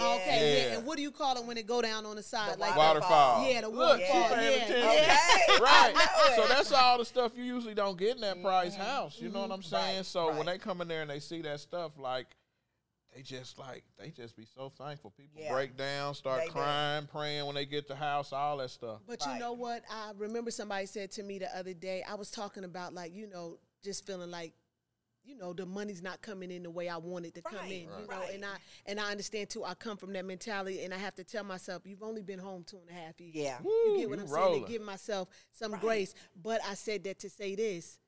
yeah. 0.62 0.68
Yeah. 0.70 0.76
And 0.76 0.86
what 0.86 0.96
do 0.96 1.02
you 1.02 1.10
call 1.10 1.36
it 1.38 1.44
when 1.44 1.56
it 1.56 1.66
go 1.66 1.80
down 1.80 2.04
on 2.04 2.16
the 2.16 2.22
side? 2.22 2.54
The 2.56 2.60
like 2.60 2.76
Waterfall. 2.76 3.48
Yeah, 3.48 3.62
the 3.62 3.68
Look, 3.70 3.98
waterfall. 4.00 4.28
paying 4.36 4.58
Yeah. 4.58 4.64
attention. 4.64 4.88
Okay. 4.88 5.58
right. 5.60 5.94
So 6.36 6.46
that's 6.48 6.70
all 6.72 6.98
the 6.98 7.04
stuff 7.06 7.32
you 7.34 7.44
usually 7.44 7.74
don't 7.74 7.96
get 7.96 8.16
in 8.16 8.20
that 8.20 8.42
price 8.42 8.74
house. 8.74 9.18
You 9.20 9.30
know 9.30 9.40
what 9.40 9.52
I'm 9.52 9.62
saying? 9.62 9.82
Mm-hmm. 9.84 9.96
Right, 9.96 10.06
So 10.06 10.36
when 10.36 10.46
they 10.46 10.58
come 10.58 10.80
in 10.82 10.88
there 10.88 11.00
and 11.02 11.10
they 11.10 11.20
see 11.20 11.40
that 11.42 11.60
stuff, 11.60 11.92
like 11.98 12.26
they 13.14 13.22
just 13.22 13.56
like 13.58 13.84
they 13.98 14.10
just 14.10 14.36
be 14.36 14.44
so 14.54 14.70
thankful. 14.76 15.12
People 15.12 15.40
Yeah. 15.40 15.52
break 15.52 15.76
down, 15.78 16.14
start 16.14 16.40
They 16.40 16.46
do. 16.46 16.52
crying, 16.52 17.06
praying 17.06 17.46
when 17.46 17.54
they 17.54 17.64
get 17.64 17.88
the 17.88 17.94
house, 17.96 18.32
all 18.34 18.58
that 18.58 18.70
stuff. 18.70 19.00
But 19.06 19.24
you 19.24 19.38
know 19.38 19.52
what? 19.54 19.82
I 19.90 20.12
remember 20.18 20.50
somebody 20.50 20.84
said 20.86 21.10
to 21.12 21.22
me 21.22 21.38
the 21.38 21.56
other 21.56 21.72
day, 21.72 22.02
I 22.06 22.16
was 22.16 22.30
talking 22.30 22.64
about 22.64 22.92
like, 22.92 23.14
you 23.14 23.28
know, 23.28 23.58
just 23.82 24.04
feeling 24.06 24.30
like, 24.30 24.52
you 25.24 25.36
know, 25.36 25.52
the 25.52 25.64
money's 25.66 26.02
not 26.02 26.20
coming 26.20 26.50
in 26.50 26.62
the 26.62 26.70
way 26.70 26.88
I 26.88 26.96
want 26.98 27.24
it 27.26 27.34
to 27.36 27.42
come 27.42 27.58
Right, 27.58 27.72
in. 27.72 27.80
You 27.82 28.06
know, 28.08 28.18
right. 28.18 28.34
and 28.34 28.44
I 28.44 28.56
and 28.86 29.00
I 29.00 29.10
understand 29.10 29.48
too, 29.50 29.64
I 29.64 29.74
come 29.74 29.96
from 29.96 30.12
that 30.12 30.24
mentality 30.24 30.84
and 30.84 30.92
I 30.92 30.98
have 30.98 31.14
to 31.16 31.24
tell 31.24 31.44
myself, 31.44 31.82
you've 31.86 32.02
only 32.02 32.22
been 32.22 32.38
home 32.38 32.64
two 32.66 32.78
and 32.78 32.90
a 32.90 32.92
half 32.92 33.18
years. 33.20 33.34
Yeah. 33.34 33.58
You 33.62 33.94
get 33.98 34.10
what 34.10 34.18
I'm 34.18 34.28
saying? 34.28 34.62
To 34.64 34.68
give 34.70 34.82
myself 34.82 35.28
some 35.50 35.72
Right. 35.72 35.80
grace. 35.80 36.14
But 36.42 36.60
I 36.64 36.74
said 36.74 37.04
that 37.04 37.18
to 37.20 37.30
say 37.30 37.54
this. 37.54 37.98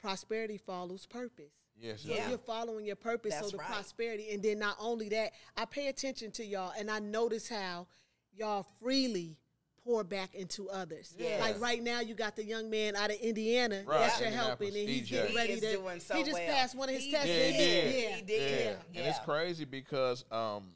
Prosperity 0.00 0.58
follows 0.58 1.06
purpose. 1.06 1.52
Yes. 1.78 2.02
So 2.02 2.14
Yeah. 2.14 2.28
you're 2.28 2.38
following 2.38 2.84
your 2.86 2.96
purpose, 2.96 3.32
That's 3.34 3.46
so 3.46 3.50
the 3.52 3.58
right. 3.58 3.66
prosperity. 3.66 4.30
And 4.30 4.42
then 4.42 4.58
not 4.58 4.76
only 4.78 5.08
that, 5.10 5.32
I 5.56 5.64
pay 5.64 5.88
attention 5.88 6.30
to 6.32 6.44
y'all 6.44 6.72
and 6.76 6.90
I 6.90 6.98
notice 6.98 7.48
how 7.48 7.86
y'all 8.32 8.64
freely 8.80 9.38
pour 9.86 10.02
back 10.04 10.34
into 10.34 10.68
others. 10.68 11.14
Yes. 11.18 11.40
Like 11.40 11.60
right 11.60 11.82
now, 11.82 12.00
you 12.00 12.14
got 12.14 12.34
the 12.36 12.44
young 12.44 12.68
man 12.68 12.96
out 12.96 13.10
of 13.10 13.16
Indiana 13.20 13.84
Right. 13.86 14.00
that 14.00 14.20
you're 14.20 14.30
helping, 14.30 14.68
and 14.68 14.88
he's 14.88 15.06
EJ. 15.06 15.10
getting 15.10 15.36
ready 15.36 15.52
is 15.54 15.60
to. 15.60 15.72
doing 15.76 16.00
so 16.00 16.14
he 16.16 16.22
just 16.24 16.34
well. 16.34 16.46
passed 16.48 16.74
one 16.76 16.88
of 16.88 16.94
his 16.96 17.04
He 17.04 17.10
tests. 17.12 17.28
Yeah, 17.28 17.44
he 17.44 17.52
did. 17.52 17.94
Yeah, 18.10 18.16
He 18.16 18.22
did. 18.22 18.76
yeah. 18.92 18.98
And 19.00 19.08
it's 19.08 19.20
crazy 19.20 19.64
because 19.64 20.24
um, 20.32 20.72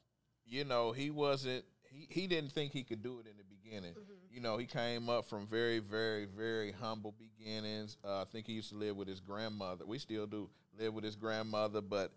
you 0.46 0.64
know, 0.64 0.92
he 0.92 1.11
wasn't 1.11 1.64
he, 1.83 2.07
he 2.09 2.27
didn't 2.29 2.53
think 2.53 2.73
he 2.73 2.85
could 2.85 3.03
do 3.03 3.18
it 3.18 3.27
in 3.27 3.37
the 3.37 3.44
beginning. 3.44 3.92
Mm-hmm. 3.92 4.35
You 4.35 4.40
know, 4.40 4.57
he 4.59 4.66
came 4.66 5.11
up 5.11 5.25
from 5.29 5.46
very, 5.49 5.81
very, 5.81 6.25
very 6.25 6.70
humble 6.70 7.12
beginnings. 7.18 7.96
Uh, 8.05 8.23
I 8.23 8.25
think 8.31 8.46
he 8.46 8.53
used 8.53 8.70
to 8.70 8.77
live 8.77 8.96
with 8.96 9.09
his 9.09 9.18
grandmother. 9.20 9.85
We 9.85 9.99
still 9.99 10.27
do 10.27 10.49
live 10.79 10.94
with 10.94 11.03
his 11.03 11.16
grandmother, 11.16 11.81
but 11.81 12.12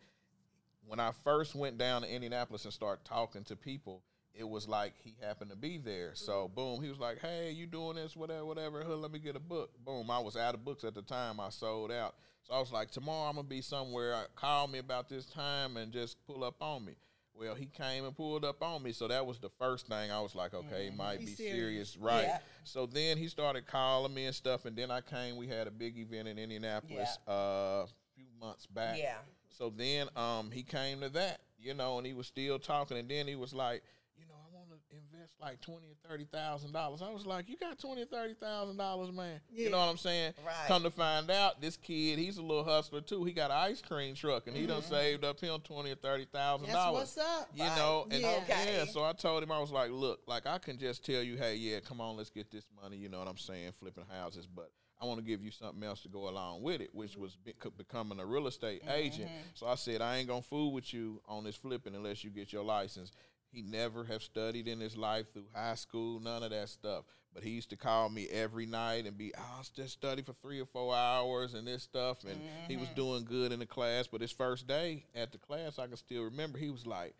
when 0.85 0.99
I 0.99 1.11
first 1.23 1.55
went 1.55 1.79
down 1.79 2.03
to 2.03 2.07
Indianapolis 2.13 2.65
and 2.65 2.73
started 2.73 3.03
talking 3.03 3.43
to 3.45 3.55
people, 3.55 4.03
it 4.33 4.47
was 4.47 4.67
like 4.67 4.93
he 5.03 5.15
happened 5.21 5.51
to 5.51 5.55
be 5.57 5.77
there. 5.77 6.11
So 6.15 6.45
Mm-hmm. 6.45 6.55
boom, 6.55 6.81
he 6.83 6.89
was 6.89 6.99
like, 6.99 7.19
"Hey, 7.19 7.51
you 7.51 7.65
doing 7.67 7.95
this? 7.95 8.15
Whatever, 8.15 8.45
whatever. 8.45 8.83
Huh, 8.83 8.95
let 8.95 9.11
me 9.11 9.19
get 9.19 9.35
a 9.35 9.39
book." 9.39 9.71
Boom, 9.85 10.09
I 10.09 10.19
was 10.19 10.35
out 10.35 10.53
of 10.55 10.65
books 10.65 10.83
at 10.83 10.95
the 10.95 11.01
time. 11.03 11.39
I 11.39 11.49
sold 11.49 11.91
out. 11.91 12.15
So 12.43 12.53
I 12.53 12.59
was 12.59 12.71
like, 12.71 12.91
"Tomorrow 12.91 13.29
I'm 13.29 13.35
gonna 13.35 13.47
be 13.47 13.61
somewhere. 13.61 14.25
Call 14.35 14.67
me 14.67 14.79
about 14.79 15.07
this 15.09 15.25
time 15.27 15.77
and 15.77 15.91
just 15.91 16.17
pull 16.25 16.43
up 16.43 16.55
on 16.61 16.83
me." 16.85 16.93
Well, 17.35 17.55
he 17.55 17.65
came 17.65 18.05
and 18.05 18.15
pulled 18.15 18.45
up 18.45 18.61
on 18.61 18.83
me. 18.83 18.91
So 18.91 19.07
that 19.07 19.25
was 19.25 19.39
the 19.39 19.49
first 19.57 19.87
thing 19.87 20.11
I 20.11 20.19
was 20.21 20.35
like, 20.35 20.53
"Okay, 20.53 20.85
he 20.85 20.91
might 20.95 21.19
Be 21.19 21.25
be, 21.25 21.31
serious. 21.35 21.89
serious. 21.91 21.97
right?" 21.97 22.25
Yeah. 22.27 22.37
So 22.63 22.85
then 22.85 23.17
he 23.17 23.27
started 23.27 23.65
calling 23.65 24.13
me 24.13 24.25
and 24.25 24.35
stuff, 24.35 24.65
and 24.65 24.75
then 24.75 24.91
I 24.91 25.01
came. 25.01 25.35
We 25.37 25.47
had 25.47 25.67
a 25.67 25.71
big 25.71 25.97
event 25.97 26.27
in 26.27 26.37
Indianapolis 26.37 27.17
uh, 27.27 27.31
a 27.31 27.87
few 28.15 28.25
months 28.39 28.65
back. 28.67 28.97
Yeah. 28.99 29.15
So 29.49 29.69
then 29.75 30.09
um, 30.15 30.51
he 30.51 30.63
came 30.63 31.01
to 31.01 31.09
that, 31.09 31.41
you 31.59 31.73
know, 31.73 31.97
and 31.97 32.05
he 32.07 32.13
was 32.13 32.27
still 32.27 32.59
talking, 32.59 32.97
and 32.97 33.09
then 33.09 33.27
he 33.27 33.35
was 33.35 33.53
like, 33.53 33.83
you 34.17 34.25
know, 34.27 34.35
I 34.35 34.55
want 34.55 34.69
to 34.69 34.95
invest 34.95 35.32
like 35.43 35.61
twenty 35.61 35.87
or 35.87 36.09
thirty 36.09 36.25
thousand 36.25 36.71
dollars. 36.71 37.01
I 37.01 37.09
was 37.09 37.25
like, 37.25 37.49
you 37.49 37.57
got 37.57 37.77
twenty 37.79 38.03
or 38.03 38.05
thirty 38.05 38.33
thousand 38.33 38.77
dollars, 38.77 39.11
man. 39.11 39.39
You 39.51 39.69
know 39.69 39.77
what 39.77 39.89
I'm 39.89 39.97
saying? 39.97 40.33
Right. 40.45 40.67
Come 40.67 40.83
to 40.83 40.91
find 40.91 41.29
out, 41.29 41.61
this 41.61 41.77
kid, 41.77 42.17
he's 42.17 42.37
a 42.37 42.41
little 42.41 42.63
hustler 42.63 43.01
too. 43.01 43.23
He 43.23 43.33
got 43.33 43.51
an 43.51 43.57
ice 43.57 43.81
cream 43.81 44.15
truck, 44.15 44.47
and 44.47 44.55
he 44.55 44.65
done 44.65 44.81
mm-hmm. 44.81 44.93
saved 44.93 45.25
up 45.25 45.39
him 45.39 45.59
twenty 45.61 45.91
or 45.91 45.95
thirty 45.95 46.25
thousand 46.25 46.69
dollars. 46.69 47.15
what's 47.15 47.17
up. 47.17 47.49
You 47.53 47.63
Right. 47.63 47.77
know, 47.77 48.07
and 48.09 48.21
Yeah. 48.21 48.39
Okay. 48.43 48.77
yeah, 48.77 48.85
so 48.85 49.03
I 49.03 49.13
told 49.13 49.43
him 49.43 49.51
I 49.51 49.59
was 49.59 49.71
like, 49.71 49.91
look, 49.91 50.21
like 50.27 50.47
I 50.47 50.57
can 50.57 50.77
just 50.77 51.05
tell 51.05 51.21
you, 51.21 51.37
hey, 51.37 51.55
yeah, 51.55 51.79
come 51.79 51.99
on, 51.99 52.15
let's 52.17 52.29
get 52.29 52.49
this 52.51 52.65
money. 52.81 52.97
You 52.97 53.09
know 53.09 53.19
what 53.19 53.27
I'm 53.27 53.37
saying, 53.37 53.73
flipping 53.73 54.05
houses, 54.09 54.47
but 54.47 54.71
I 55.01 55.05
want 55.05 55.19
to 55.19 55.25
give 55.25 55.43
you 55.43 55.51
something 55.51 55.83
else 55.83 56.01
to 56.03 56.07
go 56.09 56.29
along 56.29 56.61
with 56.61 56.79
it, 56.79 56.89
which 56.93 57.17
was 57.17 57.35
be- 57.35 57.53
becoming 57.77 58.19
a 58.21 58.25
real 58.25 58.47
estate 58.47 58.83
agent. 58.89 59.27
Mm-hmm. 59.27 59.49
So 59.53 59.67
I 59.67 59.75
said, 59.75 60.01
I 60.01 60.17
ain't 60.17 60.29
gonna 60.29 60.41
fool 60.41 60.71
with 60.71 60.93
you 60.93 61.21
on 61.27 61.43
this 61.43 61.57
flipping 61.57 61.93
unless 61.93 62.23
you 62.23 62.29
get 62.29 62.53
your 62.53 62.63
license. 62.63 63.11
He 63.53 63.61
never 63.61 64.03
have 64.05 64.23
studied 64.23 64.67
in 64.67 64.79
his 64.79 64.97
life 64.97 65.31
through 65.31 65.45
high 65.53 65.75
school, 65.75 66.19
none 66.19 66.41
of 66.41 66.49
that 66.49 66.69
stuff. 66.69 67.05
But 67.33 67.43
he 67.43 67.51
used 67.51 67.69
to 67.69 67.77
call 67.77 68.09
me 68.09 68.27
every 68.29 68.65
night 68.65 69.05
and 69.05 69.15
be, 69.15 69.31
oh, 69.37 69.57
I'll 69.57 69.65
just 69.75 69.93
study 69.93 70.23
for 70.23 70.33
three 70.41 70.59
or 70.59 70.65
four 70.65 70.95
hours 70.95 71.53
and 71.53 71.67
this 71.67 71.83
stuff. 71.83 72.23
And 72.23 72.41
he 72.67 72.77
was 72.77 72.87
mm-hmm. 72.87 72.95
doing 72.95 73.25
good 73.25 73.51
in 73.51 73.59
the 73.59 73.65
class. 73.65 74.07
But 74.07 74.21
his 74.21 74.31
first 74.31 74.67
day 74.67 75.05
at 75.13 75.31
the 75.31 75.37
class, 75.37 75.77
I 75.77 75.85
can 75.85 75.97
still 75.97 76.23
remember, 76.23 76.57
he 76.57 76.71
was 76.71 76.87
like, 76.87 77.13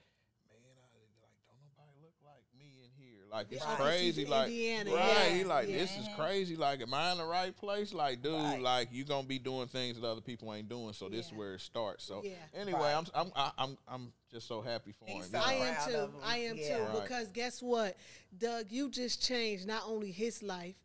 man, 0.50 0.74
I 0.74 0.90
like 1.22 1.38
don't 1.46 1.62
nobody 1.62 1.94
look 2.02 2.18
like 2.26 2.46
me 2.58 2.82
in 2.82 2.90
here. 2.98 3.23
Like 3.34 3.48
it's 3.50 3.66
Right. 3.66 3.78
crazy. 3.78 4.22
He's 4.22 4.30
Like 4.30 4.46
Indiana, 4.50 4.94
right, 4.94 5.08
yeah, 5.08 5.30
he 5.30 5.44
like 5.44 5.68
yeah. 5.68 5.78
this 5.80 5.98
is 5.98 6.08
crazy. 6.16 6.56
Like, 6.56 6.82
am 6.82 6.94
I 6.94 7.12
in 7.14 7.18
the 7.18 7.26
right 7.26 7.56
place? 7.56 7.92
Like, 7.92 8.22
dude, 8.22 8.34
Right. 8.36 8.62
like 8.62 8.90
you 8.92 9.04
gonna 9.06 9.26
be 9.26 9.40
doing 9.40 9.68
things 9.68 10.00
that 10.00 10.08
other 10.08 10.22
people 10.22 10.54
ain't 10.54 10.70
doing. 10.70 10.94
So 10.94 11.10
this 11.10 11.26
is 11.28 11.34
where 11.34 11.56
it 11.56 11.62
starts. 11.62 12.04
So 12.04 12.22
Yeah. 12.24 12.34
anyway, 12.54 12.80
Right. 12.80 12.96
I'm 12.96 13.06
I'm 13.16 13.32
I- 13.36 13.52
I'm 13.58 13.78
I'm 13.88 14.14
just 14.32 14.48
so 14.48 14.62
happy 14.62 14.92
for 14.92 15.06
He's 15.08 15.26
him. 15.26 15.32
so 15.32 15.38
you 15.40 15.44
I 15.44 15.54
am 15.56 15.90
too. 15.90 16.14
I 16.24 16.38
am 16.38 16.58
too. 16.58 17.00
Because 17.02 17.28
guess 17.30 17.60
what, 17.62 17.98
Doug, 18.38 18.72
you 18.72 18.92
just 18.92 19.24
changed 19.24 19.66
not 19.66 19.82
only 19.88 20.12
his 20.12 20.44
life, 20.44 20.76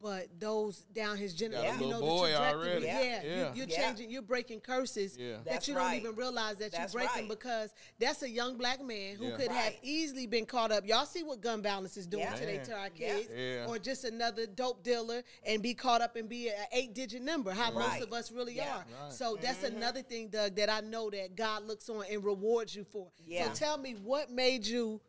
but 0.00 0.28
those 0.38 0.84
down 0.92 1.16
his 1.16 1.32
Got 1.32 1.46
a 1.48 1.50
generation, 1.50 1.80
you 1.82 1.90
know, 1.90 2.00
boy 2.00 2.28
the 2.30 2.36
trajectory. 2.36 2.60
already. 2.70 2.86
Yeah, 2.86 3.00
Yeah. 3.00 3.22
You, 3.22 3.30
Yeah. 3.30 3.54
you're 3.54 3.66
Yeah. 3.66 3.76
changing, 3.76 4.10
you're 4.10 4.22
breaking 4.22 4.60
curses 4.60 5.16
Yeah. 5.16 5.32
that 5.32 5.44
That's 5.44 5.68
you 5.68 5.74
don't 5.74 5.94
even 5.94 6.14
realize 6.14 6.56
that 6.58 6.72
That's 6.72 6.94
you're 6.94 7.02
breaking 7.02 7.22
right. 7.22 7.28
because 7.28 7.70
that's 7.98 8.22
a 8.22 8.30
young 8.30 8.56
black 8.56 8.80
man 8.80 9.16
who 9.16 9.28
Yeah. 9.28 9.36
could 9.36 9.50
have 9.50 9.74
easily 9.82 10.26
been 10.26 10.46
caught 10.46 10.70
up. 10.70 10.86
Y'all 10.86 11.06
see 11.06 11.22
what 11.22 11.40
gun 11.40 11.62
violence 11.62 11.96
is 11.96 12.06
doing 12.06 12.24
Yeah. 12.24 12.34
today 12.36 12.62
to 12.64 12.72
our 12.74 12.90
kids, 12.90 13.28
Yeah. 13.34 13.66
or 13.66 13.78
just 13.78 14.04
another 14.04 14.46
dope 14.46 14.82
dealer 14.82 15.22
and 15.44 15.62
be 15.62 15.74
caught 15.74 16.00
up 16.00 16.16
and 16.16 16.28
be 16.28 16.48
an 16.48 16.66
eight 16.72 16.94
digit 16.94 17.22
number. 17.22 17.50
How 17.52 17.70
most 17.70 18.00
of 18.00 18.12
us 18.12 18.30
really 18.30 18.54
Yeah. 18.54 18.76
are. 18.78 18.86
Right. 19.04 19.12
So 19.12 19.36
that's 19.40 19.58
mm-hmm. 19.64 19.76
another 19.76 20.02
thing, 20.02 20.28
Doug, 20.28 20.54
that 20.56 20.70
I 20.70 20.80
know 20.80 21.10
that 21.10 21.34
God 21.34 21.64
looks 21.64 21.88
on 21.88 22.04
and 22.08 22.24
rewards 22.24 22.74
you 22.74 22.84
for. 22.84 23.10
Yeah. 23.24 23.48
So 23.52 23.54
tell 23.54 23.78
me, 23.78 23.94
what 23.94 24.30
made 24.30 24.66
you 24.66 25.00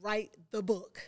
write 0.00 0.34
the 0.50 0.62
book? 0.62 1.00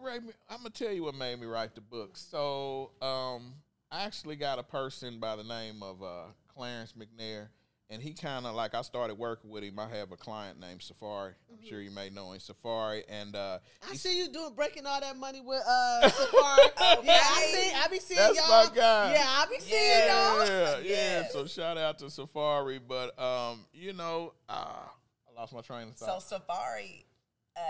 What 0.00 0.12
made 0.12 0.24
me, 0.24 0.32
I'm 0.48 0.58
gonna 0.58 0.70
tell 0.70 0.92
you 0.92 1.02
what 1.04 1.14
made 1.14 1.38
me 1.40 1.46
write 1.46 1.74
the 1.74 1.80
book. 1.80 2.16
So, 2.16 2.92
um, 3.02 3.54
I 3.90 4.04
actually 4.04 4.36
got 4.36 4.58
a 4.58 4.62
person 4.62 5.18
by 5.18 5.36
the 5.36 5.44
name 5.44 5.82
of 5.82 6.02
uh, 6.02 6.24
Clarence 6.54 6.94
McNair, 6.98 7.48
and 7.90 8.00
he 8.00 8.14
kind 8.14 8.46
of 8.46 8.54
like 8.54 8.74
I 8.74 8.80
started 8.82 9.16
working 9.16 9.50
with 9.50 9.62
him. 9.62 9.78
I 9.78 9.88
have 9.88 10.12
a 10.12 10.16
client 10.16 10.58
named 10.58 10.80
Safari. 10.80 11.32
I'm 11.50 11.68
sure 11.68 11.82
you 11.82 11.90
may 11.90 12.08
know 12.08 12.32
him, 12.32 12.40
Safari, 12.40 13.04
and 13.10 13.36
uh, 13.36 13.58
I 13.90 13.94
see 13.94 14.16
you 14.16 14.28
doing 14.28 14.54
breaking 14.54 14.86
all 14.86 15.00
that 15.00 15.16
money 15.18 15.42
with 15.42 15.62
uh 15.66 16.08
Safari. 16.08 16.62
Yeah, 17.04 17.20
I 17.20 17.52
see. 17.52 17.72
I 17.76 17.88
be 17.88 17.98
seeing 17.98 18.18
That's 18.20 18.36
y'all. 18.36 18.48
my 18.48 18.70
guy. 18.74 19.12
Yeah, 19.12 19.26
I 19.26 19.46
be 19.50 19.60
seeing 19.60 20.08
y'all. 20.08 20.46
yeah, 20.46 20.78
yeah. 21.22 21.28
So 21.28 21.46
shout 21.46 21.76
out 21.76 21.98
to 21.98 22.08
Safari, 22.08 22.78
but 22.78 23.18
um, 23.20 23.66
you 23.74 23.92
know, 23.92 24.32
uh, 24.48 24.76
I 25.28 25.40
lost 25.40 25.52
my 25.52 25.60
train 25.60 25.88
of 25.88 25.96
thought. 25.96 26.22
So. 26.22 26.36
Safari 26.36 27.04
uh, 27.56 27.60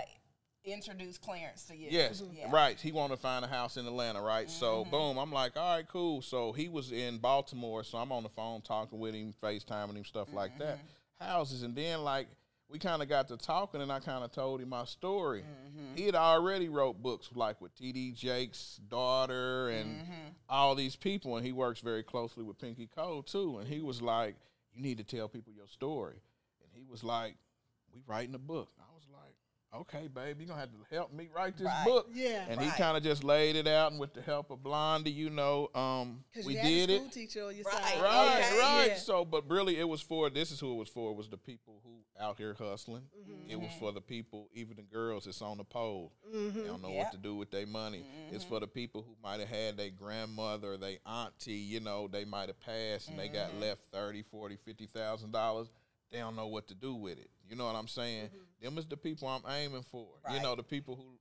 introduced 0.64 1.22
Clarence 1.22 1.64
to 1.64 1.76
you. 1.76 1.88
Yes, 1.90 2.20
mm-hmm. 2.20 2.36
Yeah. 2.36 2.50
right. 2.50 2.78
He 2.78 2.92
wanted 2.92 3.16
to 3.16 3.22
find 3.22 3.44
a 3.44 3.48
house 3.48 3.76
in 3.76 3.86
Atlanta, 3.86 4.20
right? 4.20 4.50
So 4.50 4.82
mm-hmm. 4.82 4.90
boom, 4.90 5.18
I'm 5.18 5.32
like, 5.32 5.56
all 5.56 5.76
right, 5.76 5.88
cool. 5.88 6.22
So 6.22 6.52
he 6.52 6.68
was 6.68 6.92
in 6.92 7.18
Baltimore, 7.18 7.84
so 7.84 7.98
I'm 7.98 8.12
on 8.12 8.22
the 8.22 8.28
phone 8.28 8.60
talking 8.60 8.98
with 8.98 9.14
him, 9.14 9.34
FaceTiming 9.42 9.96
him, 9.96 10.04
stuff 10.04 10.28
like 10.32 10.58
that. 10.58 10.76
Mm-hmm. 10.76 11.24
Houses, 11.24 11.62
and 11.62 11.76
then 11.76 12.02
like 12.02 12.28
we 12.70 12.78
kind 12.78 13.02
of 13.02 13.08
got 13.08 13.28
to 13.28 13.36
talking, 13.36 13.82
and 13.82 13.90
I 13.90 13.98
kind 13.98 14.24
of 14.24 14.30
told 14.32 14.60
him 14.60 14.68
my 14.68 14.84
story. 14.84 15.42
He 15.96 16.06
had 16.06 16.14
already 16.14 16.68
wrote 16.68 17.02
books 17.02 17.28
like 17.34 17.60
with 17.60 17.74
T.D. 17.74 18.12
Jakes' 18.12 18.80
daughter 18.88 19.68
and 19.68 20.06
all 20.48 20.74
these 20.74 20.96
people, 20.96 21.36
and 21.36 21.44
he 21.44 21.52
works 21.52 21.80
very 21.80 22.02
closely 22.02 22.44
with 22.44 22.58
Pinky 22.58 22.86
Cole 22.86 23.22
too. 23.22 23.58
And 23.58 23.68
he 23.68 23.80
was 23.80 24.00
like, 24.00 24.36
"You 24.72 24.82
need 24.82 24.98
to 24.98 25.04
tell 25.04 25.28
people 25.28 25.52
your 25.52 25.66
story." 25.66 26.22
And 26.62 26.70
he 26.72 26.84
was 26.88 27.02
like, 27.02 27.34
"We 27.92 28.02
writing 28.06 28.34
a 28.34 28.38
book." 28.38 28.70
I 29.72 29.76
was 29.78 29.87
like, 29.92 29.94
"Okay, 29.94 30.09
babe, 30.09 30.37
you're 30.40 30.48
gonna 30.48 30.61
have 30.61 30.70
to 30.70 30.94
help 30.94 31.12
me 31.12 31.28
write 31.35 31.56
this 31.56 31.66
Right. 31.66 31.85
book." 31.85 32.09
Yeah. 32.12 32.46
And 32.48 32.61
he 32.61 32.70
kind 32.70 32.96
of 32.96 33.02
just 33.02 33.22
laid 33.24 33.56
it 33.56 33.66
out, 33.66 33.92
and 33.92 34.00
with 34.00 34.12
the 34.14 34.22
help 34.22 34.50
of 34.50 34.62
Blondie, 34.62 35.11
you 35.12 35.30
know, 35.30 35.68
um, 35.74 36.24
we 36.44 36.54
you 36.54 36.59
had 36.59 36.66
did 36.68 36.90
a 36.90 36.94
it. 37.04 37.12
teacher 37.12 37.44
on 37.46 37.54
your 37.56 37.64
Right. 37.64 37.83
side. 37.83 38.02
Right, 38.02 38.37
Okay. 38.44 38.59
right. 38.59 38.87
Yeah. 38.88 38.96
So, 38.96 39.24
but 39.24 39.48
really, 39.48 39.76
it 39.78 39.88
was 39.88 40.00
for 40.00 40.28
this 40.30 40.50
is 40.50 40.61
who 40.61 40.72
it 40.72 40.76
was 40.76 40.88
for. 40.88 41.14
Was 41.14 41.28
the 41.28 41.38
people 41.38 41.80
who 41.85 41.90
out 42.18 42.37
here 42.37 42.52
hustling. 42.54 43.09
Mm-hmm. 43.18 43.48
It 43.50 43.59
was 43.59 43.70
for 43.78 43.92
the 43.92 44.00
people, 44.02 44.50
even 44.52 44.76
the 44.76 44.83
girls 44.83 45.24
that's 45.24 45.40
on 45.40 45.56
the 45.56 45.64
pole. 45.64 46.12
They 46.30 46.38
don't 46.66 46.83
know 46.83 46.90
Yeah. 46.90 47.04
what 47.04 47.12
to 47.12 47.16
do 47.18 47.35
with 47.35 47.50
their 47.50 47.66
money. 47.66 48.04
It's 48.30 48.44
for 48.44 48.61
the 48.61 48.66
people 48.66 49.02
who 49.02 49.16
might 49.22 49.40
have 49.40 49.48
had 49.48 49.78
their 49.78 49.88
grandmother, 49.88 50.76
their 50.76 50.98
auntie. 51.06 51.54
You 51.54 51.80
know, 51.80 52.09
they 52.09 52.26
might 52.26 52.48
have 52.50 52.61
passed 52.61 53.09
and 53.09 53.18
they 53.18 53.28
got 53.28 53.54
left 53.56 53.80
30, 53.90 54.22
40, 54.22 54.56
50,000 54.56 55.30
dollars. 55.33 55.70
They 56.11 56.18
don't 56.18 56.37
know 56.37 56.48
what 56.48 56.66
to 56.68 56.74
do 56.74 56.94
with 56.94 57.18
it. 57.18 57.30
You 57.48 57.56
know 57.56 57.64
what 57.66 57.76
I'm 57.76 57.88
saying? 57.88 58.30
Them 58.60 58.78
is 58.78 58.86
the 58.86 58.96
people 58.96 59.28
I'm 59.28 59.42
aiming 59.50 59.84
for. 59.90 60.06
You 60.32 60.40
know, 60.40 60.54
the 60.54 60.62
people 60.62 60.96
who 60.96 61.18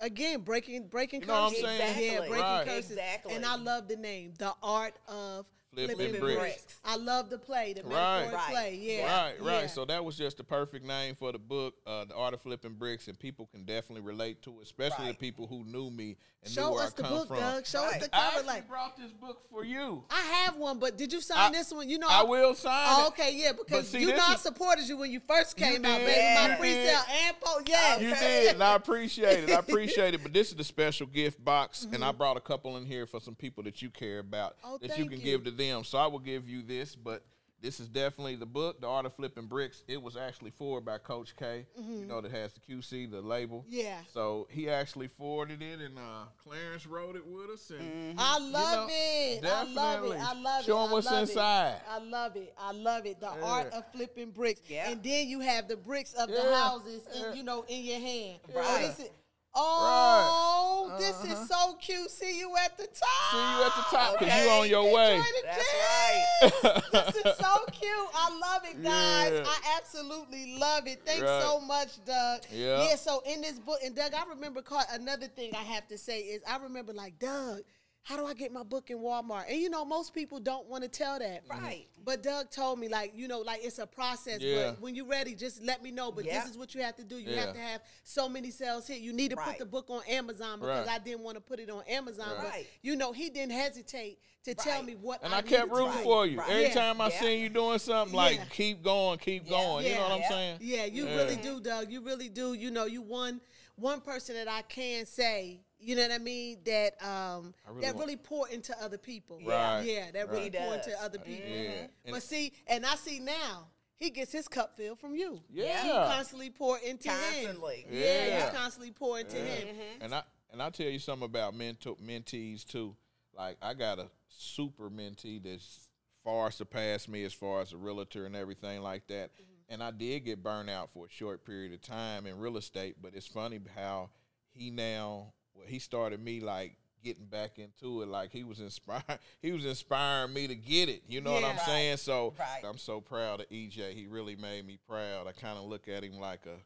Again, 0.00 0.40
breaking 0.40 0.88
breaking 0.88 1.20
You 1.20 1.26
know 1.28 1.34
what 1.34 1.42
I'm 1.42 1.62
curses. 1.62 1.64
saying? 1.64 2.12
Yeah, 2.12 2.18
breaking 2.20 2.36
Right. 2.38 2.66
curses. 2.66 2.90
Exactly. 2.90 3.34
And 3.34 3.46
I 3.46 3.54
love 3.56 3.86
the 3.86 3.96
name, 3.96 4.34
The 4.36 4.52
Art 4.62 4.94
of 5.06 5.46
Flipping 5.72 5.96
Flipping 5.96 6.20
Bricks. 6.20 6.38
Bricks. 6.40 6.76
I 6.84 6.96
love 6.96 7.30
the 7.30 7.38
play, 7.38 7.72
the 7.72 7.82
Right. 7.82 8.30
Right. 8.32 8.50
play. 8.50 8.78
Yeah. 8.80 9.06
Right, 9.06 9.40
right. 9.42 9.60
Yeah. 9.62 9.66
So 9.68 9.84
that 9.86 10.04
was 10.04 10.16
just 10.16 10.36
the 10.36 10.44
perfect 10.44 10.84
name 10.84 11.14
for 11.14 11.32
the 11.32 11.38
book, 11.38 11.74
uh, 11.86 12.04
The 12.04 12.14
Art 12.14 12.34
of 12.34 12.42
Flipping 12.42 12.74
Bricks, 12.74 13.08
and 13.08 13.18
people 13.18 13.46
can 13.52 13.64
definitely 13.64 14.02
relate 14.02 14.42
to 14.42 14.50
it, 14.60 14.64
especially 14.64 15.06
Right. 15.06 15.18
the 15.18 15.26
people 15.32 15.46
who 15.46 15.64
knew 15.64 15.90
me 15.90 16.16
and 16.44 16.52
Show 16.52 16.68
knew 16.68 16.74
where 16.74 16.84
us 16.84 16.92
I 16.92 16.96
the 16.96 17.02
come 17.04 17.12
book, 17.12 17.28
from. 17.28 17.36
Doug. 17.38 17.66
Show 17.66 17.84
us 17.84 17.92
Right. 17.92 18.00
the 18.02 18.06
I 18.14 18.18
cover. 18.18 18.26
actually 18.38 18.46
Like 18.46 18.68
brought 18.68 18.96
this 18.98 19.12
book 19.12 19.42
for 19.50 19.64
you. 19.64 20.04
I 20.10 20.20
have 20.20 20.56
one, 20.56 20.78
but 20.78 20.98
did 20.98 21.12
you 21.12 21.20
sign 21.20 21.38
I- 21.38 21.50
this 21.50 21.72
one? 21.72 21.88
You 21.88 21.98
know, 21.98 22.08
I 22.08 22.22
will 22.22 22.54
sign 22.54 22.86
Oh, 22.90 23.06
okay, 23.08 23.32
yeah, 23.34 23.52
because 23.52 23.88
see, 23.88 24.00
you 24.00 24.06
this 24.08 24.16
know 24.18 24.24
I 24.26 24.36
supported 24.36 24.86
you 24.88 24.96
when 24.98 25.10
you 25.10 25.20
first 25.20 25.58
You 25.58 25.66
came 25.66 25.84
out, 25.86 25.98
did, 25.98 26.06
baby. 26.06 26.34
My 26.34 26.50
you 26.50 26.56
pre-sale 26.58 27.02
and 27.08 27.40
post, 27.40 27.68
yeah. 27.68 27.98
You 27.98 28.12
Okay. 28.12 28.40
did, 28.44 28.54
and 28.54 28.62
I 28.64 28.74
appreciate 28.74 29.44
it. 29.44 29.50
I 29.50 29.58
appreciate 29.60 30.14
it. 30.14 30.22
But 30.22 30.32
this 30.34 30.48
is 30.50 30.56
the 30.56 30.64
special 30.64 31.06
gift 31.06 31.42
box, 31.42 31.84
and 31.90 32.04
I 32.04 32.12
brought 32.12 32.36
a 32.36 32.40
couple 32.40 32.76
in 32.76 32.84
here 32.84 33.06
for 33.06 33.20
some 33.20 33.34
people 33.34 33.62
that 33.64 33.80
you 33.80 33.88
care 33.90 34.18
about 34.18 34.56
Mm-hmm. 34.58 34.66
Oh, 34.74 34.78
that 34.78 34.98
you 34.98 35.08
can 35.08 35.20
give 35.20 35.44
to 35.44 35.50
them. 35.50 35.61
So 35.84 35.98
I 35.98 36.06
will 36.08 36.18
give 36.18 36.48
you 36.48 36.62
this, 36.62 36.96
but 36.96 37.22
this 37.60 37.78
is 37.78 37.86
definitely 37.86 38.34
the 38.34 38.46
book, 38.46 38.80
The 38.80 38.88
Art 38.88 39.06
of 39.06 39.14
Flipping 39.14 39.46
Bricks. 39.46 39.84
It 39.86 40.02
was 40.02 40.16
actually 40.16 40.50
forwarded 40.50 40.84
by 40.86 40.98
Coach 40.98 41.36
K. 41.36 41.64
You 41.78 42.04
know 42.06 42.20
that 42.20 42.32
has 42.32 42.52
the 42.54 42.60
QC, 42.60 43.08
the 43.08 43.20
label. 43.20 43.58
Mm-hmm. 43.68 43.76
Yeah. 43.76 43.98
So 44.12 44.48
he 44.50 44.68
actually 44.68 45.06
forwarded 45.06 45.62
it, 45.62 45.78
and 45.80 45.96
uh, 45.96 46.24
Clarence 46.42 46.84
wrote 46.88 47.14
it 47.14 47.24
with 47.24 47.50
us, 47.50 47.70
and 47.70 48.18
I 48.18 48.38
love 48.40 48.88
know, 48.88 48.94
it. 48.94 49.44
I 49.44 49.62
love 49.62 49.68
it. 49.68 49.76
definitely. 49.76 50.16
I 50.18 50.32
love 50.34 50.62
it. 50.62 50.66
Show 50.66 50.78
I 50.78 50.90
what's 50.92 51.06
love 51.06 51.18
it. 51.18 51.22
inside. 51.22 51.80
I 51.88 51.98
love 52.00 52.36
it. 52.36 52.54
I 52.58 52.72
love 52.72 53.06
it. 53.06 53.20
The 53.20 53.26
Yeah. 53.38 53.44
art 53.44 53.72
of 53.72 53.84
flipping 53.92 54.30
bricks. 54.32 54.62
Yeah. 54.68 54.90
And 54.90 55.00
then 55.00 55.28
you 55.28 55.38
have 55.38 55.68
the 55.68 55.76
bricks 55.76 56.14
of 56.14 56.28
the 56.30 56.34
Yeah. 56.42 56.60
houses, 56.60 57.02
in, 57.14 57.36
you 57.36 57.42
know, 57.44 57.64
in 57.68 57.84
your 57.84 58.00
hand. 58.00 58.40
Right. 58.52 58.88
This 58.96 59.06
is, 59.06 59.10
oh, 59.54 60.88
Right. 60.90 60.98
this 60.98 61.16
Uh-huh. 61.16 61.42
is 61.42 61.48
so 61.48 61.74
cute. 61.74 62.10
See 62.10 62.38
you 62.38 62.54
at 62.56 62.76
the 62.76 62.86
top. 62.86 63.30
see 63.30 63.36
you 63.38 63.62
at 63.64 63.74
the 63.76 63.96
top 63.96 64.12
because 64.18 64.28
Okay. 64.28 64.44
you 64.44 64.50
on 64.50 64.68
your 64.68 64.92
way. 64.92 65.16
Enjoy 65.16 65.28
the 65.30 65.42
That's 65.44 66.82
right. 66.92 67.12
this 67.14 67.16
is 67.16 67.36
so 67.38 67.64
cute. 67.72 68.08
I 68.14 68.38
love 68.40 68.62
it, 68.64 68.82
guys. 68.82 69.32
Yeah. 69.32 69.44
I 69.46 69.76
absolutely 69.78 70.56
love 70.58 70.86
it. 70.86 71.02
Thanks 71.04 71.22
Right. 71.22 71.42
so 71.42 71.60
much, 71.60 72.04
Doug. 72.04 72.42
Yeah. 72.50 72.88
Yeah. 72.88 72.96
So 72.96 73.20
in 73.26 73.40
this 73.42 73.58
book, 73.58 73.78
and 73.84 73.94
Doug, 73.94 74.14
I 74.14 74.24
remember 74.28 74.62
caught 74.62 74.86
another 74.92 75.26
thing 75.28 75.54
I 75.54 75.62
have 75.62 75.86
to 75.88 75.98
say 75.98 76.20
is 76.20 76.42
I 76.46 76.56
remember 76.58 76.92
like 76.92 77.18
Doug. 77.18 77.62
How 78.04 78.16
do 78.16 78.26
I 78.26 78.34
get 78.34 78.52
my 78.52 78.64
book 78.64 78.90
in 78.90 78.98
Walmart? 78.98 79.44
And 79.48 79.60
you 79.60 79.70
know, 79.70 79.84
most 79.84 80.12
people 80.12 80.40
don't 80.40 80.66
want 80.68 80.82
to 80.82 80.88
tell 80.88 81.20
that. 81.20 81.44
Right. 81.48 81.86
Mm-hmm. 81.92 82.02
But 82.04 82.22
Doug 82.24 82.50
told 82.50 82.80
me, 82.80 82.88
like, 82.88 83.12
you 83.14 83.28
know, 83.28 83.38
like 83.40 83.60
it's 83.62 83.78
a 83.78 83.86
process. 83.86 84.40
Yeah. 84.40 84.70
But 84.70 84.80
when 84.80 84.96
you're 84.96 85.06
ready, 85.06 85.36
just 85.36 85.62
let 85.62 85.84
me 85.84 85.92
know. 85.92 86.10
But 86.10 86.24
Yeah. 86.24 86.40
this 86.40 86.50
is 86.50 86.58
what 86.58 86.74
you 86.74 86.82
have 86.82 86.96
to 86.96 87.04
do. 87.04 87.16
You 87.16 87.30
Yeah. 87.30 87.40
have 87.46 87.54
to 87.54 87.60
have 87.60 87.80
so 88.02 88.28
many 88.28 88.50
sales 88.50 88.88
hit. 88.88 88.98
You 89.02 89.12
need 89.12 89.30
to 89.30 89.36
put 89.36 89.58
the 89.58 89.64
book 89.66 89.88
on 89.88 90.02
Amazon 90.08 90.58
because 90.58 90.86
Right. 90.88 90.96
I 90.96 90.98
didn't 90.98 91.20
want 91.22 91.36
to 91.36 91.40
put 91.40 91.60
it 91.60 91.70
on 91.70 91.84
Amazon. 91.86 92.28
But 92.38 92.44
Right. 92.46 92.66
you 92.82 92.96
know, 92.96 93.12
he 93.12 93.30
didn't 93.30 93.52
hesitate 93.52 94.18
to 94.44 94.54
tell 94.56 94.82
me 94.82 94.96
what 94.96 95.22
And 95.22 95.32
I, 95.32 95.38
I 95.38 95.42
kept 95.42 95.70
rooting 95.70 95.92
do. 95.98 96.02
for 96.02 96.26
you. 96.26 96.38
Right. 96.40 96.50
Every 96.50 96.62
Yeah. 96.64 96.74
time 96.74 97.00
I 97.00 97.08
Yeah. 97.08 97.20
seen 97.20 97.40
you 97.40 97.48
doing 97.50 97.78
something, 97.78 98.16
like 98.16 98.50
keep 98.50 98.82
going, 98.82 99.20
keep 99.20 99.44
Yeah. 99.44 99.50
going. 99.50 99.86
You 99.86 99.94
know 99.94 100.02
what 100.08 100.12
I'm 100.12 100.28
saying? 100.28 100.58
Yeah, 100.60 100.86
you 100.86 101.06
Yeah. 101.06 101.14
really 101.18 101.36
do, 101.36 101.60
Doug. 101.60 101.88
You 101.92 102.00
really 102.00 102.28
do. 102.28 102.52
You 102.54 102.72
know, 102.72 102.86
you 102.86 103.00
one 103.00 103.40
one 103.76 104.00
person 104.02 104.34
that 104.34 104.48
I 104.48 104.62
can 104.62 105.06
say, 105.06 105.60
you 105.82 105.96
know 105.96 106.02
what 106.02 106.12
I 106.12 106.18
mean, 106.18 106.58
that 106.64 106.94
um 107.04 107.54
really 107.68 107.80
that 107.86 107.96
really 107.96 108.16
pour 108.16 108.48
into 108.48 108.74
other 108.82 108.98
people. 108.98 109.40
Right. 109.44 109.82
Yeah, 109.82 110.10
that 110.12 110.28
really 110.30 110.44
Right. 110.50 110.54
pour 110.54 110.72
He 110.72 110.74
into 110.78 111.02
other 111.02 111.18
people. 111.18 111.48
Yeah. 111.50 111.70
Mm-hmm. 111.70 111.86
And- 112.04 112.14
But 112.14 112.22
see, 112.22 112.52
and 112.66 112.86
I 112.86 112.94
see 112.96 113.18
now 113.20 113.68
he 113.98 114.10
gets 114.10 114.32
his 114.32 114.48
cup 114.48 114.76
filled 114.76 114.98
from 114.98 115.14
you. 115.14 115.40
Yeah. 115.50 115.84
You 115.86 115.92
constantly 116.12 116.50
pour 116.50 116.78
into 116.78 117.08
Constantly. 117.08 117.82
him. 117.88 117.94
Yeah, 117.94 118.26
Yeah. 118.26 118.46
you 118.46 118.56
constantly 118.58 118.90
pour 118.92 119.18
into 119.20 119.36
him. 119.36 119.68
Mm-hmm. 119.68 120.02
And 120.02 120.14
I 120.14 120.22
and 120.52 120.62
I 120.62 120.70
tell 120.70 120.88
you 120.88 120.98
something 120.98 121.26
about 121.26 121.54
mento- 121.54 122.00
mentees 122.00 122.64
too. 122.64 122.96
Like 123.34 123.56
I 123.62 123.74
got 123.74 123.98
a 123.98 124.08
super 124.28 124.90
mentee 124.90 125.42
that's 125.42 125.88
far 126.24 126.50
surpassed 126.50 127.08
me 127.08 127.24
as 127.24 127.32
far 127.32 127.60
as 127.62 127.72
a 127.72 127.76
realtor 127.76 128.26
and 128.26 128.36
everything 128.36 128.80
like 128.82 129.06
that. 129.08 129.32
Mm-hmm. 129.32 129.42
And 129.70 129.82
I 129.82 129.90
did 129.90 130.20
get 130.26 130.42
burned 130.42 130.68
out 130.68 130.90
for 130.90 131.06
a 131.06 131.08
short 131.08 131.44
period 131.46 131.72
of 131.72 131.80
time 131.80 132.26
in 132.26 132.38
real 132.38 132.56
estate, 132.58 132.96
but 133.00 133.14
it's 133.14 133.26
funny 133.26 133.58
how 133.74 134.10
he 134.50 134.70
now 134.70 135.32
well 135.54 135.66
he 135.66 135.78
started 135.78 136.22
me 136.22 136.40
like 136.40 136.76
getting 137.02 137.26
back 137.26 137.58
into 137.58 138.02
it 138.02 138.08
like 138.08 138.30
he 138.30 138.44
was 138.44 138.60
inspired 138.60 139.02
he 139.42 139.50
was 139.50 139.64
inspiring 139.64 140.32
me 140.32 140.46
to 140.46 140.54
get 140.54 140.88
it 140.88 141.02
you 141.08 141.20
know 141.20 141.32
what 141.32 141.42
i'm 141.44 141.56
Yeah. 141.56 141.64
saying 141.66 141.96
so 141.96 142.34
Right. 142.38 142.62
i'm 142.64 142.78
so 142.78 143.00
proud 143.00 143.40
of 143.40 143.48
ej 143.50 143.92
he 143.92 144.06
really 144.06 144.36
made 144.36 144.64
me 144.66 144.78
proud 144.88 145.26
i 145.26 145.32
kind 145.32 145.58
of 145.58 145.64
look 145.64 145.88
at 145.88 146.04
him 146.04 146.18
like 146.20 146.46
a 146.46 146.56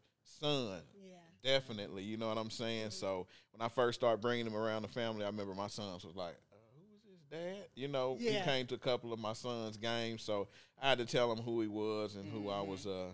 son 0.40 0.82
Yeah. 0.94 1.12
Definitely, 1.42 2.02
you 2.02 2.16
know 2.16 2.26
what 2.26 2.38
I'm 2.38 2.50
saying. 2.50 2.90
So 2.90 3.28
when 3.52 3.64
I 3.64 3.68
first 3.68 4.00
started 4.00 4.20
bringing 4.20 4.46
him 4.46 4.56
around 4.56 4.82
the 4.82 4.88
family, 4.88 5.22
I 5.22 5.28
remember 5.28 5.54
my 5.54 5.68
sons 5.68 6.04
was 6.04 6.16
like, 6.16 6.34
uh, 6.50 6.56
"Who 6.74 6.96
is 6.96 7.04
his 7.04 7.20
dad?" 7.30 7.68
You 7.76 7.86
know, 7.86 8.16
he 8.18 8.40
came 8.40 8.66
to 8.66 8.74
a 8.74 8.78
couple 8.78 9.12
of 9.12 9.20
my 9.20 9.32
sons' 9.32 9.76
games, 9.76 10.22
so 10.22 10.48
I 10.82 10.88
had 10.88 10.98
to 10.98 11.06
tell 11.06 11.30
him 11.30 11.38
who 11.38 11.60
he 11.60 11.68
was 11.68 12.16
and 12.16 12.28
who 12.28 12.48
I 12.48 12.54
Mm-hmm. 12.58 12.68
was, 12.70 12.86
uh, 12.86 13.12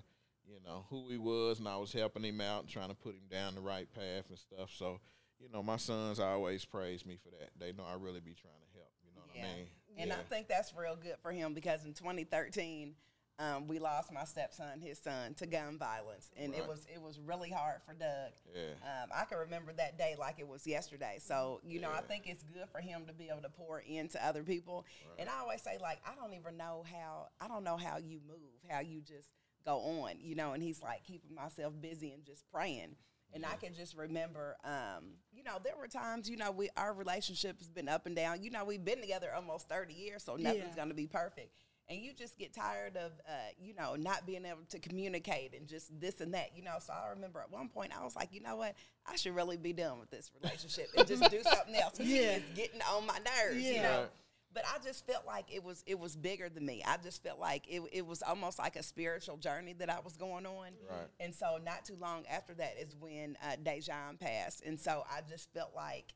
you 0.48 0.60
know, 0.64 0.86
who 0.88 1.10
he 1.10 1.18
was, 1.18 1.58
and 1.58 1.68
I 1.68 1.76
was 1.76 1.92
helping 1.92 2.24
him 2.24 2.40
out 2.40 2.62
and 2.62 2.70
trying 2.70 2.88
to 2.88 2.94
put 2.94 3.14
him 3.14 3.26
down 3.30 3.54
the 3.54 3.60
right 3.60 3.92
path 3.92 4.24
and 4.30 4.38
stuff. 4.38 4.70
So, 4.74 4.98
you 5.42 5.48
know, 5.52 5.62
my 5.62 5.76
sons 5.76 6.20
always 6.20 6.64
praise 6.64 7.04
me 7.04 7.16
for 7.22 7.30
that. 7.30 7.50
They 7.58 7.72
know 7.72 7.84
I 7.84 7.94
really 7.94 8.20
be 8.20 8.34
trying 8.34 8.54
to 8.60 8.78
help. 8.78 8.92
You 9.04 9.10
know 9.14 9.22
what 9.26 9.36
Yeah. 9.36 9.46
I 9.52 9.56
mean? 9.56 9.66
And 9.98 10.08
yeah. 10.08 10.16
I 10.16 10.22
think 10.22 10.48
that's 10.48 10.72
real 10.74 10.96
good 10.96 11.16
for 11.20 11.32
him 11.32 11.52
because 11.54 11.84
in 11.84 11.92
2013, 11.94 12.94
Um, 13.38 13.66
we 13.66 13.78
lost 13.78 14.12
my 14.12 14.24
stepson, 14.24 14.80
his 14.82 14.98
son, 14.98 15.34
to 15.34 15.46
gun 15.46 15.78
violence, 15.78 16.30
and 16.36 16.54
it 16.54 16.68
was 16.68 16.86
it 16.94 17.00
was 17.00 17.18
really 17.18 17.50
hard 17.50 17.80
for 17.84 17.94
Doug. 17.94 18.30
Yeah. 18.54 18.74
Um, 18.84 19.10
I 19.12 19.24
can 19.24 19.38
remember 19.38 19.72
that 19.72 19.96
day 19.96 20.14
like 20.18 20.38
it 20.38 20.46
was 20.46 20.66
yesterday. 20.66 21.16
So 21.18 21.58
you 21.64 21.80
know, 21.80 21.90
I 21.90 22.02
think 22.02 22.26
it's 22.26 22.42
good 22.42 22.68
for 22.70 22.80
him 22.80 23.06
to 23.06 23.12
be 23.14 23.30
able 23.30 23.40
to 23.40 23.48
pour 23.48 23.80
into 23.80 24.24
other 24.24 24.42
people. 24.44 24.84
And 25.18 25.28
I 25.30 25.38
always 25.40 25.62
say 25.62 25.78
like, 25.80 25.98
I 26.06 26.14
don't 26.14 26.34
even 26.34 26.56
know 26.58 26.84
how 26.92 27.28
I 27.40 27.48
don't 27.48 27.64
know 27.64 27.78
how 27.78 27.96
you 27.96 28.20
move, 28.28 28.60
how 28.70 28.80
you 28.80 29.00
just 29.00 29.30
go 29.64 29.78
on, 29.78 30.20
you 30.20 30.34
know. 30.34 30.52
And 30.52 30.62
he's 30.62 30.82
like 30.82 31.02
keeping 31.02 31.34
myself 31.34 31.72
busy 31.80 32.12
and 32.12 32.24
just 32.24 32.44
praying. 32.52 32.96
And 33.34 33.46
I 33.46 33.56
can 33.56 33.74
just 33.74 33.96
remember, 33.96 34.56
um, 34.64 35.14
you 35.32 35.42
know, 35.42 35.58
there 35.64 35.74
were 35.78 35.88
times, 35.88 36.28
you 36.28 36.36
know, 36.36 36.50
we 36.50 36.68
our 36.76 36.92
relationship 36.92 37.58
has 37.58 37.68
been 37.70 37.88
up 37.88 38.06
and 38.06 38.14
down. 38.14 38.42
You 38.42 38.50
know, 38.50 38.64
we've 38.64 38.84
been 38.84 39.00
together 39.00 39.32
almost 39.34 39.68
thirty 39.68 39.94
years, 39.94 40.22
so 40.24 40.36
nothing's 40.36 40.64
Yeah. 40.68 40.76
gonna 40.76 40.94
be 40.94 41.06
perfect. 41.06 41.54
And 41.88 42.00
you 42.00 42.12
just 42.12 42.38
get 42.38 42.52
tired 42.54 42.96
of, 42.96 43.12
uh, 43.28 43.32
you 43.58 43.74
know, 43.74 43.96
not 43.96 44.24
being 44.26 44.44
able 44.44 44.64
to 44.68 44.78
communicate 44.78 45.52
and 45.54 45.66
just 45.66 45.98
this 46.00 46.20
and 46.20 46.32
that, 46.34 46.56
you 46.56 46.62
know. 46.62 46.76
So 46.80 46.92
I 46.92 47.08
remember 47.10 47.40
at 47.40 47.50
one 47.50 47.68
point 47.68 47.92
I 47.98 48.04
was 48.04 48.14
like, 48.14 48.32
you 48.32 48.40
know 48.40 48.56
what, 48.56 48.74
I 49.06 49.16
should 49.16 49.34
really 49.34 49.56
be 49.56 49.72
done 49.72 49.98
with 49.98 50.10
this 50.10 50.30
relationship 50.40 50.88
and 50.96 51.06
just 51.06 51.28
do 51.30 51.42
something 51.42 51.74
else. 51.74 51.96
'cause 51.98 52.06
Yeah. 52.06 52.36
it's 52.36 52.50
getting 52.54 52.80
on 52.82 53.06
my 53.06 53.18
nerves, 53.18 53.64
you 53.64 53.82
know. 53.82 54.00
Right. 54.02 54.10
But 54.54 54.64
I 54.66 54.82
just 54.82 55.06
felt 55.06 55.26
like 55.26 55.46
it 55.52 55.64
was 55.64 55.82
it 55.86 55.98
was 55.98 56.16
bigger 56.16 56.48
than 56.48 56.66
me. 56.66 56.82
I 56.86 56.96
just 57.02 57.22
felt 57.22 57.38
like 57.38 57.66
it, 57.68 57.82
it 57.92 58.06
was 58.06 58.22
almost 58.22 58.58
like 58.58 58.76
a 58.76 58.82
spiritual 58.82 59.36
journey 59.36 59.72
that 59.74 59.88
I 59.88 60.00
was 60.00 60.16
going 60.16 60.46
on. 60.46 60.68
Right. 60.90 61.08
And 61.20 61.34
so 61.34 61.58
not 61.64 61.84
too 61.84 61.96
long 62.00 62.24
after 62.30 62.54
that 62.54 62.74
is 62.80 62.94
when 62.98 63.36
uh, 63.42 63.56
Dejan 63.62 64.20
passed. 64.20 64.62
And 64.64 64.78
so 64.78 65.04
I 65.10 65.20
just 65.28 65.52
felt 65.52 65.72
like 65.74 66.14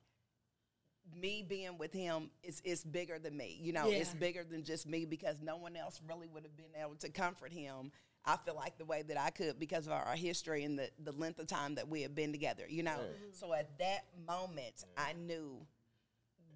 me 1.15 1.45
being 1.49 1.79
with 1.79 1.93
him 1.93 2.31
is 2.43 2.61
is 2.65 2.85
bigger 2.85 3.19
than 3.19 3.37
me. 3.37 3.59
You 3.61 3.73
know, 3.73 3.89
it's 3.91 4.15
bigger 4.15 4.45
than 4.45 4.65
just 4.65 4.87
me 4.87 5.05
because 5.05 5.37
no 5.43 5.57
one 5.57 5.77
else 5.77 6.01
really 6.09 6.29
would 6.29 6.43
have 6.43 6.57
been 6.57 6.81
able 6.81 6.97
to 6.97 7.09
comfort 7.09 7.53
him. 7.53 7.93
I 8.29 8.37
feel 8.37 8.57
like 8.57 8.77
the 8.77 8.85
way 8.85 9.03
that 9.03 9.19
I 9.19 9.31
could 9.31 9.59
because 9.59 9.87
of 9.87 9.93
our 9.93 10.17
history 10.17 10.65
and 10.65 10.77
the, 10.77 10.91
the 11.03 11.13
length 11.13 11.39
of 11.39 11.47
time 11.47 11.77
that 11.77 11.89
we 11.89 12.03
have 12.03 12.15
been 12.15 12.33
together, 12.33 12.65
you 12.69 12.83
know. 12.83 12.99
So 13.33 13.55
at 13.55 13.79
that 13.79 14.07
moment 14.27 14.85
I 14.97 15.13
knew 15.13 15.65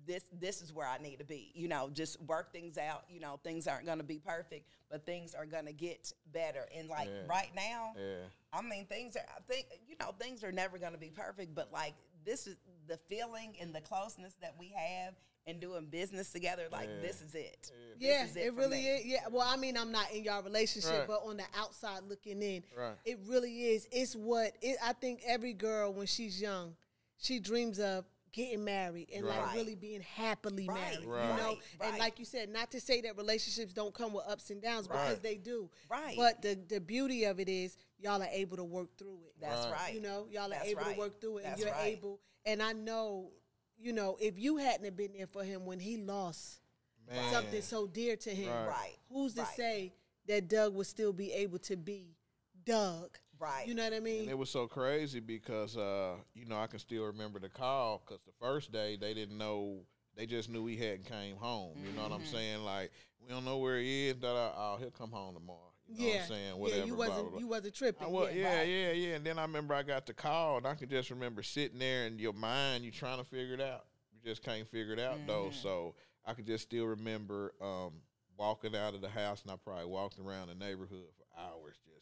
this 0.06 0.24
this 0.40 0.62
is 0.62 0.72
where 0.72 0.86
I 0.86 0.98
need 0.98 1.18
to 1.18 1.24
be. 1.24 1.52
You 1.54 1.68
know, 1.68 1.90
just 1.92 2.20
work 2.22 2.52
things 2.52 2.78
out. 2.78 3.04
You 3.08 3.20
know, 3.20 3.38
things 3.42 3.66
aren't 3.66 3.86
going 3.86 3.98
to 3.98 4.04
be 4.04 4.18
perfect, 4.18 4.66
but 4.90 5.04
things 5.06 5.34
are 5.34 5.46
going 5.46 5.66
to 5.66 5.72
get 5.72 6.12
better. 6.32 6.66
And 6.76 6.88
like 6.88 7.08
Yeah. 7.08 7.26
right 7.28 7.50
now, 7.54 7.94
Yeah. 7.96 8.24
I 8.52 8.62
mean, 8.62 8.86
things 8.86 9.16
are. 9.16 9.24
I 9.36 9.40
think 9.52 9.66
you 9.88 9.96
know 10.00 10.14
things 10.18 10.42
are 10.44 10.52
never 10.52 10.78
going 10.78 10.92
to 10.92 10.98
be 10.98 11.10
perfect, 11.10 11.54
but 11.54 11.72
like 11.72 11.94
this 12.24 12.46
is 12.46 12.56
the 12.86 12.96
feeling 13.08 13.56
and 13.60 13.74
the 13.74 13.80
closeness 13.80 14.34
that 14.40 14.54
we 14.58 14.68
have 14.76 15.14
and 15.46 15.58
doing 15.58 15.86
business 15.86 16.30
together. 16.32 16.64
Like 16.70 16.88
Yeah. 16.88 17.00
this 17.00 17.22
is 17.22 17.34
it. 17.34 17.62
This 17.62 17.72
Yeah, 17.98 18.24
is 18.26 18.36
it, 18.36 18.46
for 18.50 18.56
really 18.60 18.78
me. 18.82 18.86
is. 18.88 19.06
Yeah, 19.06 19.28
well, 19.28 19.46
I 19.48 19.56
mean, 19.56 19.76
I'm 19.76 19.90
not 19.90 20.12
in 20.12 20.22
your 20.24 20.42
relationship, 20.42 20.90
Right. 20.90 21.06
but 21.06 21.22
on 21.24 21.38
the 21.38 21.46
outside 21.56 22.02
looking 22.08 22.42
in, 22.42 22.62
Right. 22.76 22.96
it 23.06 23.18
really 23.26 23.68
is. 23.72 23.88
It's 23.90 24.14
what 24.14 24.52
it, 24.60 24.76
I 24.82 24.92
think 24.92 25.22
every 25.24 25.54
girl 25.54 25.92
when 25.94 26.06
she's 26.06 26.40
young, 26.40 26.76
she 27.18 27.38
dreams 27.40 27.78
of 27.80 28.04
getting 28.32 28.64
married 28.64 29.08
and 29.14 29.26
like 29.26 29.54
really 29.54 29.74
being 29.74 30.00
happily 30.00 30.68
Right, 30.68 30.78
married. 30.92 31.02
You 31.04 31.10
right, 31.10 31.36
know, 31.36 31.58
and 31.80 31.98
like 31.98 32.18
you 32.18 32.24
said, 32.24 32.48
not 32.48 32.70
to 32.72 32.80
say 32.80 33.00
that 33.02 33.16
relationships 33.16 33.72
don't 33.72 33.92
come 33.94 34.12
with 34.12 34.24
ups 34.28 34.50
and 34.50 34.60
downs 34.62 34.86
because 34.88 35.18
they 35.20 35.36
do. 35.36 35.70
Right. 35.90 36.14
But 36.16 36.42
the 36.42 36.58
the 36.68 36.80
beauty 36.80 37.24
of 37.24 37.40
it 37.40 37.48
is 37.48 37.76
y'all 37.98 38.22
are 38.22 38.28
able 38.30 38.56
to 38.56 38.64
work 38.64 38.96
through 38.98 39.18
it. 39.26 39.34
That's 39.40 39.64
Right. 39.66 39.72
right. 39.72 39.94
You 39.94 40.00
know, 40.00 40.26
y'all 40.30 40.52
are 40.52 40.62
able 40.64 40.82
right. 40.82 40.94
to 40.94 40.98
work 40.98 41.20
through 41.20 41.38
it, 41.38 41.44
and 41.44 41.52
That's 41.52 41.60
you're 41.62 41.70
right. 41.72 41.96
able. 41.96 42.20
And 42.46 42.62
I 42.62 42.72
know, 42.72 43.30
you 43.78 43.92
know, 43.92 44.16
if 44.20 44.38
you 44.38 44.56
hadn't 44.56 44.84
have 44.84 44.96
been 44.96 45.12
there 45.12 45.26
for 45.26 45.44
him 45.44 45.66
when 45.66 45.78
he 45.80 45.96
lost 45.98 46.60
Man. 47.08 47.32
something 47.32 47.62
so 47.62 47.86
dear 47.86 48.16
to 48.16 48.30
him, 48.30 48.50
Right. 48.50 48.66
Right. 48.68 48.96
who's 49.10 49.34
to 49.34 49.42
Right. 49.42 49.56
say 49.56 49.92
that 50.26 50.48
Doug 50.48 50.74
would 50.74 50.86
still 50.86 51.12
be 51.12 51.32
able 51.32 51.58
to 51.60 51.76
be 51.76 52.16
Doug? 52.64 53.18
Right. 53.40 53.66
You 53.66 53.74
know 53.74 53.84
what 53.84 53.94
I 53.94 54.00
mean? 54.00 54.22
And 54.22 54.30
it 54.30 54.38
was 54.38 54.50
so 54.50 54.66
crazy 54.66 55.20
because, 55.20 55.76
uh, 55.76 56.16
you 56.34 56.44
know, 56.46 56.58
I 56.58 56.66
can 56.66 56.78
still 56.78 57.04
remember 57.04 57.38
the 57.38 57.48
call 57.48 58.02
because 58.04 58.20
the 58.26 58.32
first 58.40 58.70
day 58.72 58.96
they 59.00 59.14
didn't 59.14 59.38
know. 59.38 59.80
They 60.16 60.26
just 60.26 60.50
knew 60.50 60.66
he 60.66 60.76
hadn't 60.76 61.06
came 61.06 61.36
home. 61.36 61.76
You 61.82 61.92
know 61.96 62.02
what 62.02 62.12
I'm 62.12 62.20
Mm-hmm. 62.20 62.34
saying? 62.36 62.64
Like, 62.64 62.90
we 63.22 63.32
don't 63.32 63.44
know 63.44 63.58
where 63.58 63.78
he 63.78 64.08
is. 64.08 64.16
Da, 64.16 64.34
da, 64.34 64.50
oh, 64.56 64.76
he'll 64.78 64.90
come 64.90 65.10
home 65.10 65.34
tomorrow. 65.34 65.58
You 65.88 65.98
know 65.98 66.04
yeah, 66.06 66.12
what 66.14 66.22
I'm 66.22 66.28
saying? 66.28 66.56
Whatever. 66.58 66.78
yeah. 66.80 66.84
You 66.86 66.94
wasn't 66.94 67.20
blah, 67.20 67.30
blah. 67.30 67.38
you 67.38 67.46
wasn't 67.46 67.74
tripping. 67.74 68.06
I 68.06 68.10
was, 68.10 68.30
yeah, 68.34 68.58
right. 68.58 68.68
yeah, 68.68 68.92
yeah. 68.92 69.14
And 69.14 69.24
then 69.24 69.38
I 69.38 69.42
remember 69.42 69.72
I 69.74 69.82
got 69.82 70.06
the 70.06 70.12
call, 70.12 70.58
and 70.58 70.66
I 70.66 70.74
can 70.74 70.88
just 70.88 71.10
remember 71.10 71.42
sitting 71.42 71.78
there 71.78 72.06
in 72.06 72.18
your 72.18 72.32
mind, 72.32 72.84
you 72.84 72.90
trying 72.90 73.18
to 73.18 73.24
figure 73.24 73.54
it 73.54 73.60
out. 73.60 73.84
You 74.12 74.18
just 74.28 74.42
can't 74.42 74.68
figure 74.68 74.92
it 74.92 75.00
out 75.00 75.18
though. 75.26 75.44
Mm-hmm. 75.46 75.62
So 75.62 75.94
I 76.26 76.34
could 76.34 76.46
just 76.46 76.64
still 76.64 76.86
remember 76.86 77.54
um, 77.62 77.92
walking 78.36 78.76
out 78.76 78.94
of 78.94 79.00
the 79.00 79.08
house, 79.08 79.42
and 79.42 79.50
I 79.50 79.56
probably 79.56 79.86
walked 79.86 80.18
around 80.18 80.48
the 80.48 80.54
neighborhood 80.54 81.06
for 81.16 81.40
hours, 81.40 81.76
just 81.86 81.99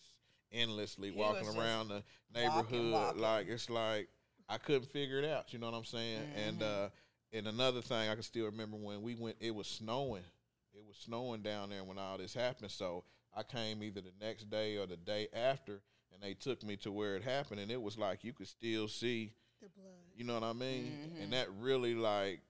endlessly 0.52 1.10
He 1.10 1.16
walking 1.16 1.48
around 1.48 1.88
the 1.88 2.02
neighborhood. 2.34 2.92
walking. 2.92 3.20
Like 3.20 3.48
it's 3.48 3.68
like 3.70 4.08
I 4.48 4.58
couldn't 4.58 4.90
figure 4.90 5.18
it 5.18 5.24
out. 5.24 5.52
You 5.52 5.58
know 5.58 5.70
what 5.70 5.76
I'm 5.76 5.84
saying? 5.84 6.22
And 6.36 6.60
Mm-hmm. 6.60 6.84
uh, 6.86 6.88
and 7.32 7.46
another 7.46 7.82
thing 7.82 8.08
I 8.08 8.14
can 8.14 8.22
still 8.22 8.46
remember 8.46 8.76
when 8.78 9.02
we 9.02 9.14
went, 9.14 9.36
it 9.40 9.54
was 9.54 9.66
snowing. 9.66 10.22
It 10.74 10.82
was 10.86 10.96
snowing 10.96 11.42
down 11.42 11.68
there 11.70 11.84
when 11.84 11.98
all 11.98 12.16
this 12.16 12.32
happened. 12.32 12.70
So 12.70 13.04
I 13.36 13.42
came 13.42 13.82
either 13.82 14.00
the 14.00 14.12
next 14.24 14.48
day 14.48 14.76
or 14.78 14.86
the 14.86 14.96
day 14.96 15.28
after, 15.34 15.80
and 16.12 16.22
they 16.22 16.32
took 16.34 16.62
me 16.64 16.76
to 16.78 16.90
where 16.90 17.16
it 17.16 17.22
happened, 17.24 17.60
and 17.60 17.70
it 17.70 17.80
was 17.82 17.98
like 17.98 18.24
you 18.24 18.32
could 18.32 18.48
still 18.48 18.88
see. 18.88 19.32
The 19.60 19.68
blood. 19.76 19.92
You 20.16 20.24
know 20.24 20.34
what 20.34 20.44
I 20.44 20.52
mean? 20.54 20.96
Mm-hmm. 21.12 21.22
And 21.22 21.32
that 21.32 21.48
really 21.60 21.94
like 21.94 22.40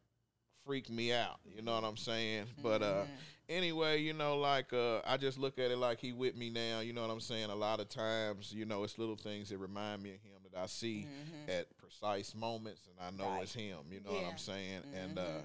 freaked 0.64 0.90
me 0.90 1.12
out. 1.12 1.40
You 1.56 1.62
know 1.62 1.74
what 1.74 1.84
I'm 1.84 1.96
saying? 1.96 2.44
But 2.62 2.82
uh 2.82 2.86
Mm-hmm. 3.02 3.12
Anyway, 3.48 4.00
you 4.00 4.12
know, 4.12 4.36
like 4.38 4.72
uh 4.72 5.00
I 5.06 5.16
just 5.16 5.38
look 5.38 5.58
at 5.58 5.70
it 5.70 5.78
like 5.78 6.00
he 6.00 6.12
with 6.12 6.36
me 6.36 6.50
now. 6.50 6.80
You 6.80 6.92
know 6.92 7.02
what 7.02 7.10
I'm 7.10 7.20
saying? 7.20 7.50
A 7.50 7.54
lot 7.54 7.80
of 7.80 7.88
times, 7.88 8.52
you 8.52 8.64
know, 8.64 8.84
it's 8.84 8.98
little 8.98 9.16
things 9.16 9.48
that 9.50 9.58
remind 9.58 10.02
me 10.02 10.10
of 10.10 10.20
him 10.22 10.38
that 10.50 10.58
I 10.58 10.66
see 10.66 11.06
at 11.48 11.66
precise 11.78 12.34
moments, 12.34 12.82
and 12.88 12.96
I 13.00 13.10
know 13.10 13.24
Mm-hmm. 13.28 13.34
Right. 13.34 13.42
it's 13.42 13.54
him. 13.54 13.78
You 13.90 14.00
know 14.00 14.12
what 14.12 14.24
I'm 14.24 14.38
saying? 14.38 14.82
And 14.92 15.16
Mm-hmm. 15.16 15.18
uh 15.18 15.40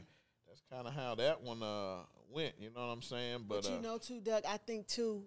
that's 0.48 0.62
kind 0.72 0.88
of 0.88 0.94
how 0.94 1.16
that 1.16 1.42
one 1.42 1.63
uh 1.63 2.04
went. 2.32 2.54
You 2.60 2.70
know 2.76 2.86
what 2.88 2.94
I'm 2.94 3.02
saying? 3.02 3.46
But, 3.48 3.63
But 3.63 3.72
you 3.72 3.78
uh, 3.78 3.82
know, 3.82 3.98
too, 3.98 4.20
Doug. 4.22 4.44
I 4.48 4.58
think 4.58 4.88
too, 4.88 5.24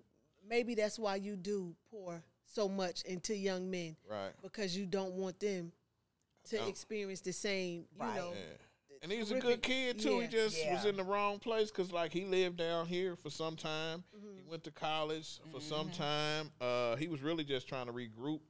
maybe 0.49 0.75
that's 0.75 0.99
why 0.99 1.17
you 1.17 1.37
do 1.37 1.75
pour 1.91 2.23
so 2.45 2.69
much 2.69 3.03
into 3.03 3.35
young 3.37 3.71
men 3.71 3.97
right. 4.09 4.33
because 4.43 4.77
you 4.77 4.87
don't 4.87 5.13
want 5.15 5.39
them 5.41 5.73
to 6.51 6.69
experience 6.69 7.21
the 7.21 7.33
same. 7.33 7.87
You 7.99 8.07
Right. 8.07 8.15
know, 8.17 8.33
Yeah. 8.35 8.57
And 9.07 9.13
he's 9.13 9.31
a 9.31 9.35
terrific- 9.41 9.63
good 9.63 9.63
kid 9.63 9.99
too. 10.01 10.17
yeah. 10.17 10.23
He 10.23 10.27
just 10.27 10.71
was 10.71 10.85
in 10.85 10.97
the 10.97 11.05
wrong 11.05 11.39
place 11.39 11.71
because, 11.71 11.93
like, 11.93 12.13
he 12.13 12.25
lived 12.25 12.57
down 12.57 12.87
here 12.87 13.15
for 13.15 13.31
some 13.31 13.55
time. 13.55 14.03
Mm-hmm. 14.17 14.37
He 14.39 14.43
went 14.51 14.65
to 14.65 14.73
college 14.73 15.39
for 15.53 15.61
some 15.61 15.91
time. 15.91 16.51
Uh, 16.61 16.97
he 16.97 17.07
was 17.07 17.23
really 17.23 17.45
just 17.45 17.69
trying 17.69 17.87
to 17.87 17.93
regroup 17.93 18.41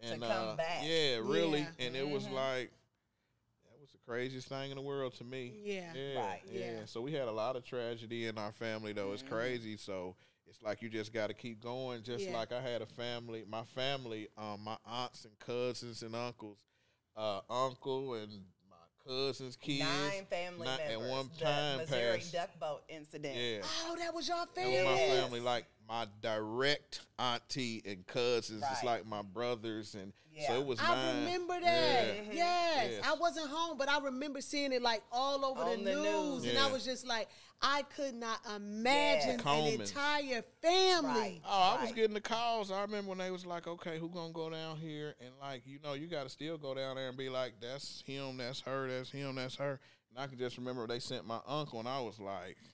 and 0.00 0.22
come 0.22 0.48
uh, 0.50 0.54
back. 0.54 0.82
Yeah, 0.84 1.16
really. 1.16 1.60
Yeah. 1.60 1.64
Mm-hmm. 1.66 1.82
And 1.86 1.96
it 1.96 2.08
was 2.08 2.28
like 2.28 2.70
that 3.64 3.80
was 3.80 3.90
the 3.90 3.98
craziest 4.06 4.48
thing 4.48 4.70
in 4.70 4.76
the 4.76 4.82
world 4.82 5.14
to 5.14 5.24
me. 5.24 5.52
Yeah. 5.64 5.92
yeah, 5.94 6.18
Right. 6.20 6.40
yeah. 6.48 6.60
Yeah. 6.60 6.78
So 6.84 7.00
we 7.00 7.12
had 7.12 7.26
a 7.26 7.32
lot 7.32 7.56
of 7.56 7.64
tragedy 7.64 8.26
in 8.26 8.38
our 8.38 8.52
family, 8.52 8.92
though. 8.92 9.12
It's 9.12 9.22
crazy. 9.22 9.76
So. 9.76 10.14
It's 10.46 10.62
like 10.62 10.82
you 10.82 10.88
just 10.88 11.12
got 11.12 11.28
to 11.28 11.34
keep 11.34 11.60
going. 11.60 12.02
Just 12.04 12.26
Yeah. 12.26 12.34
like 12.36 12.52
I 12.52 12.60
had 12.60 12.80
a 12.80 12.86
family, 12.86 13.44
my 13.48 13.64
family, 13.64 14.28
um, 14.36 14.60
my 14.62 14.76
aunts 14.86 15.24
and 15.24 15.36
cousins 15.40 16.02
and 16.02 16.14
uncles, 16.14 16.58
uh, 17.16 17.40
uncle 17.50 18.14
and 18.14 18.44
cousins' 19.06 19.56
kids, 19.56 19.80
Nine 19.80 20.26
family 20.30 20.66
Not- 20.66 20.78
members. 20.78 21.04
At 21.04 21.10
one 21.10 21.28
time, 21.28 21.30
the 21.30 21.40
time, 21.40 21.78
Missouri 21.78 22.18
passed. 22.18 22.32
duck 22.32 22.50
boat 22.60 22.82
incident. 22.88 23.36
Yeah, 23.36 23.58
oh, 23.86 23.96
that 23.98 24.14
was 24.14 24.28
your 24.28 24.38
that 24.38 24.54
family. 24.54 24.76
was 24.76 24.84
my 24.84 24.96
family. 25.16 25.40
Like 25.40 25.66
my 25.88 26.06
direct 26.22 27.00
auntie 27.18 27.82
and 27.86 28.06
cousins. 28.06 28.62
It's 28.70 28.84
like 28.84 29.06
my 29.06 29.22
brothers, 29.22 29.94
and 29.94 30.12
so 30.46 30.60
it 30.60 30.66
was. 30.66 30.80
I 30.80 30.94
nine. 30.94 31.24
remember 31.24 31.60
that. 31.60 32.06
Yeah. 32.16 32.22
Yes. 32.32 32.90
Yes. 32.90 33.04
I 33.06 33.14
wasn't 33.14 33.48
home, 33.50 33.78
but 33.78 33.88
I 33.88 34.00
remember 34.00 34.40
seeing 34.40 34.72
it 34.72 34.82
like 34.82 35.02
all 35.12 35.44
over 35.44 35.70
the, 35.70 35.82
the 35.82 35.94
news, 35.94 36.44
news. 36.44 36.46
and 36.46 36.58
I 36.58 36.70
was 36.70 36.84
just 36.84 37.06
like, 37.06 37.28
I 37.62 37.82
could 37.96 38.14
not 38.14 38.38
imagine 38.56 39.40
an 39.46 39.80
entire 39.80 40.42
family. 40.60 41.08
Right. 41.08 41.40
Oh, 41.46 41.76
I 41.78 41.82
was 41.82 41.92
getting 41.92 42.14
the 42.14 42.20
calls. 42.20 42.70
I 42.70 42.82
remember 42.82 43.10
when 43.10 43.18
they 43.18 43.30
was 43.30 43.46
like, 43.46 43.66
"Okay, 43.66 43.98
who 43.98 44.08
gonna 44.08 44.32
go 44.32 44.50
down 44.50 44.76
here?" 44.76 45.14
And 45.20 45.30
like, 45.40 45.62
you 45.66 45.78
know, 45.82 45.94
you 45.94 46.06
got 46.06 46.24
to 46.24 46.28
still 46.28 46.58
go 46.58 46.74
down 46.74 46.96
there 46.96 47.08
and 47.08 47.16
be 47.16 47.28
like, 47.28 47.54
"That's 47.60 48.02
him. 48.06 48.38
That's 48.38 48.60
her. 48.60 48.88
That's 48.88 49.10
him. 49.10 49.36
That's 49.36 49.56
her." 49.56 49.80
And 50.10 50.18
I 50.18 50.26
can 50.26 50.38
just 50.38 50.58
remember 50.58 50.86
they 50.86 50.98
sent 50.98 51.26
my 51.26 51.40
uncle, 51.46 51.78
and 51.78 51.88
I 51.88 52.00
was 52.00 52.18
like, 52.18 52.56
"I 52.60 52.73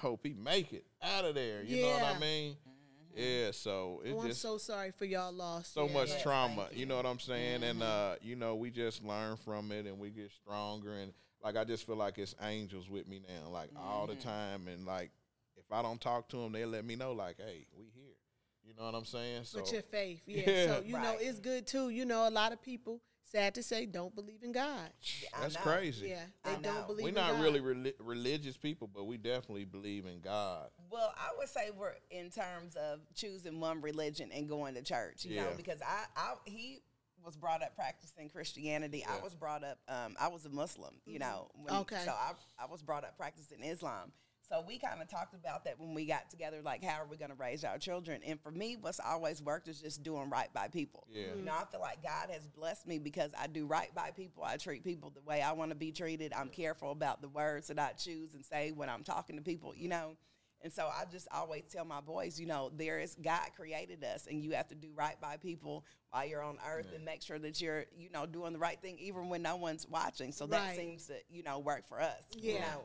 hope 0.00 0.20
he 0.24 0.34
make 0.34 0.72
it 0.72 0.84
out 1.02 1.24
of 1.24 1.34
there." 1.34 1.62
You 1.62 1.82
know 1.82 1.90
what 1.90 2.16
I 2.16 2.18
mean? 2.18 2.52
Mm-hmm. 2.52 2.70
Yeah. 3.16 3.50
So 3.52 4.02
it 4.04 4.12
Oh, 4.12 4.20
I'm 4.20 4.28
just 4.28 4.42
so 4.42 4.58
sorry 4.58 4.92
for 4.92 5.04
y'all 5.04 5.32
loss. 5.32 5.68
so 5.68 5.86
Yeah. 5.86 5.92
much 5.92 6.08
Yes, 6.10 6.22
trauma. 6.22 6.68
You. 6.72 6.80
you. 6.80 6.86
know 6.86 6.96
what 6.96 7.06
I'm 7.06 7.18
saying? 7.18 7.62
And 7.62 7.80
mm-hmm. 7.80 8.12
uh, 8.12 8.16
you 8.22 8.36
know, 8.36 8.54
we 8.54 8.70
just 8.70 9.04
learn 9.04 9.36
from 9.36 9.72
it 9.72 9.86
and 9.86 9.98
we 9.98 10.10
get 10.10 10.30
stronger 10.32 10.94
and 10.94 11.12
like 11.42 11.56
I 11.56 11.64
just 11.64 11.86
feel 11.86 11.96
like 11.96 12.18
it's 12.18 12.34
angels 12.42 12.88
with 12.88 13.08
me 13.08 13.20
now, 13.26 13.50
like 13.50 13.70
all 13.76 14.06
the 14.06 14.14
mm-hmm. 14.14 14.28
time. 14.28 14.68
And 14.68 14.86
like 14.86 15.10
if 15.56 15.64
I 15.72 15.82
don't 15.82 16.00
talk 16.00 16.28
to 16.30 16.36
them, 16.36 16.52
they 16.52 16.64
let 16.64 16.84
me 16.84 16.96
know 16.96 17.12
like, 17.12 17.36
hey, 17.38 17.66
we 17.76 17.86
here. 17.94 18.14
You 18.62 18.74
know 18.78 18.84
what 18.84 18.94
I'm 18.94 19.04
saying? 19.04 19.44
So 19.44 19.60
But 19.60 19.72
your 19.72 19.82
faith, 19.82 20.22
yeah. 20.26 20.42
Yeah. 20.46 20.66
So 20.66 20.82
you 20.84 20.92
know 20.92 21.16
it's 21.18 21.40
good 21.40 21.66
too. 21.66 21.88
You 21.88 22.04
know, 22.04 22.28
a 22.28 22.30
lot 22.30 22.52
of 22.52 22.62
people 22.62 23.00
sad 23.30 23.54
to 23.54 23.62
say, 23.62 23.86
don't 23.86 24.14
believe 24.14 24.42
in 24.42 24.52
God. 24.52 24.90
I 25.36 25.40
That's 25.40 25.54
know. 25.54 25.60
crazy. 25.60 26.08
Yeah, 26.08 26.24
they 26.44 26.50
I 26.52 26.54
don't 26.56 26.86
believe 26.86 27.04
We're 27.04 27.08
in 27.10 27.14
not 27.14 27.32
God. 27.32 27.42
really 27.42 27.60
reli- 27.60 27.94
religious 28.00 28.56
people, 28.56 28.88
but 28.92 29.04
we 29.04 29.16
definitely 29.16 29.64
believe 29.64 30.06
in 30.06 30.20
God. 30.20 30.68
Well, 30.90 31.12
I 31.16 31.30
would 31.38 31.48
say 31.48 31.70
we're 31.76 31.94
in 32.10 32.30
terms 32.30 32.76
of 32.76 33.00
choosing 33.14 33.60
one 33.60 33.80
religion 33.80 34.30
and 34.34 34.48
going 34.48 34.74
to 34.74 34.82
church, 34.82 35.24
you 35.24 35.36
know, 35.36 35.48
because 35.56 35.80
I, 35.86 36.04
I 36.16 36.34
he 36.44 36.80
was 37.24 37.36
brought 37.36 37.62
up 37.62 37.76
practicing 37.76 38.28
Christianity. 38.30 39.04
I 39.08 39.22
was 39.22 39.34
brought 39.34 39.62
up, 39.62 39.78
um, 39.88 40.16
I 40.18 40.28
was 40.28 40.46
a 40.46 40.50
Muslim, 40.50 40.94
you 41.04 41.18
know. 41.18 41.50
when- 41.54 41.74
Okay. 41.74 42.02
So 42.04 42.12
I, 42.12 42.32
I 42.58 42.66
was 42.66 42.82
brought 42.82 43.04
up 43.04 43.16
practicing 43.16 43.62
Islam. 43.62 44.12
So 44.50 44.64
we 44.66 44.78
kind 44.78 45.00
of 45.00 45.08
talked 45.08 45.34
about 45.34 45.64
that 45.64 45.78
when 45.78 45.94
we 45.94 46.06
got 46.06 46.28
together, 46.28 46.60
like 46.64 46.82
how 46.82 47.00
are 47.00 47.06
we 47.06 47.16
going 47.16 47.30
to 47.30 47.36
raise 47.36 47.62
our 47.62 47.78
children? 47.78 48.20
And 48.26 48.40
for 48.40 48.50
me, 48.50 48.76
what's 48.80 48.98
always 48.98 49.40
worked 49.40 49.68
is 49.68 49.80
just 49.80 50.02
doing 50.02 50.28
right 50.28 50.52
by 50.52 50.66
people. 50.66 51.06
Yeah. 51.08 51.34
You 51.36 51.42
know, 51.42 51.52
I 51.52 51.64
feel 51.70 51.80
like 51.80 52.02
God 52.02 52.30
has 52.32 52.48
blessed 52.48 52.86
me 52.86 52.98
because 52.98 53.30
I 53.38 53.46
do 53.46 53.66
right 53.66 53.94
by 53.94 54.10
people. 54.10 54.42
I 54.42 54.56
treat 54.56 54.82
people 54.82 55.10
the 55.10 55.20
way 55.20 55.40
I 55.40 55.52
want 55.52 55.70
to 55.70 55.76
be 55.76 55.92
treated. 55.92 56.32
I'm 56.36 56.48
careful 56.48 56.90
about 56.90 57.22
the 57.22 57.28
words 57.28 57.68
that 57.68 57.78
I 57.78 57.92
choose 57.92 58.34
and 58.34 58.44
say 58.44 58.72
when 58.72 58.88
I'm 58.88 59.04
talking 59.04 59.36
to 59.36 59.42
people, 59.42 59.72
you 59.76 59.88
know. 59.88 60.16
And 60.62 60.72
so 60.72 60.88
I 60.88 61.04
just 61.10 61.28
always 61.32 61.62
tell 61.72 61.84
my 61.84 62.00
boys, 62.00 62.38
you 62.38 62.46
know, 62.46 62.70
there 62.76 62.98
is 62.98 63.16
God 63.22 63.50
created 63.56 64.04
us 64.04 64.26
and 64.26 64.42
you 64.42 64.50
have 64.52 64.68
to 64.68 64.74
do 64.74 64.88
right 64.94 65.18
by 65.20 65.36
people 65.36 65.84
while 66.10 66.26
you're 66.26 66.42
on 66.42 66.58
earth 66.68 66.88
and 66.94 67.04
make 67.04 67.22
sure 67.22 67.38
that 67.38 67.60
you're, 67.62 67.86
you 67.96 68.10
know, 68.10 68.26
doing 68.26 68.52
the 68.52 68.58
right 68.58 68.78
thing 68.82 68.98
even 68.98 69.28
when 69.30 69.42
no 69.42 69.56
one's 69.56 69.88
watching. 69.88 70.32
So 70.32 70.46
that 70.48 70.60
Right. 70.60 70.76
seems 70.76 71.06
to, 71.06 71.14
you 71.30 71.44
know, 71.44 71.60
work 71.60 71.86
for 71.88 72.00
us. 72.00 72.24
You 72.36 72.54
Yeah. 72.54 72.60
know? 72.60 72.84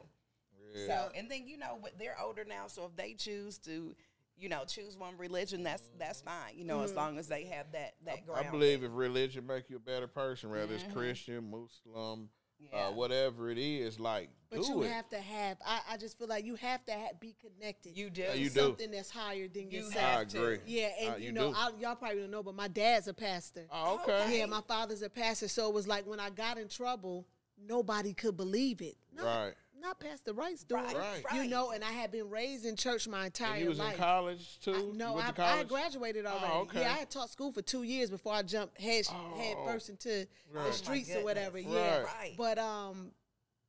Yeah. 0.75 0.87
So 0.87 1.11
and 1.15 1.29
then 1.31 1.47
you 1.47 1.57
know 1.57 1.77
what 1.79 1.97
they're 1.97 2.17
older 2.21 2.43
now, 2.45 2.67
so 2.67 2.85
if 2.85 2.95
they 2.95 3.13
choose 3.13 3.57
to, 3.59 3.95
you 4.37 4.49
know, 4.49 4.63
choose 4.67 4.97
one 4.97 5.15
religion, 5.17 5.63
that's 5.63 5.89
that's 5.97 6.21
fine. 6.21 6.55
You 6.55 6.65
know, 6.65 6.81
as 6.81 6.93
long 6.93 7.17
as 7.17 7.27
they 7.27 7.45
have 7.45 7.71
that 7.71 7.93
that 8.05 8.25
Mm-hmm. 8.27 8.47
I 8.47 8.49
believe 8.51 8.83
if 8.83 8.91
religion 8.93 9.47
make 9.47 9.69
you 9.69 9.77
a 9.77 9.79
better 9.79 10.07
person, 10.07 10.49
whether 10.49 10.73
it's 10.73 10.83
Christian, 10.93 11.49
Muslim, 11.49 12.29
Yeah. 12.59 12.87
uh, 12.87 12.91
whatever 12.91 13.49
it 13.49 13.57
is, 13.57 13.99
like 13.99 14.29
But 14.49 14.61
do 14.61 14.67
you 14.67 14.83
it. 14.83 14.91
have 14.91 15.09
to 15.09 15.17
have. 15.19 15.57
I, 15.65 15.79
I 15.91 15.97
just 15.97 16.17
feel 16.17 16.27
like 16.27 16.43
you 16.45 16.55
have 16.55 16.83
to 16.85 16.93
ha- 16.93 17.13
be 17.19 17.35
connected. 17.39 17.95
You 17.97 18.09
do. 18.09 18.21
Yeah, 18.21 18.31
to 18.33 18.37
you 18.39 18.49
do. 18.49 18.59
something 18.61 18.91
that's 18.91 19.09
higher 19.09 19.47
than 19.47 19.69
You 19.71 19.79
yourself. 19.83 19.95
I 20.05 20.19
have 20.19 20.27
to. 20.29 20.43
agree. 20.43 20.59
Yeah, 20.65 20.89
and 21.01 21.13
Uh, 21.13 21.17
you, 21.17 21.25
you 21.27 21.31
know. 21.31 21.53
I, 21.55 21.71
y'all 21.79 21.95
probably 21.95 22.21
don't 22.21 22.31
know, 22.31 22.43
but 22.43 22.55
my 22.55 22.67
dad's 22.67 23.07
a 23.07 23.13
pastor. 23.13 23.65
Oh, 23.71 23.99
okay. 24.03 24.39
Yeah, 24.39 24.45
my 24.47 24.61
father's 24.61 25.01
a 25.01 25.09
pastor, 25.09 25.47
so 25.47 25.67
it 25.69 25.73
was 25.73 25.87
like 25.87 26.05
when 26.07 26.19
I 26.19 26.29
got 26.29 26.57
in 26.57 26.67
trouble, 26.69 27.25
nobody 27.57 28.13
could 28.13 28.35
believe 28.37 28.81
it. 28.81 28.97
Not, 29.13 29.25
Right. 29.25 29.53
Not 29.79 29.99
Pastor 29.99 30.33
Wright's 30.33 30.63
doing. 30.63 30.83
Right, 30.83 31.23
Right. 31.31 31.43
You 31.43 31.49
know, 31.49 31.71
and 31.71 31.83
I 31.83 31.91
had 31.91 32.11
been 32.11 32.29
raised 32.29 32.65
in 32.65 32.75
church 32.75 33.07
my 33.07 33.25
entire 33.25 33.53
And 33.55 33.61
you 33.63 33.69
was 33.69 33.77
life. 33.79 33.93
in 33.93 33.99
college 33.99 34.59
too. 34.59 34.91
I- 34.93 34.95
no, 34.97 35.17
I, 35.17 35.27
to 35.27 35.33
college? 35.33 35.57
had 35.57 35.67
graduated 35.69 36.25
already. 36.25 36.53
okay. 36.53 36.79
Yeah, 36.81 36.91
I 36.93 36.97
had 36.97 37.09
taught 37.11 37.29
school 37.29 37.51
for 37.51 37.61
two 37.61 37.83
years 37.83 38.09
before 38.09 38.33
I 38.33 38.41
jumped 38.41 38.79
head 38.79 39.05
head 39.05 39.55
Oh, 39.59 39.65
first 39.65 39.89
into 39.89 40.09
right. 40.51 40.63
the 40.63 40.69
Oh, 40.69 40.71
streets 40.71 41.09
or 41.09 41.13
goodness. 41.15 41.23
whatever. 41.25 41.59
Yeah, 41.59 41.97
Right. 41.99 42.05
Right. 42.05 42.33
but 42.37 42.57
um, 42.57 43.11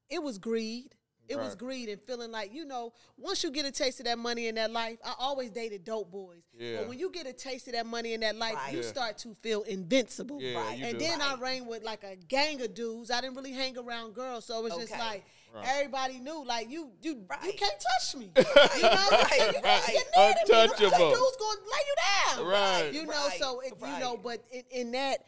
it 0.09 0.23
was 0.23 0.39
greed. 0.39 0.95
It 1.29 1.37
was 1.37 1.57
greed 1.57 1.89
and 1.89 2.01
feeling 2.03 2.31
like 2.31 2.55
you 2.55 2.65
know, 2.65 2.93
once 3.19 3.43
you 3.43 3.51
get 3.51 3.67
a 3.67 3.73
taste 3.73 3.99
of 3.99 4.07
that 4.07 4.17
money 4.17 4.47
in 4.47 4.55
that 4.55 4.71
life, 4.71 4.99
I 5.05 5.13
always 5.19 5.51
dated 5.51 5.83
dope 5.85 6.09
boys. 6.13 6.45
Yeah. 6.57 6.77
But 6.79 6.89
when 6.91 6.99
you 7.01 7.11
get 7.11 7.27
a 7.27 7.33
taste 7.33 7.67
of 7.67 7.73
that 7.73 7.85
money 7.85 8.13
in 8.15 8.21
that 8.21 8.37
life, 8.37 8.55
Right. 8.55 8.75
you 8.75 8.83
Yeah. 8.83 8.87
start 8.87 9.19
to 9.19 9.35
feel 9.43 9.63
invincible. 9.63 10.41
Yeah, 10.41 10.57
Right. 10.57 10.79
you 10.79 10.85
and 10.87 10.99
do. 11.01 11.05
then 11.05 11.21
I 11.21 11.33
Right. 11.33 11.41
ran 11.41 11.67
with 11.67 11.83
like 11.83 12.05
a 12.05 12.15
gang 12.15 12.61
of 12.63 12.75
dudes. 12.75 13.11
I 13.11 13.21
didn't 13.21 13.35
really 13.35 13.51
hang 13.51 13.77
around 13.77 14.15
girls, 14.15 14.45
so 14.45 14.57
it 14.59 14.63
was 14.63 14.75
just 14.77 14.93
like 14.93 15.25
Right. 15.57 15.67
everybody 15.69 16.19
knew, 16.21 16.45
like 16.45 16.71
you, 16.71 16.91
you, 17.03 17.15
you 17.45 17.53
can't 17.53 17.73
touch 17.81 18.17
me. 18.17 18.31
You 18.37 18.43
know, 18.43 18.91
you 18.91 19.17
Right, 19.17 19.27
can't, 19.31 19.57
you 19.57 19.63
can't 19.63 19.65
right. 19.65 19.87
get 19.87 20.07
near 20.17 20.33
to 20.33 20.39
me. 20.39 20.47
Them 20.47 20.71
Untouchable. 20.71 21.11
dudes 21.11 21.37
gonna 21.39 21.61
lay 21.73 21.83
you 21.87 21.95
down. 22.37 22.47
Right. 22.47 22.91
You 22.93 23.07
know, 23.07 23.13
Right, 23.13 23.39
so 23.39 23.61
it, 23.61 23.73
you 23.81 23.99
know, 24.01 24.17
but 24.17 24.43
in, 24.53 24.63
in 24.71 24.93
that, 24.93 25.19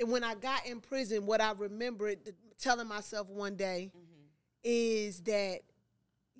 and 0.00 0.10
when 0.10 0.24
I 0.24 0.34
got 0.34 0.64
in 0.66 0.80
prison, 0.80 1.26
what 1.26 1.40
I 1.40 1.52
remembered 1.52 2.24
th- 2.24 2.36
telling 2.60 2.88
myself 2.88 3.28
one 3.28 3.56
day 3.56 3.90
Mm-hmm. 3.94 4.04
is 4.64 5.20
that 5.22 5.60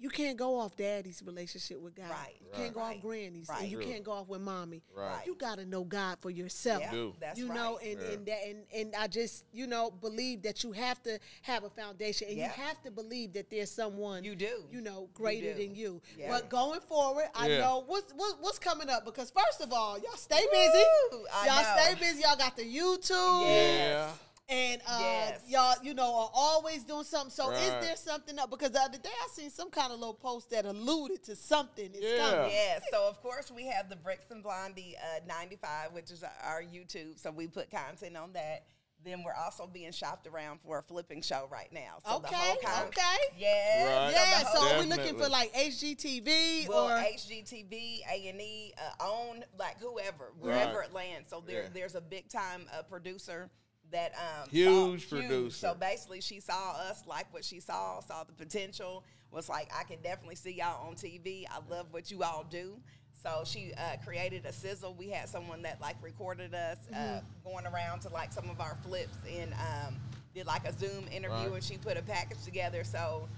you 0.00 0.08
can't 0.08 0.36
go 0.36 0.58
off 0.58 0.76
daddy's 0.76 1.22
relationship 1.26 1.80
with 1.80 1.94
God. 1.96 2.10
Right. 2.10 2.36
You 2.40 2.46
can't 2.54 2.72
go 2.74 2.80
off 2.80 2.90
Right. 2.90 3.02
granny's, 3.02 3.48
Right. 3.48 3.62
and 3.62 3.70
you 3.70 3.78
True. 3.80 3.90
can't 3.90 4.04
go 4.04 4.12
off 4.12 4.28
with 4.28 4.40
mommy. 4.40 4.82
Right. 4.94 5.26
You 5.26 5.34
got 5.34 5.56
to 5.58 5.64
know 5.64 5.82
God 5.84 6.18
for 6.20 6.30
yourself. 6.30 6.82
Yeah, 6.82 6.90
do. 6.92 7.14
that's 7.18 7.38
you 7.38 7.48
right. 7.48 7.54
know, 7.56 7.78
and, 7.78 8.00
Yeah. 8.00 8.08
and 8.10 8.26
that 8.26 8.44
and, 8.46 8.64
and 8.72 8.94
I 8.94 9.06
just, 9.08 9.44
you 9.52 9.66
know, 9.66 9.90
believe 9.90 10.42
that 10.42 10.62
you 10.62 10.70
have 10.72 11.02
to 11.02 11.18
have 11.42 11.64
a 11.64 11.70
foundation 11.70 12.28
and 12.28 12.36
Yeah. 12.38 12.44
you 12.46 12.50
have 12.62 12.80
to 12.84 12.90
believe 12.90 13.32
that 13.32 13.50
there's 13.50 13.70
someone 13.70 14.22
You 14.24 14.36
do. 14.36 14.64
you 14.70 14.80
know, 14.80 15.08
greater 15.14 15.52
do. 15.54 15.66
than 15.66 15.74
you. 15.74 16.00
Yeah. 16.16 16.28
But 16.28 16.48
going 16.48 16.80
forward, 16.80 17.28
I 17.34 17.48
Yeah. 17.48 17.58
know 17.58 17.84
what's 17.86 18.12
what, 18.12 18.40
what's 18.40 18.58
coming 18.58 18.88
up 18.88 19.04
because 19.04 19.30
first 19.30 19.60
of 19.60 19.72
all, 19.72 19.98
y'all 19.98 20.16
stay 20.16 20.46
busy. 20.52 20.84
Woo, 21.12 21.26
I 21.32 21.46
y'all 21.46 21.62
know. 21.76 21.82
stay 21.82 21.94
busy. 22.00 22.22
Y'all 22.22 22.36
got 22.36 22.56
the 22.56 22.62
YouTube. 22.64 23.42
Yeah. 23.48 24.12
And 24.50 24.80
uh, 24.86 24.98
Yes. 25.00 25.40
y'all, 25.46 25.74
you 25.82 25.92
know, 25.92 26.04
are 26.14 26.30
always 26.32 26.82
doing 26.82 27.04
something. 27.04 27.30
So 27.30 27.50
is 27.50 27.70
there 27.86 27.96
something 27.96 28.38
up? 28.38 28.48
Because 28.50 28.70
the 28.70 28.80
other 28.80 28.96
day 28.96 29.10
I 29.22 29.28
seen 29.32 29.50
some 29.50 29.70
kind 29.70 29.92
of 29.92 29.98
little 29.98 30.14
post 30.14 30.50
that 30.50 30.64
alluded 30.64 31.22
to 31.24 31.36
something. 31.36 31.90
It's 31.92 32.00
Yeah. 32.02 32.16
coming. 32.30 32.50
Yeah, 32.52 32.78
so 32.90 33.06
of 33.08 33.20
course 33.20 33.50
we 33.50 33.66
have 33.66 33.90
the 33.90 33.96
Bricks 33.96 34.24
and 34.30 34.42
Blondie 34.42 34.96
uh, 34.96 35.20
95, 35.26 35.92
which 35.92 36.10
is 36.10 36.24
our 36.44 36.62
YouTube. 36.62 37.18
So 37.18 37.30
we 37.30 37.46
put 37.46 37.70
content 37.70 38.16
on 38.16 38.32
that. 38.32 38.64
Then 39.04 39.22
we're 39.22 39.34
also 39.34 39.66
being 39.66 39.92
shopped 39.92 40.26
around 40.26 40.60
for 40.64 40.78
a 40.78 40.82
flipping 40.82 41.20
show 41.22 41.46
right 41.52 41.70
now. 41.72 41.98
So 42.04 42.18
the 42.18 42.26
Okay, 42.28 42.36
whole 42.36 42.56
con- 42.64 42.86
okay. 42.86 43.16
Yeah. 43.36 43.84
Right. 44.06 44.12
Yeah, 44.12 44.42
the 44.44 44.50
so 44.54 44.60
whole- 44.60 44.72
are 44.76 44.78
we 44.80 44.86
looking 44.86 45.16
for 45.18 45.28
like 45.28 45.52
HGTV 45.54 46.66
well, 46.68 46.88
or 46.88 46.96
HGTV, 46.98 48.00
A 48.10 48.28
and 48.28 48.40
E, 48.40 48.74
uh, 48.78 49.04
OWN 49.04 49.44
like 49.58 49.78
whoever, 49.78 50.32
wherever 50.40 50.78
Right. 50.78 50.88
it 50.88 50.94
lands. 50.94 51.28
So 51.30 51.40
there, 51.46 51.64
Yeah. 51.64 51.68
there's 51.72 51.94
a 51.94 52.00
big 52.00 52.28
time 52.28 52.68
uh, 52.72 52.82
producer 52.82 53.50
that 53.92 54.12
um, 54.14 54.48
Huge 54.50 55.08
saw- 55.08 55.16
producer. 55.16 55.56
So 55.56 55.74
basically, 55.74 56.20
she 56.20 56.40
saw 56.40 56.72
us, 56.72 57.02
like 57.06 57.32
what 57.32 57.44
she 57.44 57.60
saw, 57.60 58.00
saw 58.00 58.24
the 58.24 58.32
potential. 58.32 59.04
Was 59.30 59.48
like, 59.48 59.70
I 59.78 59.84
can 59.84 60.00
definitely 60.02 60.36
see 60.36 60.52
y'all 60.52 60.88
on 60.88 60.94
TV. 60.94 61.44
I 61.50 61.58
love 61.70 61.86
what 61.90 62.10
you 62.10 62.22
all 62.22 62.46
do. 62.48 62.78
So 63.22 63.42
she 63.44 63.72
uh, 63.76 63.96
created 64.04 64.46
a 64.46 64.52
sizzle. 64.52 64.94
We 64.98 65.08
had 65.10 65.28
someone 65.28 65.60
that 65.62 65.80
like 65.82 65.96
recorded 66.02 66.54
us 66.54 66.78
uh, 66.94 67.20
going 67.44 67.66
around 67.66 68.00
to 68.00 68.08
like 68.10 68.32
some 68.32 68.48
of 68.48 68.60
our 68.60 68.78
flips 68.82 69.16
and 69.30 69.52
um, 69.54 69.96
did 70.34 70.46
like 70.46 70.66
a 70.66 70.72
Zoom 70.78 71.04
interview, 71.12 71.48
Right. 71.48 71.52
and 71.54 71.62
she 71.64 71.76
put 71.76 71.96
a 71.98 72.02
package 72.02 72.42
together. 72.44 72.84
So 72.84 73.28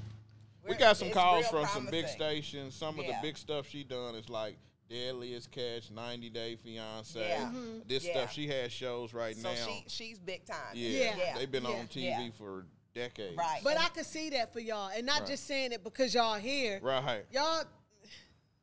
We 0.68 0.76
got 0.76 0.96
some 0.96 1.10
calls 1.10 1.46
from 1.48 1.66
some 1.66 1.86
big 1.86 2.06
stations. 2.06 2.74
Some 2.74 2.98
of 3.00 3.06
the 3.06 3.14
big 3.22 3.36
stuff 3.36 3.66
she 3.68 3.82
done 3.82 4.14
is 4.14 4.28
like 4.28 4.56
Deadliest 4.90 5.50
Catch, 5.52 5.90
90 5.92 6.30
Day 6.30 6.56
Fiance. 6.56 7.18
Yeah. 7.18 7.44
Mm-hmm. 7.44 7.78
This 7.86 8.04
Yeah. 8.04 8.12
stuff 8.12 8.32
she 8.32 8.48
has 8.48 8.72
shows 8.72 9.14
right 9.14 9.36
So 9.36 9.48
now. 9.48 9.54
she 9.66 9.84
she's 9.86 10.18
big 10.18 10.44
time. 10.44 10.56
yeah. 10.74 11.16
Yeah. 11.16 11.38
they've 11.38 11.50
been 11.50 11.62
Yeah. 11.62 11.70
on 11.70 11.86
TV 11.86 12.02
Yeah. 12.08 12.28
for 12.36 12.66
decades. 12.94 13.36
Right. 13.36 13.60
But 13.62 13.78
I 13.80 13.88
could 13.90 14.04
see 14.06 14.30
that 14.30 14.52
for 14.52 14.58
y'all, 14.60 14.90
and 14.94 15.06
not 15.06 15.20
Right. 15.20 15.28
just 15.28 15.46
saying 15.46 15.70
it 15.72 15.84
because 15.84 16.12
y'all 16.12 16.34
here. 16.38 16.80
Right. 16.82 17.24
Y'all, 17.30 17.62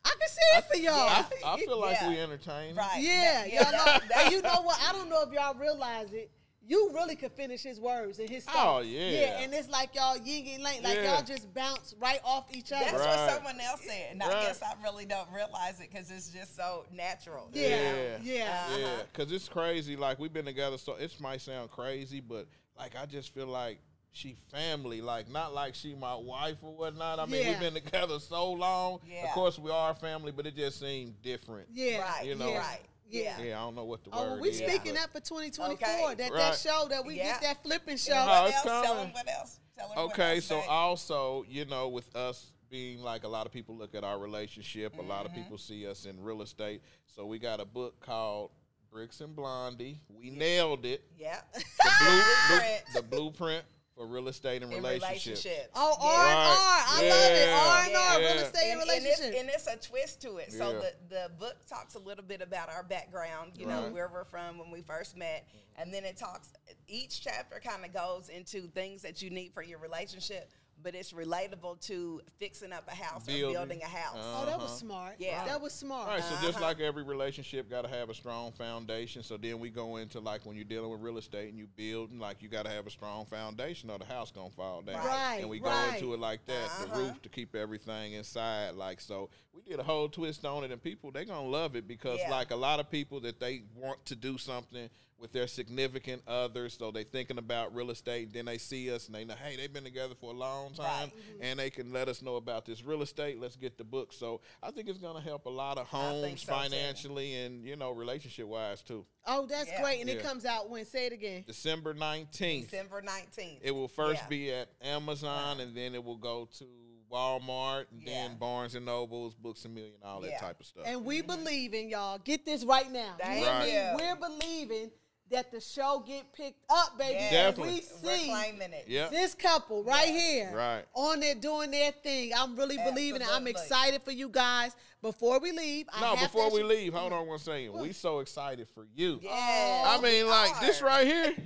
I 0.04 0.10
can 0.20 0.30
see 0.30 0.58
it 0.58 0.66
for 0.70 0.78
y'all. 0.78 0.94
I, 0.96 1.26
I 1.46 1.58
feel 1.60 1.80
like 1.80 1.98
Yeah. 2.02 2.10
we 2.10 2.20
entertain. 2.20 2.76
Right. 2.76 3.02
Yeah, 3.02 3.44
That- 3.44 3.54
y'all 3.54 3.72
know. 3.72 3.86
that- 4.10 4.24
and 4.26 4.32
you 4.34 4.42
know 4.42 4.62
what? 4.62 4.78
I 4.82 4.92
don't 4.92 5.10
know 5.10 5.22
if 5.24 5.32
y'all 5.32 5.54
realize 5.56 6.12
it. 6.12 6.30
You 6.68 6.92
really 6.94 7.16
could 7.16 7.32
finish 7.32 7.64
his 7.64 7.80
words 7.80 8.20
and 8.20 8.30
his 8.30 8.44
stuff. 8.44 8.56
Oh, 8.58 8.80
yeah. 8.82 9.10
Yeah, 9.10 9.40
and 9.40 9.54
it's 9.54 9.70
like 9.70 9.96
y'all 9.96 10.18
yin 10.18 10.40
and 10.56 10.64
yang, 10.64 10.84
like 10.84 10.96
Yeah. 10.98 11.16
y'all 11.16 11.24
just 11.24 11.54
bounce 11.54 11.96
right 12.00 12.20
off 12.26 12.54
each 12.54 12.72
other. 12.74 12.84
That's 12.84 12.98
Right. 12.98 13.26
what 13.26 13.34
someone 13.36 13.60
else 13.62 13.82
said, 13.82 14.08
and 14.12 14.22
I 14.22 14.44
guess 14.44 14.62
I 14.62 14.74
really 14.84 15.06
don't 15.06 15.30
realize 15.32 15.80
it 15.80 15.90
because 15.92 16.12
it's 16.12 16.30
just 16.30 16.56
so 16.58 16.86
natural. 16.92 17.50
Yeah, 17.54 17.68
Yeah. 17.70 18.18
yeah. 18.22 18.44
Uh-huh. 18.68 18.78
Yeah, 18.80 19.04
because 19.12 19.32
it's 19.32 19.48
crazy. 19.48 19.96
Like 19.96 20.20
we've 20.20 20.34
been 20.34 20.46
together, 20.46 20.78
so 20.78 20.96
it 20.96 21.14
might 21.22 21.40
sound 21.42 21.72
crazy, 21.72 22.20
but 22.20 22.48
like 22.78 22.96
I 22.96 23.06
just 23.06 23.34
feel 23.34 23.48
like 23.48 23.80
she 24.12 24.36
family. 24.52 25.00
Like 25.00 25.30
not 25.30 25.54
like 25.54 25.74
she 25.76 25.94
my 25.96 26.16
wife 26.16 26.58
or 26.64 26.76
whatnot. 26.76 27.20
I 27.20 27.28
mean, 27.28 27.44
Yeah. 27.44 27.50
we've 27.52 27.60
been 27.60 27.74
together 27.76 28.20
so 28.20 28.52
long. 28.52 29.00
Yeah. 29.08 29.26
Of 29.26 29.30
course, 29.30 29.58
we 29.60 29.72
are 29.72 29.94
family, 29.96 30.32
but 30.32 30.46
it 30.48 30.56
just 30.56 30.80
seemed 30.80 31.22
different. 31.22 31.70
Yeah, 31.72 32.00
Right. 32.00 32.26
You 32.26 32.36
know. 32.36 32.50
yeah. 32.50 32.58
Right. 32.58 32.80
Yeah. 33.10 33.38
Yeah. 33.40 33.46
Yeah, 33.46 33.58
I 33.62 33.64
don't 33.66 33.76
know 33.76 33.86
what 33.86 34.04
the 34.04 34.10
Oh, 34.14 34.22
word 34.22 34.32
well, 34.34 34.40
we 34.42 34.50
is. 34.50 34.58
speaking 34.58 34.94
but- 34.94 34.96
that 34.96 35.12
for 35.12 35.20
2024. 35.20 35.74
Okay. 35.74 36.16
That 36.16 36.18
that 36.18 36.32
Right. 36.34 36.56
show 36.58 36.88
that 36.90 37.06
we 37.06 37.16
Yeah. 37.18 37.34
get 37.34 37.42
that 37.42 37.64
flipping 37.64 37.98
show. 37.98 38.14
And 38.14 38.28
what 38.28 38.54
else? 38.54 38.64
Tell 38.64 38.96
them 38.96 39.14
what 39.14 39.30
else. 39.30 39.60
Tell 39.78 39.88
them 39.90 39.98
what 39.98 40.12
Okay, 40.14 40.36
else 40.36 40.46
so 40.46 40.56
today. 40.58 40.68
also, 40.70 41.44
you 41.48 41.66
know, 41.66 41.88
with 41.90 42.14
us 42.16 42.52
being 42.70 43.02
like 43.02 43.24
a 43.24 43.28
lot 43.28 43.46
of 43.46 43.52
people 43.54 43.76
look 43.78 43.96
at 43.96 44.04
our 44.04 44.18
relationship, 44.20 44.98
a 44.98 45.02
lot 45.02 45.26
Mm-hmm. 45.26 45.26
of 45.38 45.44
people 45.44 45.58
see 45.58 45.88
us 45.88 46.06
in 46.06 46.22
real 46.22 46.42
estate. 46.42 46.82
So 47.06 47.26
we 47.26 47.40
got 47.40 47.60
a 47.62 47.66
book 47.66 48.00
called 48.02 48.52
Bricks 48.92 49.22
and 49.22 49.36
Blondie. 49.36 50.02
We 50.10 50.30
nailed 50.32 50.86
it. 50.86 51.04
yeah, 51.18 51.42
The, 51.54 51.64
blue, 52.00 52.24
Blueprint. 52.50 52.84
the 52.94 53.02
blueprint 53.04 53.66
for 53.98 54.06
real 54.06 54.28
estate 54.28 54.62
and 54.62 54.72
in 54.72 54.78
relationships. 54.78 55.44
relationships. 55.46 55.70
Oh, 55.76 55.98
R 56.00 56.24
Yeah. 56.24 56.30
and 56.30 56.40
R. 56.40 56.54
I 56.54 57.00
Right. 57.02 57.10
love 57.10 57.32
it. 57.32 57.48
Yeah. 57.48 57.58
R 57.58 57.86
and 57.88 57.96
R, 57.96 58.22
Yeah. 58.22 58.28
real 58.34 58.44
estate 58.46 58.72
and 58.72 58.82
and, 58.82 58.90
and, 58.92 59.06
it's, 59.06 59.20
and 59.22 59.50
it's 59.50 59.68
a 59.68 59.76
twist 59.78 60.22
to 60.22 60.38
it. 60.38 60.54
So 60.54 60.74
the, 60.74 60.94
the 61.10 61.32
book 61.40 61.56
talks 61.68 61.96
a 61.96 62.00
little 62.00 62.24
bit 62.24 62.42
about 62.42 62.70
our 62.70 62.84
background, 62.84 63.54
you 63.58 63.66
know, 63.66 63.90
where 63.90 64.08
we're 64.08 64.26
from 64.26 64.60
when 64.60 64.70
we 64.70 64.82
first 64.84 65.18
met. 65.18 65.48
And 65.78 65.92
then 65.94 66.06
it 66.06 66.16
talks, 66.18 66.50
each 66.88 67.22
chapter 67.22 67.60
kind 67.60 67.84
of 67.86 67.94
goes 67.94 68.30
into 68.30 68.68
things 68.70 69.02
that 69.02 69.22
you 69.22 69.30
need 69.32 69.54
for 69.54 69.64
your 69.64 69.80
relationship. 69.80 70.50
But 70.84 70.94
it's 70.96 71.12
relatable 71.12 71.80
to 71.88 72.22
fixing 72.40 72.72
up 72.72 72.88
a 72.88 72.96
house 72.96 73.26
Building. 73.26 73.46
or 73.46 73.52
building 73.66 73.82
a 73.84 73.88
house. 73.88 74.16
Oh, 74.20 74.46
that 74.46 74.58
was 74.58 74.68
Uh-huh. 74.70 74.78
smart. 74.78 75.16
Yeah. 75.20 75.44
that 75.46 75.60
was 75.62 75.74
smart. 75.74 76.08
All 76.08 76.14
right, 76.16 76.24
so 76.24 76.36
Uh-huh. 76.36 76.46
just 76.46 76.62
like 76.62 76.80
every 76.80 77.04
relationship, 77.04 77.70
got 77.70 77.82
to 77.82 77.88
have 77.88 78.10
a 78.10 78.14
strong 78.14 78.52
foundation. 78.52 79.24
So 79.24 79.38
then 79.38 79.60
we 79.60 79.70
go 79.70 79.98
into 79.98 80.20
like 80.20 80.46
when 80.46 80.56
you're 80.56 80.66
dealing 80.66 80.92
with 80.92 81.02
real 81.02 81.18
estate 81.18 81.50
and 81.50 81.58
you 81.58 81.68
build, 81.68 82.14
like 82.18 82.42
you 82.42 82.48
got 82.50 82.64
to 82.66 82.72
have 82.72 82.86
a 82.88 82.92
strong 82.92 83.26
foundation, 83.26 83.90
or 83.90 83.98
the 83.98 84.06
house 84.06 84.32
gonna 84.32 84.50
fall 84.52 84.82
down. 84.82 85.04
Right, 85.06 85.40
And 85.42 85.50
we 85.50 85.60
go 85.60 85.72
into 85.90 86.14
it 86.14 86.20
like 86.20 86.46
that, 86.46 86.70
the 86.80 86.86
Uh-huh. 86.88 87.00
roof 87.00 87.22
to 87.24 87.30
keep 87.30 87.56
everything 87.56 88.14
inside. 88.14 88.76
Like 88.76 89.02
so, 89.02 89.30
we 89.54 89.62
did 89.64 89.80
a 89.80 89.84
whole 89.84 90.08
twist 90.10 90.46
on 90.46 90.64
it, 90.64 90.72
and 90.72 90.82
people 90.82 91.12
they 91.12 91.26
gonna 91.26 91.48
love 91.48 91.76
it 91.76 91.88
because 91.88 92.20
Yeah. 92.20 92.30
like 92.32 92.52
a 92.52 92.56
lot 92.56 92.80
of 92.80 92.90
people 92.90 93.20
that 93.22 93.40
they 93.40 93.64
want 93.76 94.06
to 94.06 94.16
do 94.16 94.38
something 94.38 94.90
with 95.20 95.32
their 95.32 95.48
significant 95.48 96.22
others, 96.28 96.76
so 96.78 96.92
they 96.92 97.04
thinking 97.04 97.38
about 97.38 97.74
real 97.76 97.90
estate. 97.90 98.34
Then 98.34 98.46
they 98.46 98.58
see 98.58 98.92
us 98.92 99.08
and 99.08 99.16
they 99.16 99.26
know, 99.26 99.34
hey, 99.36 99.56
they've 99.56 99.72
been 99.72 99.84
together 99.84 100.14
for 100.20 100.32
a 100.32 100.38
long 100.38 100.74
time, 100.74 101.12
Right. 101.12 101.12
and 101.42 101.60
they 101.60 101.70
can 101.70 101.92
let 101.92 102.08
us 102.08 102.22
know 102.22 102.36
about 102.36 102.66
this 102.66 102.84
real 102.84 103.02
estate. 103.02 103.40
Let's 103.40 103.56
get 103.56 103.78
the 103.78 103.84
book. 103.84 104.14
So 104.14 104.42
I 104.62 104.72
think 104.72 104.88
it's 104.90 105.00
gonna 105.00 105.22
help 105.22 105.46
a 105.46 105.50
lot 105.50 105.78
of 105.78 105.88
homes 105.88 106.22
think 106.24 106.40
so, 106.40 106.46
too. 106.46 106.60
financially 106.60 107.36
and 107.36 107.66
you 107.66 107.76
know 107.76 107.92
relationship 107.92 108.48
wise 108.48 108.82
too. 108.82 109.06
Oh, 109.26 109.46
that's 109.46 109.70
Yeah. 109.70 109.82
great. 109.82 110.02
And 110.02 110.10
it 110.10 110.24
comes 110.24 110.46
out 110.46 110.70
when? 110.70 110.86
Say 110.86 111.08
it 111.08 111.14
again. 111.14 111.44
December 111.46 111.94
nineteenth. 111.94 112.70
December 112.70 113.02
19th. 113.02 113.60
It 113.62 113.72
will 113.72 113.88
first 113.88 114.22
Yeah. 114.24 114.28
be 114.30 114.52
at 114.52 114.70
Amazon, 114.82 115.54
uh-huh. 115.54 115.62
and 115.62 115.76
then 115.76 115.96
it 115.96 116.04
will 116.04 116.18
go 116.18 116.46
to 116.60 116.66
Walmart, 117.12 117.86
and 117.92 118.04
Yeah. 118.04 118.28
then 118.28 118.38
Barnes 118.38 118.76
and 118.76 118.86
Nobles, 118.86 119.34
Books 119.34 119.66
a 119.66 119.70
Million, 119.70 119.96
all 120.04 120.22
that 120.22 120.40
type 120.40 120.60
of 120.60 120.66
stuff. 120.66 120.84
And 120.86 121.06
we 121.06 121.20
mm-hmm. 121.20 121.28
believe 121.28 121.74
in 121.74 121.90
y'all. 121.90 122.18
Get 122.20 122.46
this 122.46 122.64
right 122.64 122.92
now. 122.92 123.16
You 123.18 123.24
Thank 123.24 123.66
hear 123.66 123.92
you. 123.92 123.98
We're 123.98 124.16
believing 124.16 124.92
that 125.32 125.52
the 125.52 125.60
show 125.60 126.04
get 126.08 126.32
picked 126.34 126.64
up, 126.70 126.98
baby. 126.98 127.14
Yes. 127.20 127.32
Definitely. 127.32 127.74
We 127.74 127.82
We're 128.04 128.18
see 128.18 128.26
claiming 128.30 128.74
it. 128.74 128.86
Yep. 128.88 129.12
this 129.12 129.34
couple 129.34 129.84
right 129.84 130.08
here 130.08 130.52
Right. 130.54 130.84
on 130.94 131.20
there 131.20 131.36
doing 131.36 131.72
their 131.72 131.92
thing. 131.92 132.32
I'm 132.38 132.56
really 132.56 132.78
believing 132.78 133.22
it. 133.22 133.28
I'm 133.30 133.48
excited 133.48 134.02
for 134.04 134.12
you 134.12 134.30
guys. 134.30 134.76
Before 135.02 135.40
we 135.40 135.52
leave, 135.52 135.88
I 135.94 136.02
no, 136.02 136.16
have 136.16 136.32
before 136.32 136.50
to 136.50 136.56
we 136.56 136.62
ask- 136.62 136.70
leave, 136.70 136.94
hold 136.94 137.14
on 137.14 137.28
one 137.28 137.40
second. 137.40 137.74
We 137.74 137.92
so 137.94 138.20
excited 138.20 138.68
for 138.74 138.86
you. 138.96 139.20
Yes. 139.22 139.88
I 139.88 140.02
mean, 140.02 140.28
like 140.28 140.60
this 140.62 140.82
right 140.82 141.06
here. 141.06 141.34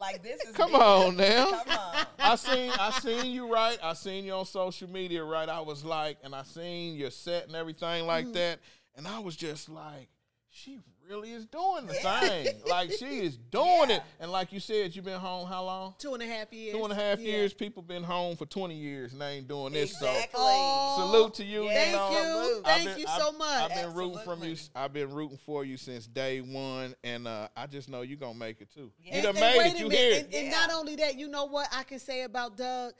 Like 0.00 0.20
this 0.20 0.40
is 0.42 0.56
Come 0.56 0.72
big. 0.72 0.80
on 0.80 1.16
now. 1.16 1.48
Come 1.64 1.78
on. 1.78 2.06
I 2.18 2.34
seen 2.34 2.72
I 2.72 2.90
seen 2.90 3.26
you 3.30 3.52
right. 3.52 3.78
I 3.80 3.92
seen 3.92 4.24
you 4.24 4.32
on 4.32 4.44
social 4.46 4.90
media 4.90 5.22
right. 5.22 5.48
I 5.48 5.60
was 5.60 5.84
like, 5.84 6.18
and 6.24 6.34
I 6.34 6.42
seen 6.42 6.96
your 6.96 7.10
set 7.12 7.46
and 7.46 7.54
everything 7.54 8.04
like 8.08 8.24
Mm-hmm. 8.24 8.32
that, 8.34 8.58
and 8.96 9.06
I 9.06 9.20
was 9.20 9.36
just 9.36 9.68
like, 9.68 10.08
she 10.50 10.80
really 11.12 11.32
is 11.32 11.46
doing 11.46 11.86
the 11.86 11.92
thing. 11.94 12.46
Like 12.68 12.90
she 12.92 13.20
is 13.20 13.36
doing 13.36 13.90
Yeah. 13.90 13.96
it. 13.96 14.02
And 14.20 14.32
like 14.32 14.52
you 14.52 14.60
said, 14.60 14.96
you've 14.96 15.04
been 15.04 15.20
home 15.20 15.46
how 15.46 15.64
long? 15.64 15.94
two 15.98 16.14
and 16.14 16.22
a 16.22 16.26
half 16.26 16.52
years. 16.52 16.74
Two 16.74 16.82
and 16.84 16.92
a 16.92 16.96
half 16.96 17.18
Yeah. 17.20 17.32
years. 17.32 17.52
People 17.54 17.82
been 17.82 18.02
home 18.02 18.36
for 18.36 18.46
twenty 18.46 18.74
years 18.76 19.12
and 19.12 19.20
they 19.20 19.32
ain't 19.36 19.48
doing 19.48 19.72
this. 19.72 19.92
Exactly. 19.92 20.40
Oh, 20.42 20.96
So 20.98 21.06
salute 21.12 21.34
to 21.34 21.44
you. 21.44 21.68
Thank 21.68 21.90
you 21.90 21.96
know. 21.96 22.10
you. 22.56 22.62
Thank 22.64 22.84
been- 22.88 22.98
you 22.98 23.06
I've- 23.08 23.20
so 23.22 23.32
much. 23.32 23.62
I've 23.70 23.74
been 23.74 23.94
rooting 23.94 24.18
from 24.24 24.42
you. 24.42 24.56
I've 24.74 24.92
been 24.92 25.10
rooting 25.12 25.38
for 25.38 25.64
you 25.64 25.76
since 25.76 26.06
day 26.06 26.40
one, 26.40 26.94
and 27.04 27.28
uh, 27.28 27.48
I 27.56 27.66
just 27.66 27.88
know 27.88 28.02
you're 28.02 28.16
gonna 28.16 28.38
make 28.38 28.60
it 28.60 28.72
too. 28.72 28.90
Yeah. 29.04 29.16
You 29.16 29.22
done 29.22 29.36
And- 29.36 29.44
and 29.44 29.56
made 29.56 29.58
wait 29.58 29.74
it. 29.74 29.78
You 29.80 29.88
minute, 29.88 29.98
here? 29.98 30.24
And, 30.24 30.34
and 30.34 30.46
Yeah. 30.46 30.50
not 30.50 30.70
only 30.72 30.96
that, 30.96 31.18
you 31.18 31.28
know 31.28 31.44
what 31.44 31.68
I 31.72 31.82
can 31.82 31.98
say 31.98 32.22
about 32.22 32.56
Doug? 32.56 32.94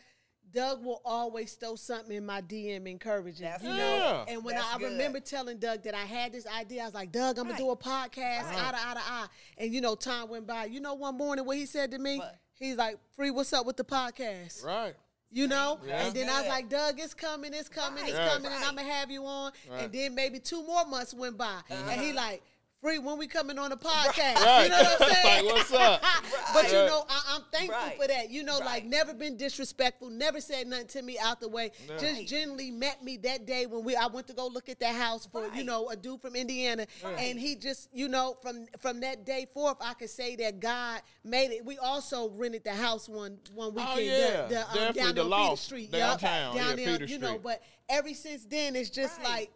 Doug 0.53 0.85
will 0.85 1.01
always 1.05 1.55
throw 1.55 1.77
something 1.77 2.15
in 2.17 2.27
my 2.27 2.43
DM 2.43 2.87
encouraging. 2.87 3.45
That's 3.47 3.63
you 3.63 3.71
know? 3.71 3.77
Yeah. 3.77 4.25
And 4.35 4.45
when 4.45 4.55
That's 4.57 4.67
I, 4.67 4.79
I 4.79 4.83
remember 4.89 5.19
telling 5.21 5.59
Doug 5.59 5.83
that 5.85 5.95
I 5.95 6.05
had 6.05 6.33
this 6.33 6.47
idea, 6.47 6.83
I 6.83 6.85
was 6.87 6.95
like, 6.95 7.11
Doug, 7.13 7.39
I'm 7.39 7.47
gonna 7.47 7.59
do 7.59 7.71
a 7.71 7.77
podcast, 7.77 8.45
Right. 8.45 8.57
eye 8.59 8.71
to 8.73 8.89
eye 8.89 8.95
to 8.95 9.01
eye. 9.01 9.27
And 9.59 9.73
you 9.73 9.81
know, 9.81 9.95
time 9.95 10.29
went 10.29 10.47
by. 10.47 10.67
You 10.67 10.81
know, 10.81 10.95
one 10.95 11.17
morning 11.17 11.45
what 11.47 11.57
he 11.57 11.67
said 11.67 11.91
to 11.93 11.99
me? 11.99 12.19
What? 12.19 12.37
He's 12.59 12.77
like, 12.77 12.99
Free, 13.17 13.31
what's 13.31 13.53
up 13.53 13.67
with 13.67 13.77
the 13.77 13.85
podcast? 13.85 14.65
Right. 14.65 14.95
You 15.35 15.49
know? 15.49 15.81
Yeah. 15.87 16.05
And 16.07 16.15
then 16.15 16.29
I 16.29 16.41
was 16.41 16.49
like, 16.49 16.69
Doug, 16.69 17.01
it's 17.01 17.15
coming, 17.15 17.55
it's 17.55 17.71
coming, 17.71 18.05
it's 18.07 18.13
Right. 18.19 18.29
coming, 18.33 18.53
and 18.53 18.63
I'm 18.65 18.77
gonna 18.77 18.87
have 18.91 19.11
you 19.11 19.25
on. 19.25 19.53
Right. 19.71 19.85
And 19.85 19.93
then 19.93 20.15
maybe 20.15 20.39
two 20.39 20.63
more 20.67 20.85
months 20.85 21.15
went 21.15 21.39
by. 21.39 21.61
And 21.71 21.79
Uh-huh. 21.89 22.01
he 22.03 22.13
like, 22.13 22.43
Free, 22.83 22.99
when 22.99 23.17
we 23.17 23.29
coming 23.29 23.61
on 23.61 23.71
a 23.71 23.77
podcast? 23.77 24.35
Right. 24.45 24.65
You 24.65 24.71
know 24.71 24.77
what 24.83 25.03
I'm 25.03 25.09
saying? 25.23 25.45
like, 25.47 25.55
what's 25.55 25.73
up? 25.73 26.03
But 26.53 26.67
you 26.67 26.73
know, 26.73 27.05
I, 27.09 27.23
I'm 27.37 27.43
thankful 27.53 27.79
Right. 27.81 27.97
for 27.99 28.09
that. 28.09 28.29
You 28.31 28.43
know, 28.43 28.59
like 28.59 28.85
never 28.85 29.15
been 29.15 29.37
disrespectful, 29.37 30.11
never 30.11 30.41
said 30.41 30.67
nothing 30.67 30.89
to 30.89 31.03
me 31.03 31.17
out 31.19 31.41
the 31.41 31.49
way. 31.49 31.71
No. 31.89 31.97
Just 31.97 32.27
generally 32.27 32.71
met 32.73 33.03
me 33.05 33.17
that 33.19 33.47
day 33.47 33.65
when 33.67 33.85
we 33.85 33.95
I 33.97 34.07
went 34.09 34.27
to 34.27 34.35
go 34.35 34.49
look 34.49 34.69
at 34.69 34.81
that 34.81 34.95
house 34.97 35.27
for 35.31 35.47
you 35.55 35.63
know 35.65 35.89
a 35.91 35.97
dude 35.97 36.21
from 36.21 36.35
Indiana, 36.35 36.87
Right. 37.05 37.19
and 37.21 37.39
he 37.39 37.55
just 37.55 37.89
you 37.93 38.09
know 38.09 38.37
from 38.43 38.67
from 38.81 39.01
that 39.01 39.25
day 39.25 39.47
forth, 39.55 39.77
I 39.81 39.95
could 39.95 40.11
say 40.11 40.35
that 40.37 40.59
God 40.61 41.01
made 41.25 41.53
it. 41.53 41.65
We 41.65 41.79
also 41.79 42.31
rented 42.31 42.65
the 42.65 42.75
house 42.75 43.09
one 43.09 43.39
one 43.55 43.75
weekend. 43.75 43.97
Oh, 43.97 44.01
yeah. 44.01 44.43
the, 44.49 44.67
the, 44.75 44.89
um, 44.89 44.93
down 44.93 45.15
the 45.15 45.25
on 45.25 45.45
Peter 45.51 45.57
Street, 45.57 45.91
Yup. 45.93 46.21
downtown. 46.21 46.57
down 46.57 46.79
Yeah, 46.79 46.85
there, 46.85 46.99
Peter 46.99 47.05
you 47.13 47.19
know. 47.19 47.39
But 47.39 47.63
ever 47.89 48.13
since 48.13 48.45
then, 48.45 48.75
it's 48.77 48.91
just 48.91 49.19
Right. 49.21 49.29
like 49.29 49.51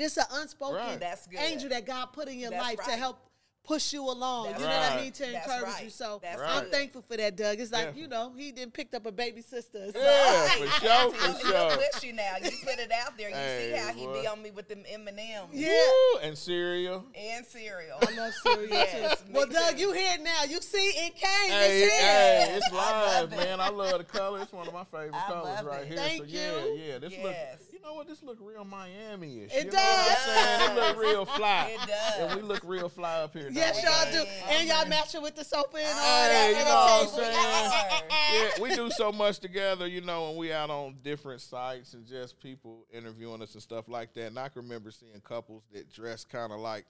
just 0.00 0.16
an 0.18 0.24
unspoken 0.32 0.76
Right. 0.76 1.00
That's 1.00 1.26
good. 1.26 1.38
angel 1.40 1.68
that 1.70 1.86
God 1.86 2.06
put 2.12 2.28
in 2.28 2.38
your 2.38 2.50
That's 2.50 2.62
life 2.64 2.78
to 2.84 2.92
help 2.92 3.18
push 3.62 3.92
you 3.92 4.02
along. 4.02 4.46
That's 4.46 4.58
you 4.62 4.66
know 4.66 4.72
what 4.74 4.92
I 4.92 5.00
mean? 5.02 5.12
To 5.12 5.22
That's 5.26 5.46
encourage 5.46 5.74
right. 5.74 5.84
you. 5.84 5.90
So 5.90 6.18
That's 6.22 6.40
I'm 6.40 6.62
good. 6.64 6.72
thankful 6.72 7.02
for 7.02 7.16
that, 7.18 7.36
Doug. 7.36 7.60
It's 7.60 7.70
like, 7.70 7.82
Definitely. 7.88 8.02
you 8.02 8.08
know, 8.08 8.32
he 8.34 8.52
didn't 8.52 8.72
picked 8.72 8.94
up 8.94 9.04
a 9.04 9.12
baby 9.12 9.42
sister. 9.42 9.92
So- 9.92 10.00
Yeah, 10.00 10.48
for 10.48 10.66
sure, 10.80 10.90
He'll, 10.90 11.12
for 11.12 11.26
he'll 11.46 11.50
sure. 11.52 11.76
push 11.92 12.02
you 12.02 12.14
now. 12.14 12.36
You 12.42 12.50
put 12.64 12.78
it 12.78 12.90
out 12.90 13.16
there. 13.18 13.28
You 13.28 13.34
Hey, 13.34 13.70
see 13.74 13.78
how 13.78 13.92
he 13.92 14.06
boy. 14.06 14.22
be 14.22 14.26
on 14.26 14.42
me 14.42 14.50
with 14.50 14.66
them 14.68 14.82
M 14.90 15.06
and 15.06 15.18
M's 15.20 15.48
Yeah. 15.52 15.68
Woo, 16.14 16.20
and 16.22 16.36
cereal. 16.38 17.04
and 17.14 17.44
cereal. 17.46 17.98
I 18.00 18.14
love 18.16 18.32
cereal 18.42 18.68
Yes, 18.70 19.20
too. 19.20 19.26
Well, 19.30 19.46
Doug, 19.46 19.74
too. 19.76 19.80
you 19.82 19.92
here 19.92 20.16
now. 20.22 20.44
You 20.48 20.60
see, 20.62 20.78
it 20.78 21.14
came. 21.14 21.50
Hey, 21.52 21.82
it's 21.82 21.92
here. 21.92 22.00
hey, 22.02 22.56
it's 22.56 22.72
I 22.72 22.74
live, 23.20 23.30
love 23.30 23.32
it. 23.40 23.44
man. 23.46 23.60
I 23.60 23.68
love 23.68 23.98
the 23.98 24.04
color. 24.04 24.40
It's 24.40 24.52
one 24.52 24.66
of 24.66 24.72
my 24.74 24.84
favorite 24.84 25.14
I 25.14 25.30
colors 25.30 25.62
right 25.64 25.82
it. 25.82 25.88
here. 25.88 25.96
Thank 25.98 26.18
so 26.22 26.24
yeah, 26.28 26.64
you. 26.64 26.80
yeah. 26.82 26.98
This 26.98 27.12
Yes. 27.12 27.22
look 27.22 27.36
you 27.80 27.88
know 27.88 27.94
what, 27.94 28.06
this 28.06 28.22
look 28.22 28.38
real 28.40 28.64
Miami 28.64 29.44
ish. 29.44 29.52
It 29.54 29.66
you 29.66 29.72
Know 29.72 29.78
what 29.78 30.70
I'm 30.70 30.76
does. 30.76 30.76
It 30.76 30.80
look 30.80 30.98
real 30.98 31.24
fly. 31.24 31.74
It 31.74 31.88
does. 31.88 32.30
And 32.30 32.40
we 32.40 32.46
look 32.46 32.62
real 32.64 32.88
fly 32.88 33.22
up 33.22 33.32
here. 33.32 33.48
Yes, 33.50 33.82
y'all 33.82 34.12
do. 34.12 34.28
And 34.50 34.68
y'all 34.68 34.86
matching 34.86 35.22
with 35.22 35.34
the 35.34 35.44
sofa 35.44 35.78
and 35.78 35.86
all 35.86 36.04
Hey, 36.04 36.52
that. 36.52 36.58
you 36.58 36.64
know 36.64 36.74
what 36.74 37.02
I'm 37.02 38.00
saying? 38.04 38.58
Yeah, 38.58 38.62
we 38.62 38.74
do 38.74 38.90
so 38.90 39.12
much 39.12 39.38
together, 39.38 39.86
you 39.86 40.02
know, 40.02 40.28
when 40.28 40.36
we 40.36 40.52
out 40.52 40.68
on 40.68 40.96
different 41.02 41.40
sites 41.40 41.94
and 41.94 42.06
just 42.06 42.38
people 42.38 42.86
interviewing 42.92 43.40
us 43.40 43.54
and 43.54 43.62
stuff 43.62 43.88
like 43.88 44.12
that. 44.14 44.26
And 44.26 44.38
I 44.38 44.48
can 44.48 44.62
remember 44.62 44.90
seeing 44.90 45.20
couples 45.22 45.62
that 45.72 45.90
dress 45.90 46.24
kind 46.24 46.52
of 46.52 46.60
like, 46.60 46.84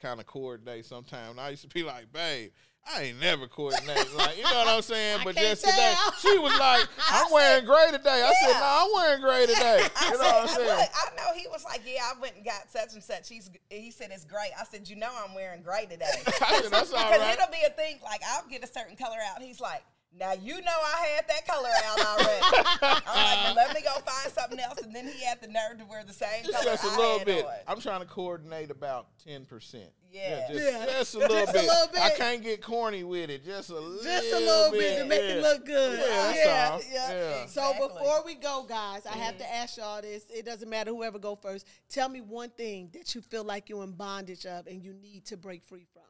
kind 0.00 0.18
of 0.18 0.26
coordinate 0.26 0.84
sometimes. 0.84 1.30
And 1.30 1.40
I 1.40 1.50
used 1.50 1.62
to 1.62 1.68
be 1.68 1.84
like, 1.84 2.12
babe, 2.12 2.50
I 2.84 3.02
ain't 3.04 3.20
never 3.20 3.46
coordinate. 3.46 4.12
like, 4.16 4.36
you 4.36 4.42
know 4.42 4.54
what 4.54 4.68
I'm 4.68 4.82
saying? 4.82 5.20
But 5.24 5.36
just 5.36 5.64
today, 5.64 5.94
tell. 5.96 6.12
she 6.14 6.36
was 6.38 6.52
like, 6.58 6.88
I'm 7.10 7.30
wearing 7.32 7.64
gray 7.64 7.88
today. 7.92 8.22
I 8.26 8.32
said, 8.40 8.50
Yeah. 8.50 8.58
no, 8.58 8.66
I'm 8.66 8.90
wearing 8.94 9.20
gray 9.22 9.46
today. 9.54 9.76
You 10.02 10.10
know 10.10 10.16
said, 10.16 10.18
what 10.18 10.42
I'm 10.42 10.48
saying? 10.48 10.68
look, 10.68 10.88
I 10.92 11.16
know 11.16 11.38
he 11.38 11.46
was 11.48 11.64
like, 11.64 11.82
yeah, 11.86 12.02
I 12.04 12.20
went 12.20 12.36
and 12.36 12.44
got 12.44 12.70
such 12.70 12.94
and 12.94 13.02
such. 13.02 13.28
He's, 13.28 13.50
he 13.70 13.90
said 13.92 14.10
it's 14.12 14.24
great. 14.24 14.50
I 14.60 14.64
said, 14.64 14.88
you 14.88 14.96
know, 14.96 15.10
I'm 15.24 15.34
wearing 15.34 15.62
gray 15.62 15.86
today. 15.88 16.06
I 16.40 16.60
said, 16.60 16.72
that's 16.72 16.92
all 16.92 16.98
Because 17.04 17.20
right. 17.20 17.38
it'll 17.38 17.52
be 17.52 17.62
a 17.66 17.70
thing. 17.70 17.98
Like 18.02 18.20
I'll 18.28 18.46
get 18.48 18.64
a 18.64 18.66
certain 18.66 18.96
color 18.96 19.18
out. 19.32 19.40
He's 19.40 19.60
like, 19.60 19.82
now 20.18 20.32
you 20.32 20.60
know 20.60 20.70
I 20.70 21.06
had 21.16 21.28
that 21.28 21.46
color 21.46 21.68
out 21.86 22.00
already. 22.00 23.02
I'm 23.06 23.56
like, 23.56 23.66
let 23.66 23.74
me 23.74 23.82
go 23.82 23.92
find 24.00 24.32
something 24.32 24.60
else. 24.60 24.78
And 24.78 24.94
then 24.94 25.06
he 25.08 25.24
had 25.24 25.40
the 25.40 25.48
nerve 25.48 25.78
to 25.78 25.84
wear 25.84 26.04
the 26.04 26.12
same 26.12 26.44
Just, 26.44 26.52
color 26.52 26.64
just 26.64 26.84
a 26.84 26.88
I 26.88 26.96
little 26.96 27.18
had 27.18 27.26
bit. 27.26 27.44
on. 27.44 27.52
I'm 27.66 27.80
trying 27.80 28.00
to 28.00 28.06
coordinate 28.06 28.70
about 28.70 29.06
ten 29.24 29.44
percent. 29.46 29.90
Yeah. 30.12 30.46
just, 30.50 30.64
Yeah. 30.64 30.86
just 30.86 31.14
a 31.14 31.18
little 31.18 31.36
Just 31.36 31.54
a 31.54 31.60
little 31.60 31.86
bit. 31.92 32.02
I 32.02 32.10
can't 32.10 32.42
get 32.42 32.62
corny 32.62 33.04
with 33.04 33.30
it. 33.30 33.44
Just 33.44 33.70
a 33.70 33.74
little. 33.74 34.02
Bit. 34.02 34.04
Just 34.04 34.32
a 34.34 34.38
little 34.38 34.72
bit 34.72 34.98
to 34.98 35.04
make 35.06 35.20
it 35.22 35.42
look 35.42 35.64
good. 35.64 35.98
Yeah, 35.98 36.06
that's 36.06 36.92
Yeah, 36.92 37.12
yeah. 37.12 37.12
Yeah. 37.12 37.46
So 37.46 37.72
before 37.72 38.22
we 38.24 38.34
go, 38.34 38.66
guys, 38.68 39.06
I 39.06 39.16
have 39.16 39.38
to 39.38 39.44
mm-hmm. 39.44 39.54
ask 39.54 39.78
y'all 39.78 40.02
this. 40.02 40.24
It 40.28 40.44
doesn't 40.44 40.68
matter 40.68 40.90
whoever 40.90 41.18
go 41.18 41.34
first. 41.34 41.66
Tell 41.88 42.08
me 42.08 42.20
one 42.20 42.50
thing 42.50 42.90
that 42.92 43.14
you 43.14 43.22
feel 43.22 43.44
like 43.44 43.70
you're 43.70 43.82
in 43.84 43.92
bondage 43.92 44.44
of 44.44 44.66
and 44.66 44.82
you 44.82 44.92
need 44.92 45.24
to 45.26 45.36
break 45.38 45.64
free 45.64 45.86
from. 45.92 46.02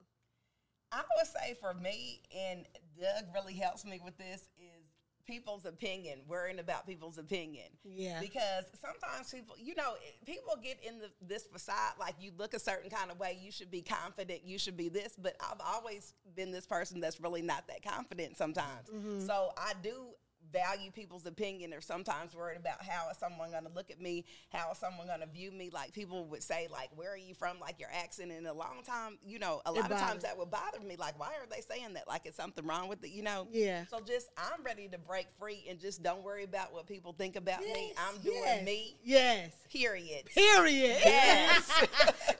I 0.90 1.02
would 1.16 1.26
say 1.26 1.56
for 1.58 1.72
me, 1.72 2.20
and 2.36 2.66
Doug 3.00 3.24
really 3.34 3.54
helps 3.54 3.84
me 3.84 4.00
with 4.04 4.16
this, 4.18 4.50
is 4.58 4.86
people's 5.26 5.64
opinion, 5.64 6.20
worrying 6.26 6.58
about 6.58 6.86
people's 6.86 7.18
opinion. 7.18 7.66
Yeah. 7.84 8.20
Because 8.20 8.64
sometimes 8.80 9.30
people, 9.30 9.54
you 9.58 9.74
know, 9.74 9.94
people 10.26 10.54
get 10.62 10.78
in 10.82 10.98
the, 10.98 11.10
this 11.20 11.44
facade, 11.44 11.94
like 11.98 12.14
you 12.20 12.32
look 12.36 12.54
a 12.54 12.58
certain 12.58 12.90
kind 12.90 13.10
of 13.10 13.18
way, 13.18 13.38
you 13.40 13.52
should 13.52 13.70
be 13.70 13.82
confident, 13.82 14.40
you 14.44 14.58
should 14.58 14.76
be 14.76 14.88
this, 14.88 15.14
but 15.16 15.36
I've 15.40 15.60
always 15.64 16.14
been 16.34 16.50
this 16.50 16.66
person 16.66 17.00
that's 17.00 17.20
really 17.20 17.42
not 17.42 17.66
that 17.68 17.82
confident 17.84 18.36
sometimes. 18.36 18.88
Mm-hmm. 18.92 19.26
So 19.26 19.52
I 19.56 19.74
do 19.82 20.08
value 20.52 20.90
people's 20.90 21.26
opinion 21.26 21.72
or 21.72 21.80
sometimes 21.80 22.34
worried 22.34 22.58
about 22.58 22.82
how 22.84 23.08
is 23.10 23.16
someone 23.18 23.50
going 23.50 23.64
to 23.64 23.70
look 23.74 23.90
at 23.90 24.00
me 24.00 24.24
how 24.50 24.70
is 24.70 24.78
someone 24.78 25.06
going 25.06 25.20
to 25.20 25.26
view 25.26 25.50
me 25.50 25.70
like 25.72 25.92
people 25.92 26.26
would 26.26 26.42
say 26.42 26.68
like 26.70 26.90
where 26.94 27.12
are 27.12 27.16
you 27.16 27.34
from 27.34 27.58
like 27.60 27.78
your 27.80 27.88
accent 27.92 28.30
and 28.30 28.46
a 28.46 28.52
long 28.52 28.82
time 28.86 29.18
you 29.24 29.38
know 29.38 29.62
a 29.66 29.72
lot 29.72 29.90
of 29.90 29.98
times 29.98 30.22
that 30.22 30.36
would 30.36 30.50
bother 30.50 30.80
me 30.86 30.96
like 30.96 31.18
why 31.18 31.28
are 31.28 31.46
they 31.50 31.60
saying 31.60 31.94
that 31.94 32.06
like 32.06 32.22
it's 32.26 32.36
something 32.36 32.66
wrong 32.66 32.88
with 32.88 33.02
it 33.04 33.10
you 33.10 33.22
know 33.22 33.46
Yeah. 33.52 33.84
so 33.90 34.00
just 34.06 34.28
i'm 34.36 34.62
ready 34.64 34.88
to 34.88 34.98
break 34.98 35.26
free 35.38 35.64
and 35.68 35.78
just 35.80 36.02
don't 36.02 36.22
worry 36.22 36.44
about 36.44 36.72
what 36.72 36.86
people 36.86 37.12
think 37.12 37.36
about 37.36 37.60
me 37.60 37.92
i'm 37.96 38.20
doing 38.20 38.36
yes, 38.44 38.64
me 38.64 38.96
Yes. 39.04 39.52
period 39.72 40.26
Period. 40.34 40.98
yes 41.04 41.86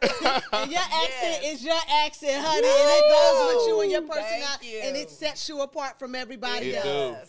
and 0.52 0.70
your 0.70 0.80
accent 1.02 1.38
Yes. 1.42 1.54
is 1.60 1.64
your 1.64 1.78
accent, 2.04 2.44
honey, 2.44 2.66
and 2.66 2.90
it 2.90 3.04
goes 3.08 3.56
with 3.56 3.68
you 3.68 3.80
and 3.80 3.90
your 3.90 4.00
Thank 4.02 4.12
personality, 4.12 4.66
you. 4.66 4.80
and 4.82 4.96
it 4.96 5.10
sets 5.10 5.48
you 5.48 5.60
apart 5.60 5.98
from 5.98 6.14
everybody 6.14 6.70
It 6.70 6.84
else. 6.84 6.84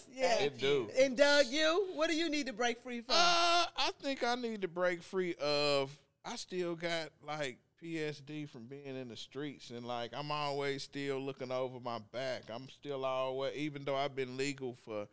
do. 0.05 0.11
Yes, 0.19 0.39
Yeah. 0.39 0.45
It 0.45 0.57
do. 0.57 0.72
Do. 0.73 0.89
And 0.99 1.17
Doug, 1.17 1.45
you, 1.47 1.87
what 1.95 2.09
do 2.09 2.15
you 2.15 2.29
need 2.29 2.47
to 2.47 2.53
break 2.53 2.81
free 2.81 3.01
from? 3.01 3.15
Uh, 3.15 3.65
I 3.77 3.91
think 4.01 4.23
I 4.23 4.35
need 4.35 4.61
to 4.61 4.67
break 4.67 5.03
free 5.03 5.35
of. 5.41 5.91
I 6.25 6.35
still 6.35 6.75
got 6.75 7.09
like 7.25 7.57
PSD 7.83 8.49
from 8.49 8.65
being 8.65 8.95
in 8.95 9.09
the 9.09 9.17
streets, 9.17 9.69
and 9.69 9.85
like 9.85 10.11
I'm 10.15 10.31
always 10.31 10.83
still 10.83 11.19
looking 11.19 11.51
over 11.51 11.79
my 11.79 11.99
back. 12.11 12.43
I'm 12.53 12.69
still 12.69 13.03
always, 13.05 13.55
even 13.55 13.83
though 13.83 13.95
I've 13.95 14.15
been 14.15 14.37
legal 14.37 14.75
for 14.85 15.07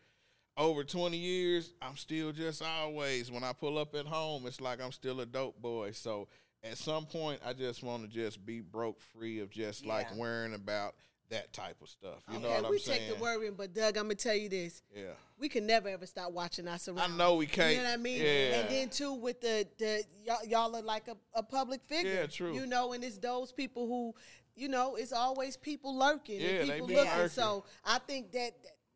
over 0.56 0.84
20 0.84 1.16
years, 1.16 1.72
I'm 1.80 1.96
still 1.96 2.32
just 2.32 2.62
always 2.62 3.30
when 3.30 3.42
I 3.42 3.52
pull 3.52 3.78
up 3.78 3.94
at 3.94 4.06
home, 4.06 4.46
it's 4.46 4.60
like 4.60 4.80
I'm 4.80 4.92
still 4.92 5.20
a 5.20 5.26
dope 5.26 5.60
boy. 5.60 5.92
So 5.92 6.28
at 6.62 6.76
some 6.76 7.06
point, 7.06 7.40
I 7.44 7.52
just 7.52 7.82
want 7.82 8.02
to 8.02 8.08
just 8.08 8.44
be 8.44 8.60
broke 8.60 9.00
free 9.00 9.40
of 9.40 9.50
just 9.50 9.86
like 9.86 10.14
worrying 10.14 10.54
about 10.54 10.94
that 11.30 11.52
type 11.52 11.76
of 11.82 11.88
stuff. 11.88 12.22
You 12.32 12.38
know 12.40 12.48
what 12.50 12.64
I'm 12.64 12.70
we 12.70 12.78
saying? 12.78 13.08
take 13.08 13.16
the 13.16 13.22
worrying, 13.22 13.54
but 13.56 13.72
Doug, 13.72 13.96
I'm 13.96 14.04
gonna 14.04 14.14
tell 14.16 14.34
you 14.34 14.48
this: 14.48 14.82
Yeah. 14.94 15.10
we 15.38 15.48
can 15.48 15.66
never 15.66 15.88
ever 15.88 16.06
stop 16.06 16.32
watching 16.32 16.68
our 16.68 16.78
surroundings. 16.78 17.14
I 17.14 17.16
know 17.16 17.36
we 17.36 17.46
can't. 17.46 17.70
You 17.76 17.82
know 17.82 17.84
what 17.90 17.94
I 17.98 18.02
mean? 18.02 18.20
Yeah. 18.20 18.60
And 18.60 18.68
then 18.70 18.88
too 18.88 19.14
with 19.14 19.40
the 19.40 19.66
the 19.78 20.04
y'all, 20.24 20.44
y'all 20.46 20.76
are 20.76 20.82
like 20.82 21.08
a, 21.08 21.16
a 21.34 21.42
public 21.42 21.80
figure. 21.86 22.12
Yeah, 22.12 22.26
true. 22.26 22.52
You 22.52 22.66
know, 22.66 22.92
and 22.92 23.02
it's 23.04 23.18
those 23.18 23.52
people 23.52 23.86
who, 23.86 24.14
you 24.56 24.68
know, 24.68 24.96
it's 24.96 25.12
always 25.12 25.56
people 25.56 25.96
lurking 25.96 26.40
Yeah, 26.40 26.48
and 26.48 26.70
people 26.70 26.88
looking. 26.88 27.04
lurking. 27.04 27.28
So 27.28 27.64
I 27.84 27.98
think 28.00 28.32
that 28.32 28.52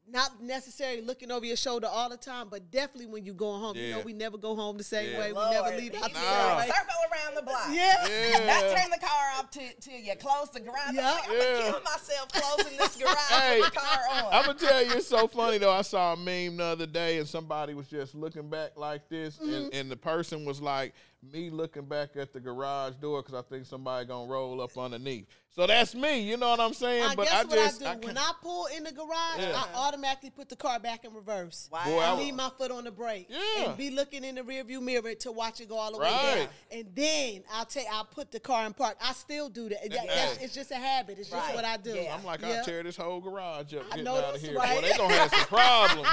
not 0.06 0.42
necessarily 0.42 1.00
looking 1.00 1.30
over 1.30 1.46
your 1.46 1.56
shoulder 1.56 1.86
all 1.90 2.10
the 2.10 2.16
time, 2.16 2.48
but 2.50 2.70
definitely 2.70 3.06
when 3.06 3.24
you 3.24 3.32
going 3.32 3.60
home. 3.60 3.76
You 3.76 3.92
know, 3.92 4.00
we 4.00 4.12
never 4.12 4.36
go 4.36 4.54
home 4.54 4.76
the 4.76 4.84
same 4.84 5.12
Yeah. 5.12 5.18
way. 5.18 5.32
Lord, 5.32 5.48
we 5.48 5.54
never 5.54 5.76
leave 5.76 5.94
out 5.94 6.02
the 6.12 6.18
he 6.18 6.24
same 6.26 6.56
way. 6.58 6.66
circle 6.66 6.94
around 7.10 7.34
the 7.36 7.42
block. 7.42 7.66
Yeah. 7.70 8.06
Yeah. 8.06 8.74
Turn 8.80 8.90
the 8.90 8.98
car 9.00 9.30
off 9.38 9.50
till, 9.50 9.62
till 9.80 9.98
you 9.98 10.14
close 10.16 10.50
the 10.50 10.60
garage. 10.60 10.92
Yeah. 10.92 11.08
I'm, 11.10 11.14
like, 11.16 11.28
I'm 11.28 11.34
Yeah. 11.36 11.42
gonna 11.60 11.72
kill 11.72 11.80
myself 11.82 12.28
closing 12.32 12.76
this 12.76 12.96
garage 12.96 13.16
Hey, 13.30 13.60
with 13.60 13.72
the 13.72 13.80
car 13.80 13.98
on. 14.10 14.24
I'm 14.32 14.44
gonna 14.44 14.58
tell 14.58 14.84
you, 14.84 14.92
it's 14.92 15.06
so 15.08 15.26
funny 15.26 15.56
though. 15.58 15.72
I 15.72 15.82
saw 15.82 16.12
a 16.12 16.16
meme 16.16 16.58
the 16.58 16.64
other 16.64 16.86
day, 16.86 17.18
and 17.18 17.26
somebody 17.28 17.72
was 17.74 17.86
just 17.88 18.14
looking 18.14 18.50
back 18.50 18.76
like 18.76 19.08
this, 19.08 19.36
Mm-hmm. 19.38 19.52
and, 19.54 19.74
and 19.74 19.90
the 19.90 19.96
person 19.96 20.44
was 20.44 20.60
like, 20.60 20.92
"Me 21.32 21.48
looking 21.50 21.86
back 21.86 22.10
at 22.16 22.32
the 22.32 22.40
garage 22.40 22.94
door 23.00 23.22
because 23.22 23.34
I 23.34 23.42
think 23.42 23.64
somebody 23.66 24.06
gonna 24.06 24.30
roll 24.30 24.60
up 24.60 24.76
underneath." 24.76 25.26
So 25.56 25.68
that's 25.68 25.94
me. 25.94 26.18
You 26.22 26.36
know 26.36 26.48
what 26.50 26.58
I'm 26.58 26.74
saying? 26.74 27.04
I 27.04 27.14
but 27.14 27.26
guess 27.26 27.32
I 27.32 27.44
what 27.44 27.50
just, 27.54 27.86
I 27.86 27.94
do 27.94 28.08
when 28.08 28.18
I 28.18 28.32
pull 28.42 28.66
in 28.76 28.82
the 28.82 28.90
garage, 28.90 29.38
Yeah. 29.38 29.52
I 29.54 29.68
automatically 29.76 30.30
put 30.30 30.48
the 30.48 30.56
car 30.56 30.80
back 30.80 31.04
in 31.04 31.14
reverse. 31.14 31.68
Wow. 31.70 31.84
Boy, 31.84 31.98
I- 32.00 32.10
and 32.10 32.18
leave 32.20 32.34
my 32.34 32.50
foot 32.58 32.72
on 32.72 32.82
the 32.82 32.90
brake 32.90 33.28
Yeah. 33.30 33.68
and 33.68 33.76
be 33.76 33.90
looking 33.90 34.24
in 34.24 34.34
the 34.34 34.40
rearview 34.42 34.82
mirror 34.82 35.14
to 35.14 35.30
watch 35.30 35.60
it 35.60 35.68
go 35.68 35.76
all 35.76 35.92
the 35.92 35.98
way 35.98 36.06
Right. 36.10 36.34
down. 36.36 36.48
And 36.72 36.88
then 36.96 37.44
I'll 37.52 37.66
take 37.66 37.86
I'll 37.88 38.04
put 38.04 38.32
the 38.32 38.40
car 38.40 38.66
in 38.66 38.72
park. 38.74 38.96
I 39.00 39.12
still 39.12 39.48
do 39.48 39.68
that. 39.68 39.80
That- 39.82 39.92
that's- 40.08 40.38
it's 40.42 40.54
just 40.54 40.72
a 40.72 40.76
habit. 40.76 41.20
It's 41.20 41.30
just 41.30 41.54
what 41.54 41.64
I 41.64 41.76
do. 41.76 41.94
Yeah. 41.94 42.16
I'm 42.16 42.24
like, 42.24 42.40
Yeah. 42.40 42.48
I'll 42.58 42.64
tear 42.64 42.82
this 42.82 42.96
whole 42.96 43.20
garage 43.20 43.74
up, 43.74 43.84
I 43.86 43.88
getting 43.90 44.04
know 44.04 44.16
out 44.16 44.34
of 44.34 44.40
here. 44.40 44.58
right. 44.58 44.80
Boy, 44.82 44.88
they 44.88 44.96
gonna 44.96 45.14
have 45.14 45.30
some 45.30 45.44
problems. 45.46 46.08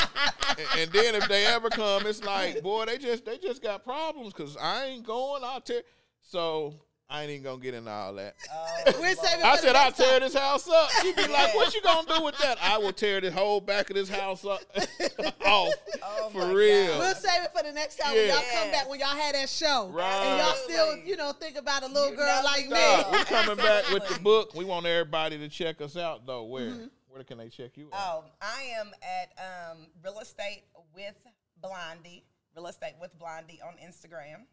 and, 0.50 0.68
and 0.82 0.92
then 0.92 1.16
if 1.16 1.28
they 1.28 1.48
ever 1.48 1.72
come, 1.72 2.06
it's 2.06 2.24
like, 2.24 2.62
boy, 2.62 2.86
they 2.86 3.00
just 3.00 3.26
they 3.26 3.40
just 3.40 3.64
got 3.64 3.84
problems 3.84 4.34
because 4.34 4.56
I 4.56 4.86
ain't 4.86 5.04
going. 5.04 5.44
I'll 5.44 5.62
tear. 5.62 5.82
So 6.22 6.76
I 7.14 7.24
ain't 7.24 7.32
even 7.32 7.44
gonna 7.44 7.62
get 7.62 7.74
into 7.74 7.92
all 7.92 8.14
that. 8.14 8.36
We're 9.00 9.16
saving 9.16 9.44
I 9.44 9.58
for 9.58 9.62
said 9.64 9.76
I'll 9.76 9.92
tear 9.92 10.12
time. 10.12 10.20
this 10.22 10.34
house 10.34 10.68
up. 10.70 10.90
She 11.02 11.12
be 11.14 11.28
like, 11.28 11.54
"What 11.54 11.74
you 11.76 11.82
gonna 11.82 12.08
do 12.08 12.24
with 12.24 12.38
that?" 12.38 12.58
I 12.64 12.78
will 12.78 12.94
tear 12.94 13.20
the 13.20 13.30
whole 13.32 13.60
back 13.60 13.90
of 13.90 13.98
this 13.98 14.08
house 14.08 14.46
up 14.46 14.62
off 15.46 15.74
Oh 16.02 16.30
for 16.32 16.38
my 16.40 16.52
real. 16.54 17.00
We'll 17.00 17.14
save 17.16 17.44
it 17.44 17.52
for 17.54 17.64
the 17.64 17.74
next 17.74 17.98
time 17.98 18.14
when 18.16 18.28
y'all 18.30 18.42
come 18.54 18.72
back 18.72 18.90
when 18.90 19.00
y'all 19.02 19.10
had 19.10 19.36
that 19.36 19.50
show. 19.50 19.90
Right. 19.94 20.10
And 20.10 20.38
y'all 20.40 20.56
still, 20.56 20.98
you 21.06 21.18
know, 21.18 21.34
think 21.34 21.58
about 21.58 21.84
a 21.84 21.88
little 21.88 22.12
You 22.12 22.16
girl 22.16 22.42
like 22.46 22.66
stop. 22.68 23.12
me. 23.12 23.18
We're 23.18 23.26
coming 23.26 23.58
back 23.58 23.90
with 23.90 24.08
the 24.08 24.20
book. 24.22 24.56
We 24.56 24.64
want 24.64 24.86
everybody 24.86 25.38
to 25.40 25.50
check 25.50 25.82
us 25.82 25.98
out 25.98 26.26
though. 26.26 26.44
Where 26.46 26.62
Mm-hmm. 26.72 26.86
where 27.10 27.24
can 27.26 27.40
they 27.40 27.50
check 27.50 27.76
you 27.76 27.90
out? 27.94 28.24
Oh, 28.24 28.24
I 28.42 28.64
am 28.80 28.92
at 29.04 29.32
um, 29.72 29.88
Real 30.02 30.20
Estate 30.22 30.64
with 30.96 31.16
Blondie. 31.62 32.24
Real 32.56 32.68
Estate 32.68 32.94
with 33.02 33.18
Blondie 33.20 33.60
on 33.68 33.74
Instagram. 33.86 34.46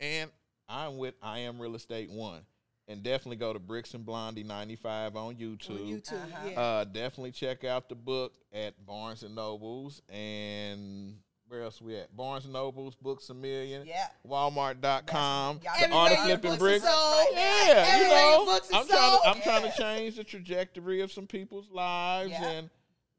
And 0.00 0.30
I'm 0.72 0.96
with 0.96 1.14
I 1.22 1.40
am 1.40 1.60
real 1.60 1.74
estate 1.74 2.10
one. 2.10 2.40
And 2.88 3.02
definitely 3.02 3.36
go 3.36 3.52
to 3.52 3.58
Bricks 3.60 3.94
and 3.94 4.04
Blondie 4.04 4.42
95 4.42 5.14
on 5.16 5.36
YouTube. 5.36 5.70
On 5.70 5.78
YouTube, 5.86 6.12
Uh-huh. 6.32 6.48
yeah. 6.50 6.60
Uh, 6.60 6.84
definitely 6.84 7.30
check 7.30 7.62
out 7.64 7.88
the 7.88 7.94
book 7.94 8.32
at 8.52 8.74
Barnes 8.84 9.22
and 9.22 9.34
Nobles 9.36 10.02
and 10.08 11.16
where 11.46 11.62
else 11.62 11.80
we 11.80 11.96
at? 11.96 12.14
Barnes 12.16 12.44
and 12.44 12.52
Nobles, 12.54 12.94
Books 12.96 13.28
a 13.30 13.34
Million, 13.34 13.86
Yeah. 13.86 14.08
Walmart.com, 14.26 15.60
Y'all 15.62 15.72
the 15.88 15.94
Art 15.94 16.12
of 16.12 16.18
Flipping 16.24 16.56
Bricks. 16.56 16.84
and 16.84 16.92
sold. 16.94 17.26
Yeah, 17.32 17.98
you 17.98 18.08
know, 18.08 18.60
I'm 18.72 18.86
trying, 18.88 19.20
to. 19.20 19.28
I'm 19.28 19.40
trying 19.42 19.70
to 19.70 19.76
change 19.76 20.16
the 20.16 20.24
trajectory 20.24 21.02
of 21.02 21.12
some 21.12 21.26
people's 21.26 21.70
lives, 21.70 22.30
Yeah. 22.30 22.48
and 22.50 22.70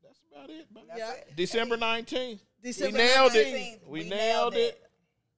that's 0.04 0.20
about 0.32 0.49
it. 0.49 0.72
baby. 0.74 0.88
That's 0.88 0.99
Yeah. 0.99 1.12
it. 1.14 1.36
December 1.36 1.78
19th, 1.78 2.39
December 2.62 2.97
we 2.97 3.04
nailed 3.04 3.32
19th. 3.34 3.74
it. 3.76 3.82
We, 3.88 4.04
We 4.04 4.10
nailed 4.10 4.54
nailed 4.54 4.56
it. 4.56 4.58
it. 4.76 4.89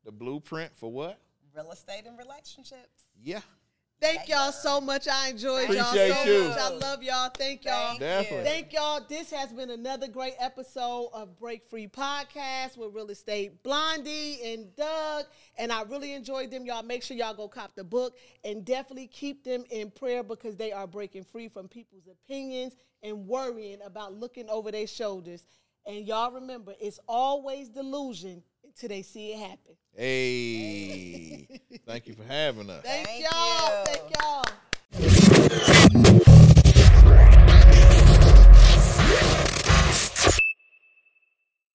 The 0.05 0.11
blueprint 0.11 0.76
for 0.78 0.91
what? 0.91 1.20
Real 1.56 1.72
estate 1.72 2.03
and 2.06 2.18
relationships. 2.18 3.08
Yeah. 3.24 3.39
Thank 4.01 4.28
y'all 4.28 4.51
so 4.51 4.82
much. 4.82 5.08
I 5.08 5.30
enjoyed 5.30 5.70
y'all 5.70 5.93
so 5.93 6.24
you. 6.26 6.49
much. 6.49 6.58
I 6.58 6.70
love 6.70 7.01
y'all. 7.01 7.30
Thank 7.30 7.64
y'all. 7.64 7.97
Definitely. 7.97 8.43
Thank 8.43 8.74
y'all. 8.74 8.99
This 9.08 9.32
has 9.32 9.53
been 9.53 9.70
another 9.70 10.10
great 10.10 10.34
episode 10.38 11.12
of 11.14 11.39
Break 11.39 11.66
Free 11.70 11.88
Podcast 11.88 12.78
with 12.78 12.93
Real 12.93 13.10
Estate 13.10 13.64
Blondie 13.64 14.39
and 14.53 14.76
Doug. 14.76 15.26
And 15.58 15.72
I 15.72 15.84
really 15.84 16.12
enjoyed 16.12 16.51
them. 16.51 16.66
Y'all 16.66 16.84
make 16.84 17.03
sure 17.03 17.16
y'all 17.16 17.34
go 17.34 17.47
cop 17.47 17.74
the 17.76 17.86
book 17.86 18.18
and 18.43 18.66
definitely 18.66 19.08
keep 19.08 19.45
them 19.45 19.64
in 19.70 19.91
prayer 19.91 20.24
because 20.24 20.58
they 20.58 20.74
are 20.74 20.88
breaking 20.88 21.24
free 21.24 21.47
from 21.47 21.70
people's 21.70 22.08
opinions 22.08 22.76
and 23.01 23.26
worrying 23.28 23.80
about 23.86 24.14
looking 24.14 24.49
over 24.49 24.72
their 24.72 24.88
shoulders. 24.88 25.45
And 25.86 26.06
y'all 26.06 26.32
remember, 26.32 26.74
it's 26.82 26.99
always 27.08 27.70
delusion 27.70 28.43
till 28.76 28.89
they 28.89 29.01
see 29.01 29.34
it 29.34 29.39
happen. 29.39 29.76
Hey, 29.95 31.47
thank 31.86 32.07
you 32.07 32.13
for 32.13 32.23
having 32.23 32.69
us. 32.69 32.84
Thank, 32.84 33.07
thank 33.07 33.26
y'all. 33.32 33.80
You. 33.80 33.95
Thank 34.99 36.28
y'all. 36.28 36.45